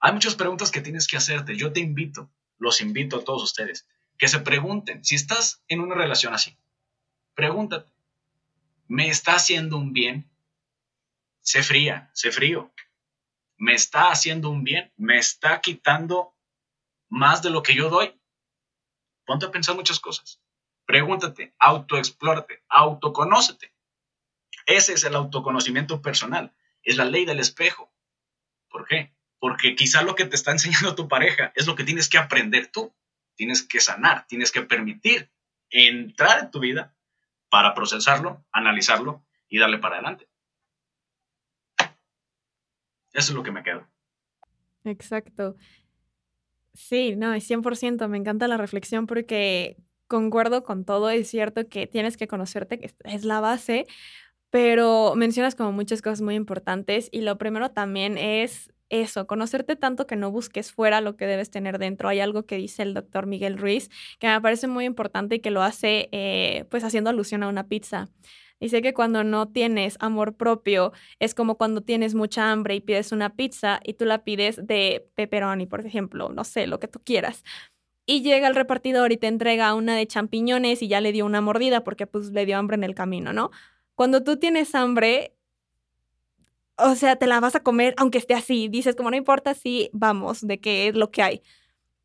Hay 0.00 0.14
muchas 0.14 0.34
preguntas 0.34 0.70
que 0.70 0.80
tienes 0.80 1.06
que 1.06 1.18
hacerte. 1.18 1.54
Yo 1.54 1.74
te 1.74 1.80
invito, 1.80 2.30
los 2.56 2.80
invito 2.80 3.18
a 3.18 3.24
todos 3.24 3.42
ustedes, 3.42 3.86
que 4.16 4.28
se 4.28 4.40
pregunten, 4.40 5.04
si 5.04 5.14
estás 5.14 5.62
en 5.68 5.80
una 5.80 5.94
relación 5.94 6.32
así, 6.32 6.56
pregúntate, 7.34 7.92
¿me 8.88 9.08
está 9.08 9.34
haciendo 9.34 9.76
un 9.76 9.92
bien? 9.92 10.26
Sé 11.42 11.62
fría, 11.62 12.10
sé 12.14 12.32
frío. 12.32 12.72
¿Me 13.62 13.74
está 13.74 14.10
haciendo 14.10 14.50
un 14.50 14.64
bien? 14.64 14.92
¿Me 14.96 15.18
está 15.18 15.60
quitando 15.60 16.34
más 17.08 17.42
de 17.42 17.50
lo 17.50 17.62
que 17.62 17.76
yo 17.76 17.90
doy? 17.90 18.12
Ponte 19.24 19.46
a 19.46 19.52
pensar 19.52 19.76
muchas 19.76 20.00
cosas. 20.00 20.42
Pregúntate, 20.84 21.54
autoexplórate, 21.60 22.64
autoconócete. 22.68 23.72
Ese 24.66 24.94
es 24.94 25.04
el 25.04 25.14
autoconocimiento 25.14 26.02
personal. 26.02 26.52
Es 26.82 26.96
la 26.96 27.04
ley 27.04 27.24
del 27.24 27.38
espejo. 27.38 27.94
¿Por 28.68 28.84
qué? 28.88 29.14
Porque 29.38 29.76
quizá 29.76 30.02
lo 30.02 30.16
que 30.16 30.24
te 30.24 30.34
está 30.34 30.50
enseñando 30.50 30.96
tu 30.96 31.06
pareja 31.06 31.52
es 31.54 31.68
lo 31.68 31.76
que 31.76 31.84
tienes 31.84 32.08
que 32.08 32.18
aprender 32.18 32.66
tú. 32.66 32.92
Tienes 33.36 33.62
que 33.62 33.78
sanar, 33.78 34.26
tienes 34.26 34.50
que 34.50 34.62
permitir 34.62 35.30
entrar 35.70 36.40
en 36.40 36.50
tu 36.50 36.58
vida 36.58 36.96
para 37.48 37.74
procesarlo, 37.74 38.44
analizarlo 38.50 39.24
y 39.48 39.60
darle 39.60 39.78
para 39.78 39.98
adelante. 39.98 40.28
Eso 43.12 43.32
es 43.32 43.36
lo 43.36 43.42
que 43.42 43.52
me 43.52 43.62
quedo. 43.62 43.86
Exacto. 44.84 45.56
Sí, 46.74 47.16
no, 47.16 47.34
es 47.34 47.48
100%. 47.48 48.08
Me 48.08 48.18
encanta 48.18 48.48
la 48.48 48.56
reflexión 48.56 49.06
porque 49.06 49.76
concuerdo 50.06 50.62
con 50.62 50.84
todo. 50.84 51.10
Es 51.10 51.28
cierto 51.28 51.68
que 51.68 51.86
tienes 51.86 52.16
que 52.16 52.28
conocerte, 52.28 52.78
que 52.78 52.90
es 53.04 53.24
la 53.24 53.40
base, 53.40 53.86
pero 54.50 55.14
mencionas 55.16 55.54
como 55.54 55.72
muchas 55.72 56.02
cosas 56.02 56.20
muy 56.20 56.34
importantes 56.34 57.08
y 57.12 57.22
lo 57.22 57.38
primero 57.38 57.70
también 57.70 58.18
es 58.18 58.72
eso, 58.90 59.26
conocerte 59.26 59.74
tanto 59.74 60.06
que 60.06 60.16
no 60.16 60.30
busques 60.30 60.70
fuera 60.70 61.00
lo 61.00 61.16
que 61.16 61.26
debes 61.26 61.50
tener 61.50 61.78
dentro. 61.78 62.10
Hay 62.10 62.20
algo 62.20 62.44
que 62.44 62.56
dice 62.56 62.82
el 62.82 62.92
doctor 62.92 63.26
Miguel 63.26 63.56
Ruiz 63.56 63.88
que 64.18 64.28
me 64.28 64.40
parece 64.42 64.66
muy 64.66 64.84
importante 64.84 65.36
y 65.36 65.40
que 65.40 65.50
lo 65.50 65.62
hace 65.62 66.10
eh, 66.12 66.66
pues 66.70 66.84
haciendo 66.84 67.08
alusión 67.08 67.42
a 67.42 67.48
una 67.48 67.68
pizza. 67.68 68.10
Dice 68.62 68.80
que 68.80 68.94
cuando 68.94 69.24
no 69.24 69.48
tienes 69.48 69.96
amor 69.98 70.36
propio 70.36 70.92
es 71.18 71.34
como 71.34 71.58
cuando 71.58 71.80
tienes 71.80 72.14
mucha 72.14 72.52
hambre 72.52 72.76
y 72.76 72.80
pides 72.80 73.10
una 73.10 73.34
pizza 73.34 73.80
y 73.82 73.94
tú 73.94 74.04
la 74.04 74.22
pides 74.22 74.64
de 74.64 75.04
pepperoni, 75.16 75.66
por 75.66 75.84
ejemplo, 75.84 76.28
no 76.28 76.44
sé, 76.44 76.68
lo 76.68 76.78
que 76.78 76.86
tú 76.86 77.00
quieras. 77.04 77.42
Y 78.06 78.22
llega 78.22 78.46
el 78.46 78.54
repartidor 78.54 79.10
y 79.10 79.16
te 79.16 79.26
entrega 79.26 79.74
una 79.74 79.96
de 79.96 80.06
champiñones 80.06 80.80
y 80.80 80.86
ya 80.86 81.00
le 81.00 81.10
dio 81.10 81.26
una 81.26 81.40
mordida 81.40 81.82
porque 81.82 82.06
pues 82.06 82.30
le 82.30 82.46
dio 82.46 82.56
hambre 82.56 82.76
en 82.76 82.84
el 82.84 82.94
camino, 82.94 83.32
¿no? 83.32 83.50
Cuando 83.96 84.22
tú 84.22 84.36
tienes 84.36 84.76
hambre, 84.76 85.34
o 86.76 86.94
sea, 86.94 87.16
te 87.16 87.26
la 87.26 87.40
vas 87.40 87.56
a 87.56 87.64
comer 87.64 87.94
aunque 87.96 88.18
esté 88.18 88.34
así. 88.34 88.68
Dices, 88.68 88.94
como 88.94 89.10
no 89.10 89.16
importa 89.16 89.54
si 89.54 89.90
vamos, 89.92 90.46
de 90.46 90.60
qué 90.60 90.86
es 90.86 90.94
lo 90.94 91.10
que 91.10 91.22
hay. 91.22 91.42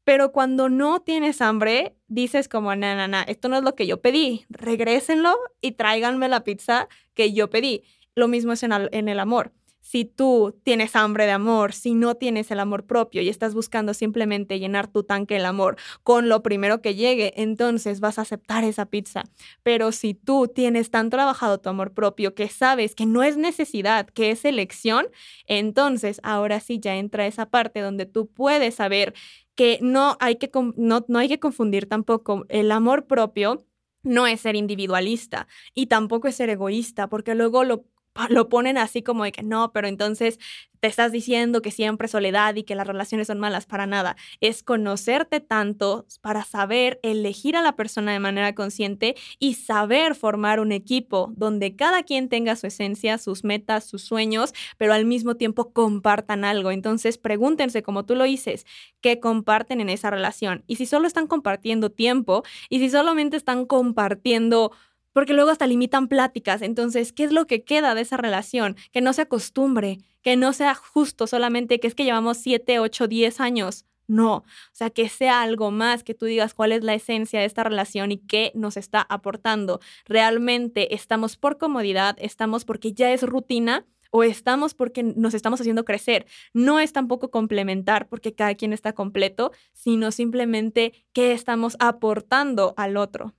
Pero 0.08 0.32
cuando 0.32 0.70
no 0.70 1.02
tienes 1.02 1.42
hambre, 1.42 1.98
dices 2.08 2.48
como, 2.48 2.74
na, 2.74 2.96
na, 2.96 3.10
na, 3.10 3.24
esto 3.24 3.50
no 3.50 3.58
es 3.58 3.64
lo 3.64 3.76
que 3.76 3.88
yo 3.88 4.02
pedí. 4.02 4.46
Regrésenlo 4.48 5.36
y 5.60 5.74
tráiganme 5.74 6.30
la 6.30 6.46
pizza 6.46 6.88
que 7.14 7.34
yo 7.34 7.50
pedí. 7.50 7.84
Lo 8.16 8.30
mismo 8.30 8.54
es 8.54 8.64
en 8.64 9.10
el 9.10 9.20
amor 9.20 9.52
si 9.88 10.04
tú 10.04 10.60
tienes 10.64 10.98
hambre 10.98 11.26
de 11.26 11.32
amor, 11.32 11.72
si 11.72 11.94
no 11.94 12.16
tienes 12.16 12.52
el 12.52 12.60
amor 12.60 12.86
propio 12.86 13.22
y 13.22 13.30
estás 13.30 13.54
buscando 13.54 13.94
simplemente 13.94 14.60
llenar 14.60 14.88
tu 14.88 15.04
tanque 15.04 15.36
del 15.36 15.46
amor 15.46 15.78
con 16.04 16.28
lo 16.28 16.44
primero 16.44 16.82
que 16.82 16.96
llegue, 16.96 17.32
entonces 17.38 18.02
vas 18.02 18.20
a 18.20 18.24
aceptar 18.24 18.66
esa 18.66 18.88
pizza. 18.88 19.24
Pero 19.64 19.94
si 19.94 20.14
tú 20.14 20.50
tienes 20.54 20.92
tan 20.92 21.10
trabajado 21.10 21.60
tu 21.60 21.70
amor 21.70 21.94
propio 21.94 22.36
que 22.36 22.50
sabes 22.50 22.96
que 22.96 23.06
no 23.06 23.24
es 23.24 23.38
necesidad, 23.38 24.08
que 24.08 24.32
es 24.32 24.44
elección, 24.44 25.08
entonces 25.46 26.20
ahora 26.22 26.60
sí 26.60 26.82
ya 26.82 26.98
entra 26.98 27.26
esa 27.26 27.46
parte 27.46 27.80
donde 27.80 28.06
tú 28.06 28.28
puedes 28.28 28.76
saber 28.76 29.14
que 29.58 29.80
no 29.82 30.18
hay 30.22 30.36
que, 30.36 30.52
no, 30.78 31.04
no 31.10 31.20
hay 31.20 31.28
que 31.28 31.40
confundir 31.40 31.90
tampoco 31.90 32.46
el 32.48 32.72
amor 32.72 33.08
propio 33.08 33.66
no 34.04 34.28
es 34.28 34.42
ser 34.42 34.56
individualista 34.56 35.48
y 35.74 35.88
tampoco 35.88 36.28
es 36.28 36.36
ser 36.36 36.50
egoísta, 36.50 37.10
porque 37.10 37.36
luego 37.36 37.64
lo 37.66 37.86
lo 38.30 38.50
ponen 38.50 38.78
así 38.78 39.02
como 39.04 39.24
de 39.24 39.32
que 39.32 39.44
no, 39.44 39.72
pero 39.72 39.88
entonces 39.88 40.40
te 40.80 40.88
estás 40.88 41.12
diciendo 41.12 41.62
que 41.62 41.72
siempre 41.72 42.08
soledad 42.08 42.56
y 42.56 42.64
que 42.64 42.76
las 42.76 42.88
relaciones 42.88 43.28
son 43.28 43.40
malas 43.40 43.66
para 43.66 43.88
nada. 43.88 44.16
Es 44.42 44.64
conocerte 44.64 45.40
tanto 45.40 46.06
para 46.22 46.44
saber 46.44 47.00
elegir 47.04 47.56
a 47.56 47.62
la 47.62 47.76
persona 47.76 48.14
de 48.14 48.20
manera 48.20 48.54
consciente 48.54 49.16
y 49.40 49.56
saber 49.56 50.16
formar 50.16 50.60
un 50.60 50.72
equipo 50.72 51.32
donde 51.36 51.76
cada 51.76 52.04
quien 52.04 52.30
tenga 52.30 52.56
su 52.56 52.68
esencia, 52.68 53.18
sus 53.18 53.44
metas, 53.44 53.86
sus 53.86 54.04
sueños, 54.04 54.54
pero 54.78 54.94
al 54.94 55.06
mismo 55.06 55.36
tiempo 55.36 55.74
compartan 55.74 56.46
algo. 56.46 56.72
Entonces 56.72 57.18
pregúntense, 57.18 57.82
como 57.84 58.06
tú 58.06 58.16
lo 58.16 58.26
dices, 58.26 58.66
qué 59.02 59.20
comparten 59.20 59.82
en 59.82 59.90
esa 59.90 60.10
relación. 60.10 60.64
Y 60.68 60.76
si 60.76 60.86
solo 60.86 61.08
están 61.08 61.28
compartiendo 61.28 61.92
tiempo 61.92 62.44
y 62.70 62.80
si 62.80 62.90
solamente 62.90 63.38
están 63.38 63.66
compartiendo 63.66 64.72
porque 65.18 65.34
luego 65.34 65.50
hasta 65.50 65.66
limitan 65.66 66.10
pláticas. 66.10 66.62
Entonces, 66.62 67.12
¿qué 67.12 67.24
es 67.24 67.32
lo 67.32 67.48
que 67.48 67.64
queda 67.64 67.96
de 67.96 68.02
esa 68.02 68.18
relación? 68.18 68.76
Que 68.92 69.02
no 69.02 69.14
se 69.14 69.24
acostumbre, 69.24 69.98
que 70.22 70.36
no 70.36 70.54
sea 70.54 70.76
justo 70.76 71.26
solamente 71.26 71.80
que 71.80 71.88
es 71.88 71.96
que 71.96 72.04
llevamos 72.04 72.38
7, 72.38 72.78
8, 72.78 73.08
10 73.08 73.40
años. 73.40 73.88
No, 74.06 74.36
o 74.36 74.46
sea, 74.74 74.92
que 74.92 75.10
sea 75.10 75.42
algo 75.42 75.72
más, 75.72 76.04
que 76.04 76.14
tú 76.14 76.28
digas 76.28 76.54
cuál 76.54 76.72
es 76.72 76.84
la 76.84 76.94
esencia 76.94 77.40
de 77.40 77.48
esta 77.48 77.64
relación 77.64 78.12
y 78.12 78.20
qué 78.20 78.52
nos 78.54 78.78
está 78.78 79.02
aportando. 79.10 79.80
¿Realmente 80.06 80.94
estamos 80.94 81.36
por 81.36 81.58
comodidad? 81.58 82.16
¿Estamos 82.20 82.64
porque 82.64 82.94
ya 82.94 83.12
es 83.12 83.24
rutina? 83.24 83.88
¿O 84.12 84.22
estamos 84.22 84.76
porque 84.76 85.02
nos 85.02 85.34
estamos 85.34 85.60
haciendo 85.60 85.84
crecer? 85.84 86.28
No 86.54 86.80
es 86.80 86.94
tampoco 86.94 87.32
complementar 87.32 88.08
porque 88.08 88.36
cada 88.36 88.54
quien 88.54 88.72
está 88.72 88.94
completo, 88.94 89.52
sino 89.74 90.12
simplemente 90.12 90.94
qué 91.12 91.32
estamos 91.32 91.76
aportando 91.80 92.76
al 92.78 92.98
otro. 92.98 93.34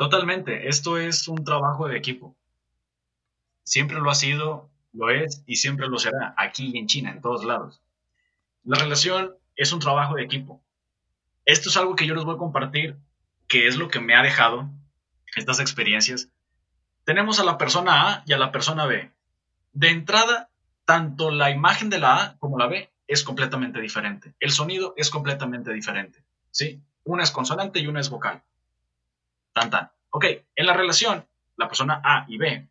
Totalmente, 0.00 0.66
esto 0.70 0.96
es 0.96 1.28
un 1.28 1.44
trabajo 1.44 1.86
de 1.86 1.98
equipo. 1.98 2.34
Siempre 3.64 4.00
lo 4.00 4.10
ha 4.10 4.14
sido, 4.14 4.70
lo 4.94 5.10
es 5.10 5.42
y 5.44 5.56
siempre 5.56 5.88
lo 5.88 5.98
será, 5.98 6.32
aquí 6.38 6.70
y 6.72 6.78
en 6.78 6.86
China, 6.86 7.10
en 7.10 7.20
todos 7.20 7.44
lados. 7.44 7.82
La 8.64 8.78
relación 8.78 9.36
es 9.56 9.74
un 9.74 9.78
trabajo 9.78 10.14
de 10.14 10.22
equipo. 10.22 10.62
Esto 11.44 11.68
es 11.68 11.76
algo 11.76 11.96
que 11.96 12.06
yo 12.06 12.14
les 12.14 12.24
voy 12.24 12.36
a 12.36 12.38
compartir, 12.38 12.96
que 13.46 13.66
es 13.66 13.76
lo 13.76 13.88
que 13.88 14.00
me 14.00 14.14
ha 14.14 14.22
dejado 14.22 14.70
estas 15.36 15.60
experiencias. 15.60 16.30
Tenemos 17.04 17.38
a 17.38 17.44
la 17.44 17.58
persona 17.58 18.08
A 18.08 18.22
y 18.24 18.32
a 18.32 18.38
la 18.38 18.52
persona 18.52 18.86
B. 18.86 19.12
De 19.74 19.90
entrada, 19.90 20.48
tanto 20.86 21.30
la 21.30 21.50
imagen 21.50 21.90
de 21.90 21.98
la 21.98 22.24
A 22.24 22.38
como 22.38 22.56
la 22.56 22.68
B 22.68 22.90
es 23.06 23.22
completamente 23.22 23.82
diferente. 23.82 24.34
El 24.40 24.52
sonido 24.52 24.94
es 24.96 25.10
completamente 25.10 25.74
diferente. 25.74 26.24
¿sí? 26.50 26.80
Una 27.04 27.22
es 27.22 27.30
consonante 27.30 27.80
y 27.80 27.86
una 27.86 28.00
es 28.00 28.08
vocal. 28.08 28.42
Tan, 29.52 29.70
tan. 29.70 29.90
Ok, 30.10 30.24
en 30.54 30.66
la 30.66 30.74
relación, 30.74 31.26
la 31.56 31.68
persona 31.68 32.00
A 32.04 32.24
y 32.28 32.38
B 32.38 32.68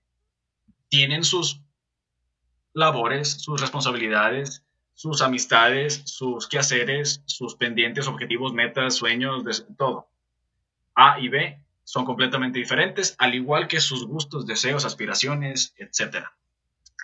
tienen 0.89 1.24
sus 1.24 1.62
labores, 2.74 3.30
sus 3.30 3.62
responsabilidades, 3.62 4.63
sus 4.94 5.22
amistades, 5.22 6.02
sus 6.06 6.48
quehaceres, 6.48 7.22
sus 7.26 7.56
pendientes, 7.56 8.08
objetivos, 8.08 8.54
metas, 8.54 8.96
sueños, 8.96 9.65
todo. 9.78 10.10
A 10.96 11.20
y 11.20 11.30
B 11.30 11.63
son 11.84 12.06
completamente 12.06 12.60
diferentes, 12.60 13.15
al 13.18 13.34
igual 13.34 13.68
que 13.68 13.80
sus 13.80 14.06
gustos, 14.06 14.46
deseos, 14.46 14.86
aspiraciones, 14.86 15.74
etc. 15.78 16.26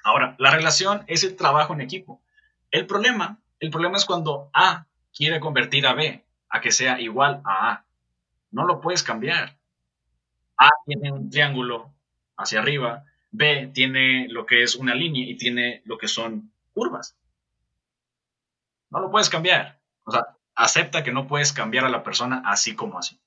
Ahora, 0.03 0.35
la 0.37 0.51
relación 0.51 1.03
es 1.07 1.23
el 1.23 1.35
trabajo 1.35 1.73
en 1.73 1.81
equipo. 1.81 2.21
El 2.69 2.85
problema, 2.85 3.39
el 3.59 3.69
problema 3.69 3.97
es 3.97 4.05
cuando 4.05 4.49
A 4.53 4.85
quiere 5.15 5.39
convertir 5.39 5.87
a 5.87 5.93
B 5.93 6.23
a 6.49 6.61
que 6.61 6.71
sea 6.71 6.99
igual 6.99 7.41
a 7.45 7.71
A. 7.71 7.85
No 8.51 8.65
lo 8.65 8.81
puedes 8.81 9.01
cambiar. 9.01 9.57
A 10.57 10.69
tiene 10.85 11.11
un 11.11 11.29
triángulo 11.29 11.93
hacia 12.37 12.59
arriba, 12.59 13.03
B 13.31 13.71
tiene 13.73 14.27
lo 14.29 14.45
que 14.45 14.63
es 14.63 14.75
una 14.75 14.95
línea 14.95 15.27
y 15.27 15.37
tiene 15.37 15.81
lo 15.85 15.97
que 15.97 16.07
son 16.07 16.51
curvas. 16.73 17.17
No 18.89 18.99
lo 18.99 19.11
puedes 19.11 19.29
cambiar. 19.29 19.79
O 20.03 20.11
sea, 20.11 20.37
acepta 20.55 21.03
que 21.03 21.11
no 21.11 21.27
puedes 21.27 21.51
cambiar 21.51 21.85
a 21.85 21.89
la 21.89 22.03
persona 22.03 22.41
así 22.45 22.75
como 22.75 22.99
así. 22.99 23.19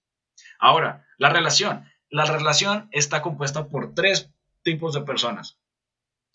Ahora, 0.58 1.06
la 1.18 1.30
relación. 1.30 1.84
La 2.10 2.24
relación 2.24 2.88
está 2.90 3.20
compuesta 3.20 3.68
por 3.68 3.94
tres 3.94 4.30
tipos 4.62 4.94
de 4.94 5.02
personas. 5.02 5.58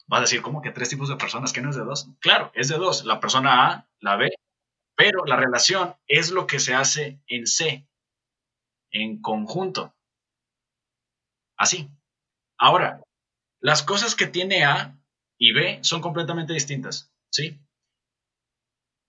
Vas 0.06 0.20
a 0.20 0.22
decir, 0.22 0.42
¿cómo 0.42 0.62
que 0.62 0.72
tres 0.72 0.90
tipos 0.90 1.10
de 1.10 1.16
personas? 1.16 1.54
¿Que 1.54 1.62
no 1.62 1.70
es 1.70 1.76
de 1.76 1.84
dos? 1.84 2.10
Claro, 2.20 2.52
es 2.54 2.68
de 2.68 2.78
dos. 2.78 3.06
La 3.06 3.20
persona 3.20 3.70
A, 3.70 3.88
la 4.00 4.18
B 4.18 4.30
Pero 4.96 5.26
la 5.26 5.38
relación 5.38 5.96
es 6.08 6.32
lo 6.32 6.46
que 6.46 6.60
se 6.60 6.76
hace 6.76 7.20
en 7.28 7.48
C, 7.48 7.88
en 8.92 9.22
conjunto. 9.22 9.96
Así. 11.58 11.90
Ahora, 12.58 13.02
las 13.62 13.84
cosas 13.84 14.16
que 14.16 14.28
tiene 14.28 14.66
A 14.66 14.98
y 15.38 15.54
B 15.54 15.80
son 15.84 16.02
completamente 16.02 16.54
distintas, 16.54 17.12
¿sí? 17.32 17.60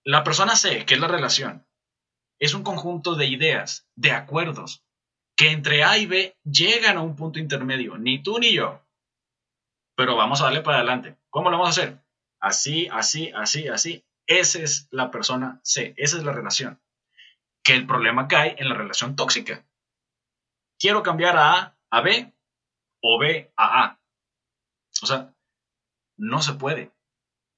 La 0.04 0.22
persona 0.22 0.56
C, 0.56 0.84
que 0.84 0.94
es 0.94 1.00
la 1.00 1.08
relación, 1.08 1.66
es 2.38 2.54
un 2.54 2.62
conjunto 2.62 3.14
de 3.14 3.26
ideas, 3.26 3.88
de 3.94 4.12
acuerdos, 4.12 4.84
que 5.36 5.50
entre 5.50 5.82
A 5.82 5.98
y 5.98 6.06
B 6.06 6.36
llegan 6.44 6.98
a 6.98 7.02
un 7.02 7.16
punto 7.16 7.38
intermedio, 7.38 7.96
ni 7.96 8.22
tú 8.22 8.38
ni 8.38 8.52
yo. 8.52 8.84
Pero 9.96 10.16
vamos 10.16 10.40
a 10.40 10.44
darle 10.44 10.60
para 10.60 10.78
adelante. 10.78 11.16
¿Cómo 11.30 11.50
lo 11.50 11.58
vamos 11.58 11.78
a 11.78 11.80
hacer? 11.80 12.04
Así, 12.40 12.88
así, 12.88 13.30
así, 13.34 13.68
así. 13.68 14.04
Esa 14.26 14.58
es 14.60 14.88
la 14.90 15.10
persona 15.10 15.60
C, 15.62 15.94
esa 15.96 16.18
es 16.18 16.24
la 16.24 16.32
relación. 16.32 16.80
Que 17.62 17.74
el 17.74 17.86
problema 17.86 18.28
cae 18.28 18.56
en 18.58 18.68
la 18.68 18.74
relación 18.74 19.16
tóxica. 19.16 19.64
Quiero 20.78 21.02
cambiar 21.02 21.36
a 21.36 21.54
A 21.54 21.78
a 21.90 22.00
B 22.00 22.33
o 23.06 23.18
B 23.18 23.52
a 23.56 23.84
A. 23.84 24.00
O 25.02 25.06
sea, 25.06 25.34
no 26.16 26.40
se 26.40 26.54
puede. 26.54 26.90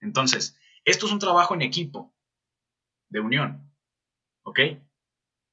Entonces, 0.01 0.59
esto 0.85 1.07
es 1.07 1.13
un 1.13 1.21
trabajo 1.21 1.55
en 1.55 1.63
equipo, 1.63 2.13
de 3.09 3.21
unión, 3.21 3.73
¿ok? 4.43 4.61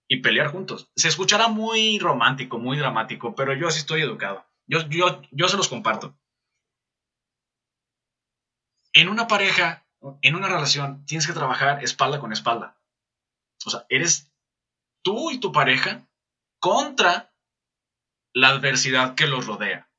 Y 0.08 0.22
pelear 0.22 0.48
juntos. 0.48 0.92
Se 0.96 1.08
escuchará 1.08 1.48
muy 1.48 2.00
romántico, 2.00 2.58
muy 2.58 2.78
dramático, 2.78 3.36
pero 3.36 3.54
yo 3.54 3.68
así 3.68 3.80
estoy 3.80 4.02
educado. 4.02 4.46
Yo, 4.66 4.82
yo, 4.90 5.22
yo 5.32 5.48
se 5.48 5.58
los 5.58 5.70
comparto. 5.70 6.18
En 8.94 9.10
una 9.10 9.28
pareja, 9.28 9.88
en 10.24 10.36
una 10.36 10.48
relación, 10.48 11.06
tienes 11.06 11.28
que 11.28 11.34
trabajar 11.34 11.84
espalda 11.84 12.20
con 12.20 12.34
espalda. 12.34 12.80
O 13.66 13.70
sea, 13.70 13.86
eres 13.90 14.32
tú 15.04 15.30
y 15.30 15.40
tu 15.40 15.52
pareja 15.52 16.08
contra 16.60 17.33
la 18.34 18.50
adversidad 18.50 19.16
que 19.16 19.28
los 19.28 19.46
rodea. 19.46 19.90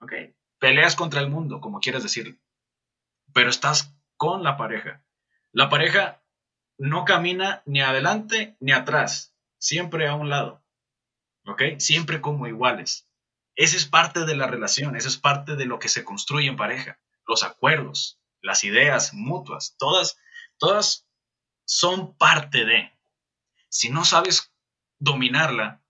¿Ok? 0.00 0.12
Peleas 0.58 0.96
contra 0.96 1.20
el 1.20 1.28
mundo, 1.28 1.60
como 1.60 1.80
quieras 1.80 2.02
decirlo. 2.02 2.36
Pero 3.32 3.50
estás 3.50 3.94
con 4.16 4.42
la 4.42 4.56
pareja. 4.56 5.04
La 5.52 5.68
pareja 5.68 6.22
no 6.78 7.04
camina 7.04 7.62
ni 7.66 7.80
adelante 7.80 8.56
ni 8.60 8.72
atrás, 8.72 9.34
siempre 9.58 10.08
a 10.08 10.14
un 10.14 10.30
lado. 10.30 10.64
¿Ok? 11.46 11.62
Siempre 11.78 12.20
como 12.20 12.46
iguales. 12.46 13.08
Esa 13.56 13.76
es 13.76 13.86
parte 13.86 14.24
de 14.24 14.36
la 14.36 14.46
relación, 14.46 14.94
esa 14.94 15.08
es 15.08 15.16
parte 15.16 15.56
de 15.56 15.66
lo 15.66 15.80
que 15.80 15.88
se 15.88 16.04
construye 16.04 16.48
en 16.48 16.56
pareja. 16.56 17.00
Los 17.26 17.42
acuerdos, 17.42 18.20
las 18.40 18.62
ideas 18.62 19.12
mutuas, 19.14 19.74
todas, 19.78 20.18
todas 20.58 21.08
son 21.64 22.16
parte 22.16 22.64
de. 22.64 22.92
Si 23.68 23.90
no 23.90 24.04
sabes 24.04 24.52
dominarla, 24.98 25.82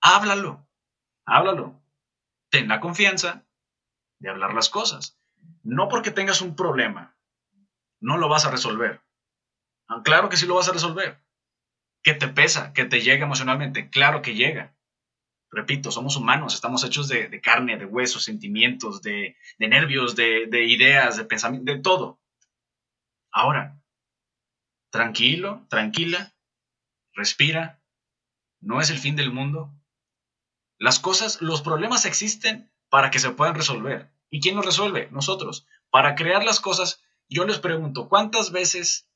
háblalo, 0.00 0.66
háblalo. 1.24 1.80
Ten 2.50 2.68
la 2.68 2.80
confianza 2.80 3.46
de 4.18 4.30
hablar 4.30 4.54
las 4.54 4.68
cosas. 4.68 5.18
No 5.62 5.88
porque 5.88 6.10
tengas 6.10 6.40
un 6.40 6.56
problema, 6.56 7.16
no 8.00 8.16
lo 8.16 8.28
vas 8.28 8.44
a 8.44 8.50
resolver. 8.50 9.02
Ah, 9.88 10.02
claro 10.04 10.28
que 10.28 10.36
sí 10.36 10.46
lo 10.46 10.54
vas 10.54 10.68
a 10.68 10.72
resolver. 10.72 11.22
Que 12.02 12.14
te 12.14 12.28
pesa, 12.28 12.72
que 12.72 12.84
te 12.84 13.00
llega 13.00 13.24
emocionalmente, 13.24 13.90
claro 13.90 14.22
que 14.22 14.34
llega. 14.34 14.74
Repito, 15.50 15.90
somos 15.90 16.16
humanos, 16.16 16.54
estamos 16.54 16.84
hechos 16.84 17.08
de, 17.08 17.40
carne, 17.40 17.76
de 17.76 17.84
huesos, 17.84 18.22
sentimientos, 18.22 19.02
de, 19.02 19.36
nervios, 19.58 20.14
de, 20.14 20.46
de 20.46 20.64
ideas, 20.64 21.16
de 21.16 21.24
pensamiento, 21.24 21.72
de 21.72 21.80
todo. 21.80 22.20
Ahora, 23.32 23.80
tranquilo, 24.90 25.66
tranquila, 25.68 26.34
respira, 27.14 27.82
no 28.60 28.80
es 28.80 28.90
el 28.90 28.98
fin 28.98 29.16
del 29.16 29.32
mundo. 29.32 29.74
Las 30.80 30.98
cosas, 30.98 31.42
los 31.42 31.60
problemas 31.60 32.06
existen 32.06 32.72
para 32.88 33.10
que 33.10 33.18
se 33.18 33.30
puedan 33.30 33.54
resolver. 33.54 34.10
¿Y 34.30 34.40
quién 34.40 34.56
los 34.56 34.64
resuelve? 34.64 35.10
Nosotros. 35.10 35.66
Para 35.90 36.14
crear 36.14 36.42
las 36.42 36.58
cosas, 36.58 37.02
yo 37.28 37.44
les 37.44 37.58
pregunto, 37.58 38.08
¿cuántas 38.08 38.50
veces 38.50 39.06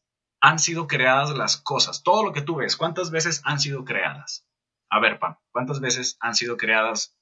han 0.43 0.59
sido 0.59 0.87
creadas 0.87 1.31
las 1.31 1.57
cosas? 1.57 2.03
Todo 2.03 2.23
lo 2.23 2.33
que 2.35 2.43
tú 2.43 2.57
ves, 2.57 2.77
¿cuántas 2.77 3.11
veces 3.11 3.41
han 3.45 3.61
sido 3.61 3.87
creadas? 3.87 4.47
A 4.91 5.01
ver, 5.01 5.19
Pam, 5.19 5.39
¿cuántas 5.53 5.81
veces 5.81 6.19
han 6.21 6.35
sido 6.35 6.59
creadas 6.59 7.17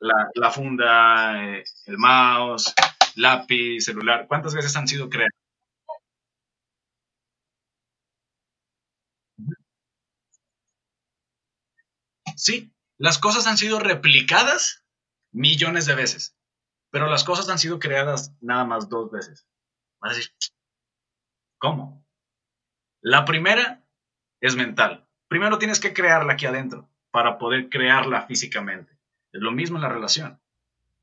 la, 0.00 0.50
funda, 0.50 1.40
eh, 1.44 1.64
el 1.84 1.98
mouse, 1.98 2.74
lápiz, 3.14 3.82
celular? 3.84 4.26
¿Cuántas 4.26 4.56
veces 4.56 4.74
han 4.74 4.88
sido 4.88 5.08
creadas? 5.08 5.32
Sí, 12.36 12.75
las 12.98 13.18
cosas 13.18 13.46
han 13.46 13.58
sido 13.58 13.78
replicadas 13.78 14.84
millones 15.32 15.86
de 15.86 15.94
veces, 15.94 16.36
pero 16.90 17.06
las 17.06 17.24
cosas 17.24 17.48
han 17.48 17.58
sido 17.58 17.78
creadas 17.78 18.32
nada 18.40 18.64
más 18.64 18.88
dos 18.88 19.10
veces. 19.10 19.46
Vas 20.00 20.12
a 20.12 20.16
decir, 20.16 20.32
¿cómo? 21.58 22.04
La 23.00 23.24
primera 23.24 23.82
es 24.40 24.56
mental. 24.56 25.06
Primero 25.28 25.58
tienes 25.58 25.80
que 25.80 25.92
crearla 25.92 26.34
aquí 26.34 26.46
adentro 26.46 26.88
para 27.10 27.38
poder 27.38 27.68
crearla 27.68 28.26
físicamente. 28.26 28.92
Es 29.32 29.40
lo 29.40 29.52
mismo 29.52 29.76
en 29.76 29.82
la 29.82 29.88
relación. 29.88 30.40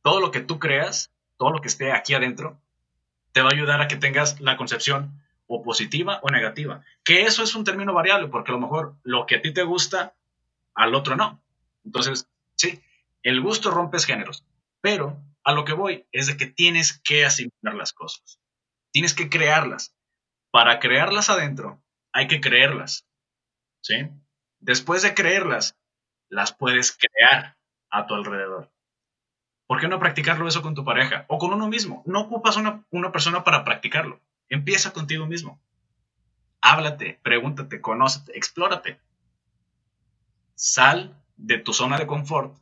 Todo 0.01 0.19
lo 0.19 0.31
que 0.31 0.41
tú 0.41 0.59
creas, 0.59 1.11
todo 1.37 1.51
lo 1.51 1.61
que 1.61 1.67
esté 1.67 1.91
aquí 1.91 2.13
adentro, 2.13 2.59
te 3.31 3.41
va 3.41 3.49
a 3.49 3.53
ayudar 3.53 3.81
a 3.81 3.87
que 3.87 3.95
tengas 3.95 4.39
la 4.41 4.57
concepción 4.57 5.21
o 5.47 5.63
positiva 5.63 6.19
o 6.23 6.29
negativa. 6.29 6.83
Que 7.03 7.23
eso 7.23 7.43
es 7.43 7.55
un 7.55 7.63
término 7.63 7.93
variable, 7.93 8.27
porque 8.27 8.51
a 8.51 8.55
lo 8.55 8.61
mejor 8.61 8.95
lo 9.03 9.25
que 9.25 9.35
a 9.35 9.41
ti 9.41 9.53
te 9.53 9.63
gusta, 9.63 10.13
al 10.73 10.95
otro 10.95 11.15
no. 11.15 11.41
Entonces, 11.85 12.27
sí, 12.55 12.81
el 13.23 13.41
gusto 13.41 13.71
rompes 13.71 14.05
géneros, 14.05 14.45
pero 14.81 15.21
a 15.43 15.53
lo 15.53 15.65
que 15.65 15.73
voy 15.73 16.07
es 16.11 16.27
de 16.27 16.37
que 16.37 16.47
tienes 16.47 16.99
que 16.99 17.25
asimilar 17.25 17.73
las 17.75 17.93
cosas. 17.93 18.39
Tienes 18.91 19.13
que 19.13 19.29
crearlas. 19.29 19.95
Para 20.51 20.79
crearlas 20.79 21.29
adentro, 21.29 21.81
hay 22.11 22.27
que 22.27 22.41
creerlas. 22.41 23.05
¿Sí? 23.81 24.09
Después 24.59 25.01
de 25.01 25.13
creerlas, 25.13 25.75
las 26.29 26.53
puedes 26.53 26.97
crear 26.97 27.57
a 27.89 28.07
tu 28.07 28.13
alrededor. 28.13 28.71
¿Por 29.67 29.79
qué 29.79 29.87
no 29.87 29.99
practicarlo 29.99 30.47
eso 30.47 30.61
con 30.61 30.75
tu 30.75 30.85
pareja 30.85 31.25
o 31.27 31.37
con 31.37 31.53
uno 31.53 31.67
mismo? 31.67 32.03
No 32.05 32.21
ocupas 32.21 32.57
una, 32.57 32.85
una 32.91 33.11
persona 33.11 33.43
para 33.43 33.63
practicarlo. 33.63 34.21
Empieza 34.49 34.93
contigo 34.93 35.25
mismo. 35.25 35.59
Háblate, 36.61 37.19
pregúntate, 37.23 37.81
conócete, 37.81 38.37
explórate. 38.37 38.99
Sal 40.55 41.22
de 41.37 41.57
tu 41.57 41.73
zona 41.73 41.97
de 41.97 42.07
confort 42.07 42.55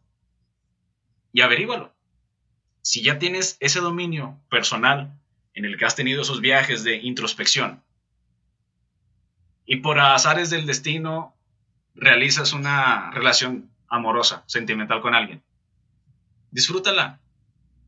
y 1.34 1.42
averígualo. 1.42 1.94
Si 2.82 3.04
ya 3.04 3.20
tienes 3.20 3.58
ese 3.60 3.80
dominio 3.80 4.40
personal 4.50 5.18
en 5.54 5.66
el 5.66 5.78
que 5.78 5.86
has 5.86 5.96
tenido 5.96 6.22
esos 6.22 6.42
viajes 6.42 6.84
de 6.84 6.98
introspección 6.98 7.84
y 9.66 9.78
por 9.78 10.00
azares 10.00 10.50
del 10.50 10.66
destino 10.66 11.36
realizas 11.96 12.54
una 12.54 13.12
relación 13.12 13.70
amorosa, 13.88 14.44
sentimental 14.48 15.02
con 15.02 15.14
alguien. 15.14 15.44
Disfrútala, 16.50 17.20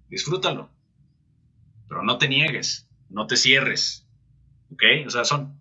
disfrútalo, 0.10 0.70
pero 1.88 2.04
no 2.04 2.18
te 2.18 2.28
niegues, 2.28 2.88
no 3.10 3.28
te 3.28 3.38
cierres, 3.38 4.06
¿ok? 4.72 4.84
O 5.08 5.10
sea, 5.10 5.26
son, 5.26 5.60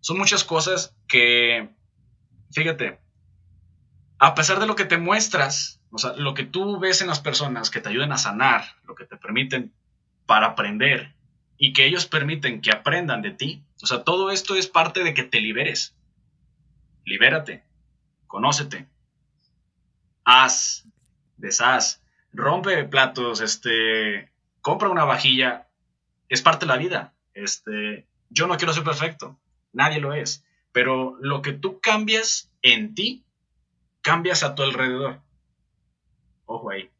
son 0.00 0.18
muchas 0.18 0.44
cosas 0.44 0.94
que, 1.08 1.70
fíjate, 2.52 2.98
a 4.18 4.34
pesar 4.34 4.60
de 4.60 4.66
lo 4.66 4.76
que 4.76 4.84
te 4.84 4.98
muestras, 4.98 5.80
o 5.90 5.98
sea, 5.98 6.12
lo 6.14 6.34
que 6.34 6.44
tú 6.44 6.78
ves 6.78 7.00
en 7.00 7.08
las 7.08 7.20
personas 7.20 7.70
que 7.70 7.80
te 7.80 7.88
ayudan 7.88 8.12
a 8.12 8.18
sanar, 8.18 8.64
lo 8.84 8.94
que 8.94 9.04
te 9.04 9.16
permiten 9.16 9.72
para 10.26 10.48
aprender 10.48 11.14
y 11.56 11.72
que 11.72 11.86
ellos 11.86 12.06
permiten 12.06 12.60
que 12.60 12.70
aprendan 12.70 13.22
de 13.22 13.30
ti, 13.30 13.64
o 13.82 13.86
sea, 13.86 14.02
todo 14.02 14.30
esto 14.30 14.56
es 14.56 14.66
parte 14.66 15.04
de 15.04 15.14
que 15.14 15.24
te 15.24 15.40
liberes. 15.40 15.94
Libérate, 17.04 17.64
conócete, 18.26 18.88
haz, 20.24 20.86
deshaz, 21.36 22.02
rompe 22.32 22.84
platos, 22.84 23.40
este, 23.40 24.32
compra 24.62 24.88
una 24.88 25.04
vajilla, 25.04 25.68
es 26.28 26.42
parte 26.42 26.66
de 26.66 26.72
la 26.72 26.78
vida. 26.78 27.14
Este, 27.34 28.06
yo 28.30 28.46
no 28.46 28.56
quiero 28.56 28.72
ser 28.72 28.84
perfecto, 28.84 29.38
nadie 29.72 30.00
lo 30.00 30.14
es, 30.14 30.44
pero 30.72 31.16
lo 31.20 31.42
que 31.42 31.52
tú 31.52 31.80
cambias 31.80 32.50
en 32.62 32.94
ti, 32.94 33.23
cambias 34.04 34.44
a 34.44 34.54
tu 34.54 34.62
alrededor. 34.62 35.20
Ojo 36.44 36.70
ahí. 36.70 36.90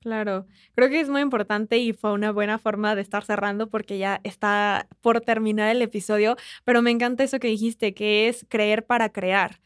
Claro, 0.00 0.46
creo 0.74 0.90
que 0.90 1.00
es 1.00 1.08
muy 1.08 1.22
importante 1.22 1.78
y 1.78 1.94
fue 1.94 2.12
una 2.12 2.30
buena 2.30 2.58
forma 2.58 2.94
de 2.94 3.00
estar 3.00 3.24
cerrando 3.24 3.70
porque 3.70 3.96
ya 3.96 4.20
está 4.22 4.86
por 5.00 5.22
terminar 5.22 5.70
el 5.70 5.80
episodio, 5.80 6.36
pero 6.64 6.82
me 6.82 6.90
encanta 6.90 7.24
eso 7.24 7.40
que 7.40 7.48
dijiste, 7.48 7.94
que 7.94 8.28
es 8.28 8.44
creer 8.50 8.84
para 8.84 9.08
crear. 9.08 9.62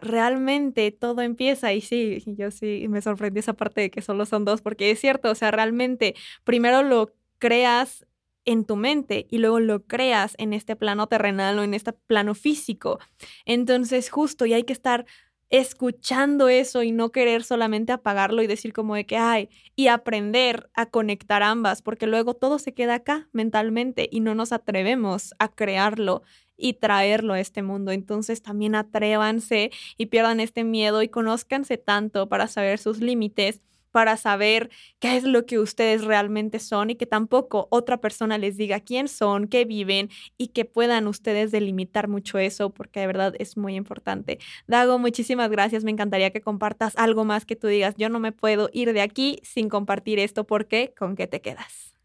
Realmente 0.00 0.90
todo 0.92 1.20
empieza 1.20 1.74
y 1.74 1.82
sí, 1.82 2.22
yo 2.24 2.50
sí 2.50 2.86
me 2.88 3.02
sorprendí 3.02 3.40
esa 3.40 3.52
parte 3.52 3.82
de 3.82 3.90
que 3.90 4.00
solo 4.00 4.24
son 4.24 4.46
dos, 4.46 4.62
porque 4.62 4.90
es 4.90 4.98
cierto, 4.98 5.30
o 5.30 5.34
sea, 5.34 5.50
realmente 5.50 6.14
primero 6.42 6.82
lo 6.82 7.12
creas 7.38 8.06
en 8.46 8.64
tu 8.64 8.76
mente 8.76 9.26
y 9.28 9.38
luego 9.38 9.60
lo 9.60 9.84
creas 9.84 10.34
en 10.38 10.54
este 10.54 10.76
plano 10.76 11.08
terrenal 11.08 11.58
o 11.58 11.62
en 11.64 11.74
este 11.74 11.92
plano 11.92 12.34
físico. 12.34 12.98
Entonces, 13.44 14.08
justo, 14.08 14.46
y 14.46 14.54
hay 14.54 14.62
que 14.62 14.72
estar 14.72 15.04
escuchando 15.50 16.48
eso 16.48 16.82
y 16.82 16.92
no 16.92 17.12
querer 17.12 17.44
solamente 17.44 17.92
apagarlo 17.92 18.42
y 18.42 18.46
decir 18.46 18.72
como 18.72 18.94
de 18.96 19.06
que 19.06 19.16
hay 19.16 19.48
y 19.76 19.88
aprender 19.88 20.70
a 20.74 20.86
conectar 20.86 21.42
ambas, 21.42 21.82
porque 21.82 22.06
luego 22.06 22.34
todo 22.34 22.58
se 22.58 22.74
queda 22.74 22.94
acá 22.96 23.28
mentalmente 23.32 24.08
y 24.10 24.20
no 24.20 24.34
nos 24.34 24.52
atrevemos 24.52 25.34
a 25.38 25.48
crearlo 25.48 26.22
y 26.56 26.74
traerlo 26.74 27.34
a 27.34 27.40
este 27.40 27.62
mundo. 27.62 27.92
Entonces 27.92 28.42
también 28.42 28.74
atrévanse 28.74 29.70
y 29.96 30.06
pierdan 30.06 30.40
este 30.40 30.64
miedo 30.64 31.02
y 31.02 31.08
conózcanse 31.08 31.78
tanto 31.78 32.28
para 32.28 32.48
saber 32.48 32.78
sus 32.78 32.98
límites 33.00 33.60
para 33.90 34.16
saber 34.16 34.70
qué 34.98 35.16
es 35.16 35.24
lo 35.24 35.46
que 35.46 35.58
ustedes 35.58 36.04
realmente 36.04 36.58
son 36.58 36.90
y 36.90 36.96
que 36.96 37.06
tampoco 37.06 37.68
otra 37.70 37.98
persona 38.00 38.38
les 38.38 38.56
diga 38.56 38.80
quién 38.80 39.08
son, 39.08 39.48
qué 39.48 39.64
viven 39.64 40.10
y 40.36 40.48
que 40.48 40.64
puedan 40.64 41.06
ustedes 41.06 41.50
delimitar 41.50 42.08
mucho 42.08 42.38
eso 42.38 42.70
porque 42.70 43.00
de 43.00 43.06
verdad 43.06 43.34
es 43.38 43.56
muy 43.56 43.74
importante. 43.74 44.38
Dago, 44.66 44.98
muchísimas 44.98 45.50
gracias. 45.50 45.84
Me 45.84 45.90
encantaría 45.90 46.30
que 46.30 46.40
compartas 46.40 46.96
algo 46.96 47.24
más 47.24 47.46
que 47.46 47.56
tú 47.56 47.66
digas, 47.66 47.94
yo 47.96 48.08
no 48.08 48.20
me 48.20 48.32
puedo 48.32 48.70
ir 48.72 48.92
de 48.92 49.00
aquí 49.00 49.40
sin 49.42 49.68
compartir 49.68 50.18
esto 50.18 50.44
porque 50.44 50.94
¿con 50.98 51.16
qué 51.16 51.26
te 51.26 51.40
quedas? 51.40 51.96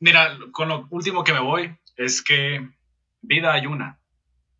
Mira, 0.00 0.38
con 0.52 0.68
lo 0.68 0.86
último 0.90 1.24
que 1.24 1.32
me 1.32 1.40
voy 1.40 1.76
es 1.96 2.22
que 2.22 2.68
vida 3.20 3.52
hay 3.52 3.66
una 3.66 4.00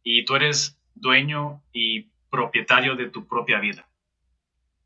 y 0.02 0.24
tú 0.24 0.34
eres 0.36 0.78
dueño 0.94 1.62
y 1.72 2.10
propietario 2.30 2.96
de 2.96 3.08
tu 3.08 3.26
propia 3.26 3.60
vida. 3.60 3.88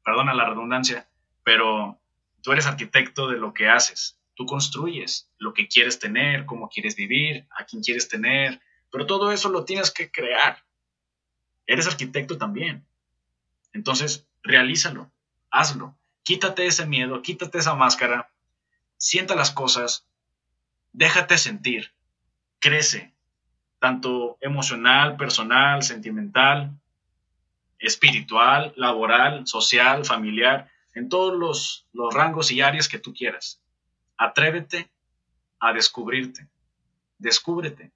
Perdona 0.04 0.34
la 0.34 0.48
redundancia, 0.48 1.08
pero 1.44 2.00
tú 2.42 2.52
eres 2.52 2.66
arquitecto 2.66 3.28
de 3.28 3.38
lo 3.38 3.52
que 3.52 3.68
haces. 3.68 4.18
Tú 4.34 4.46
construyes 4.46 5.28
lo 5.38 5.52
que 5.54 5.68
quieres 5.68 5.98
tener, 5.98 6.46
cómo 6.46 6.68
quieres 6.68 6.96
vivir, 6.96 7.46
a 7.50 7.64
quién 7.64 7.82
quieres 7.82 8.08
tener, 8.08 8.60
pero 8.90 9.06
todo 9.06 9.32
eso 9.32 9.48
lo 9.48 9.64
tienes 9.64 9.90
que 9.90 10.10
crear. 10.10 10.64
Eres 11.66 11.86
arquitecto 11.86 12.38
también. 12.38 12.84
Entonces, 13.72 14.26
realízalo, 14.42 15.10
hazlo. 15.50 15.96
Quítate 16.24 16.66
ese 16.66 16.86
miedo, 16.86 17.20
quítate 17.22 17.58
esa 17.58 17.74
máscara, 17.74 18.30
sienta 18.96 19.34
las 19.34 19.50
cosas, 19.50 20.06
déjate 20.92 21.36
sentir, 21.36 21.92
crece, 22.60 23.12
tanto 23.80 24.38
emocional, 24.40 25.16
personal, 25.16 25.82
sentimental, 25.82 26.70
espiritual, 27.80 28.72
laboral, 28.76 29.46
social, 29.46 30.04
familiar 30.04 30.71
en 30.94 31.08
todos 31.08 31.38
los, 31.92 32.14
rangos 32.14 32.50
y 32.50 32.60
áreas 32.60 32.88
que 32.88 32.98
tú 32.98 33.12
quieras. 33.14 33.60
Atrévete 34.16 34.90
a 35.58 35.72
descubrirte. 35.72 36.48
Descúbrete. 37.18 37.92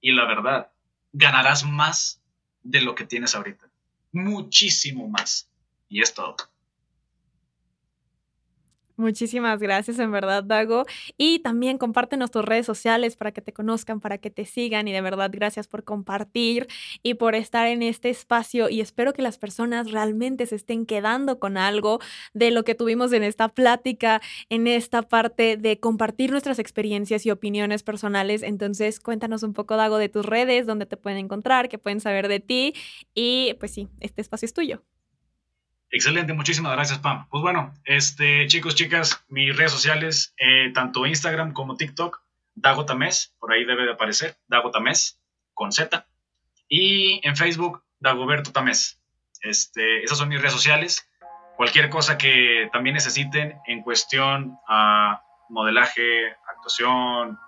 Y 0.00 0.12
la 0.12 0.24
verdad, 0.24 0.70
ganarás 1.12 1.64
más 1.64 2.22
de 2.62 2.80
lo 2.80 2.94
que 2.94 3.04
tienes 3.04 3.34
ahorita. 3.34 3.68
Muchísimo 4.12 5.08
más. 5.08 5.48
Y 5.88 6.02
es 6.02 6.14
todo. 6.14 6.36
Muchísimas 8.98 9.60
gracias, 9.60 10.00
en 10.00 10.10
verdad, 10.10 10.42
Dago. 10.42 10.84
Y 11.16 11.38
también 11.38 11.78
compártenos 11.78 12.32
tus 12.32 12.44
redes 12.44 12.66
sociales 12.66 13.14
para 13.14 13.30
que 13.30 13.40
te 13.40 13.52
conozcan, 13.52 14.00
para 14.00 14.18
que 14.18 14.28
te 14.28 14.44
sigan. 14.44 14.88
Y 14.88 14.92
de 14.92 15.00
verdad, 15.00 15.30
gracias 15.32 15.68
por 15.68 15.84
compartir 15.84 16.66
y 17.04 17.14
por 17.14 17.36
estar 17.36 17.68
en 17.68 17.84
este 17.84 18.10
espacio. 18.10 18.68
Y 18.68 18.80
espero 18.80 19.12
que 19.12 19.22
las 19.22 19.38
personas 19.38 19.92
realmente 19.92 20.46
se 20.46 20.56
estén 20.56 20.84
quedando 20.84 21.38
con 21.38 21.56
algo 21.56 22.00
de 22.34 22.50
lo 22.50 22.64
que 22.64 22.74
tuvimos 22.74 23.12
en 23.12 23.22
esta 23.22 23.48
plática, 23.48 24.20
en 24.48 24.66
esta 24.66 25.02
parte 25.02 25.56
de 25.56 25.78
compartir 25.78 26.32
nuestras 26.32 26.58
experiencias 26.58 27.24
y 27.24 27.30
opiniones 27.30 27.84
personales. 27.84 28.42
Entonces, 28.42 28.98
cuéntanos 28.98 29.44
un 29.44 29.52
poco, 29.52 29.76
Dago, 29.76 29.98
de 29.98 30.08
tus 30.08 30.26
redes, 30.26 30.66
dónde 30.66 30.86
te 30.86 30.96
pueden 30.96 31.20
encontrar, 31.20 31.68
qué 31.68 31.78
pueden 31.78 32.00
saber 32.00 32.26
de 32.26 32.40
ti. 32.40 32.74
Y 33.14 33.54
pues 33.60 33.70
sí, 33.72 33.88
este 34.00 34.22
espacio 34.22 34.46
es 34.46 34.54
tuyo. 34.54 34.82
Excelente, 35.90 36.34
muchísimas 36.34 36.72
gracias, 36.72 36.98
Pam. 36.98 37.26
Pues 37.30 37.42
bueno, 37.42 37.72
este, 37.84 38.46
chicos, 38.46 38.74
chicas, 38.74 39.24
mis 39.28 39.56
redes 39.56 39.72
sociales, 39.72 40.34
eh, 40.36 40.70
tanto 40.74 41.06
Instagram 41.06 41.54
como 41.54 41.76
TikTok, 41.76 42.20
Dago 42.54 42.84
Tamés, 42.84 43.34
por 43.38 43.52
ahí 43.52 43.64
debe 43.64 43.84
de 43.84 43.92
aparecer, 43.92 44.36
Dago 44.48 44.70
Tamés, 44.70 45.18
con 45.54 45.72
Z. 45.72 46.06
Y 46.68 47.26
en 47.26 47.36
Facebook, 47.36 47.82
Dagoberto 48.00 48.52
Tamés. 48.52 49.00
Este, 49.40 50.04
esas 50.04 50.18
son 50.18 50.28
mis 50.28 50.40
redes 50.40 50.52
sociales. 50.52 51.08
Cualquier 51.56 51.88
cosa 51.88 52.18
que 52.18 52.68
también 52.70 52.94
necesiten 52.94 53.58
en 53.66 53.82
cuestión 53.82 54.58
a 54.68 55.22
modelaje, 55.48 56.36
actuación, 56.54 57.38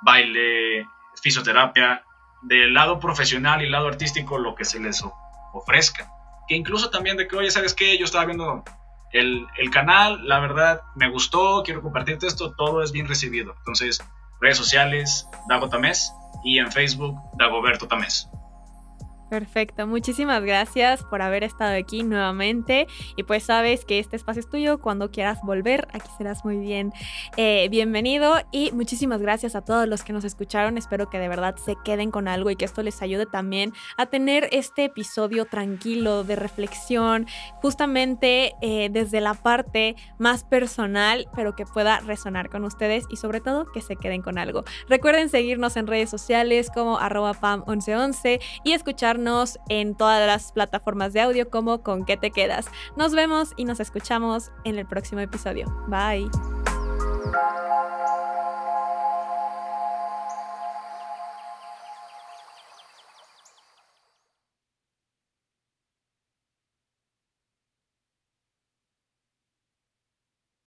baile, 0.00 0.86
fisioterapia, 1.22 2.02
del 2.42 2.72
lado 2.72 2.98
profesional 2.98 3.62
y 3.62 3.68
lado 3.68 3.88
artístico, 3.88 4.38
lo 4.38 4.54
que 4.54 4.64
se 4.64 4.80
les 4.80 5.04
ofrezca 5.52 6.10
que 6.50 6.56
incluso 6.56 6.90
también 6.90 7.16
de 7.16 7.28
que, 7.28 7.36
oye, 7.36 7.48
¿sabes 7.48 7.74
qué? 7.74 7.96
Yo 7.96 8.04
estaba 8.04 8.24
viendo 8.24 8.64
el, 9.12 9.46
canal, 9.70 10.26
la 10.26 10.40
verdad, 10.40 10.82
me 10.96 11.08
gustó, 11.08 11.62
quiero 11.64 11.80
compartirte 11.80 12.26
esto, 12.26 12.56
todo 12.56 12.82
es 12.82 12.90
bien 12.90 13.06
recibido. 13.06 13.54
Entonces, 13.58 14.02
redes 14.40 14.56
sociales, 14.56 15.28
Dago 15.48 15.68
Tamés, 15.68 16.12
y 16.42 16.58
en 16.58 16.72
Facebook, 16.72 17.16
Dagoberto 17.34 17.86
Tamés. 17.86 18.28
Perfecto, 19.30 19.86
muchísimas 19.86 20.42
gracias 20.42 21.04
por 21.04 21.22
haber 21.22 21.44
estado 21.44 21.76
aquí 21.76 22.02
nuevamente. 22.02 22.88
Y 23.14 23.22
pues 23.22 23.44
sabes 23.44 23.84
que 23.84 24.00
este 24.00 24.16
espacio 24.16 24.40
es 24.40 24.50
tuyo, 24.50 24.80
cuando 24.80 25.12
quieras 25.12 25.38
volver, 25.44 25.86
aquí 25.92 26.10
serás 26.18 26.44
muy 26.44 26.58
bien 26.58 26.92
eh, 27.36 27.68
bienvenido. 27.70 28.34
Y 28.50 28.72
muchísimas 28.72 29.22
gracias 29.22 29.54
a 29.54 29.60
todos 29.60 29.86
los 29.86 30.02
que 30.02 30.12
nos 30.12 30.24
escucharon, 30.24 30.78
espero 30.78 31.08
que 31.08 31.20
de 31.20 31.28
verdad 31.28 31.54
se 31.64 31.76
queden 31.84 32.10
con 32.10 32.26
algo 32.26 32.50
y 32.50 32.56
que 32.56 32.64
esto 32.64 32.82
les 32.82 33.02
ayude 33.02 33.24
también 33.24 33.72
a 33.96 34.06
tener 34.06 34.48
este 34.50 34.86
episodio 34.86 35.44
tranquilo 35.44 36.24
de 36.24 36.34
reflexión, 36.34 37.28
justamente 37.62 38.54
eh, 38.62 38.88
desde 38.90 39.20
la 39.20 39.34
parte 39.34 39.94
más 40.18 40.42
personal, 40.42 41.28
pero 41.36 41.54
que 41.54 41.66
pueda 41.66 42.00
resonar 42.00 42.50
con 42.50 42.64
ustedes 42.64 43.04
y 43.08 43.16
sobre 43.16 43.40
todo 43.40 43.70
que 43.70 43.80
se 43.80 43.94
queden 43.94 44.22
con 44.22 44.38
algo. 44.38 44.64
Recuerden 44.88 45.28
seguirnos 45.28 45.76
en 45.76 45.86
redes 45.86 46.10
sociales 46.10 46.68
como 46.74 46.98
arroba 46.98 47.32
pam1111 47.34 48.40
y 48.64 48.72
en 49.68 49.94
todas 49.94 50.26
las 50.26 50.52
plataformas 50.52 51.12
de 51.12 51.20
audio 51.20 51.50
como 51.50 51.82
con 51.82 52.04
qué 52.04 52.16
te 52.16 52.30
quedas. 52.30 52.66
Nos 52.96 53.12
vemos 53.14 53.52
y 53.56 53.64
nos 53.64 53.80
escuchamos 53.80 54.50
en 54.64 54.78
el 54.78 54.86
próximo 54.86 55.20
episodio. 55.20 55.66
Bye. 55.88 56.30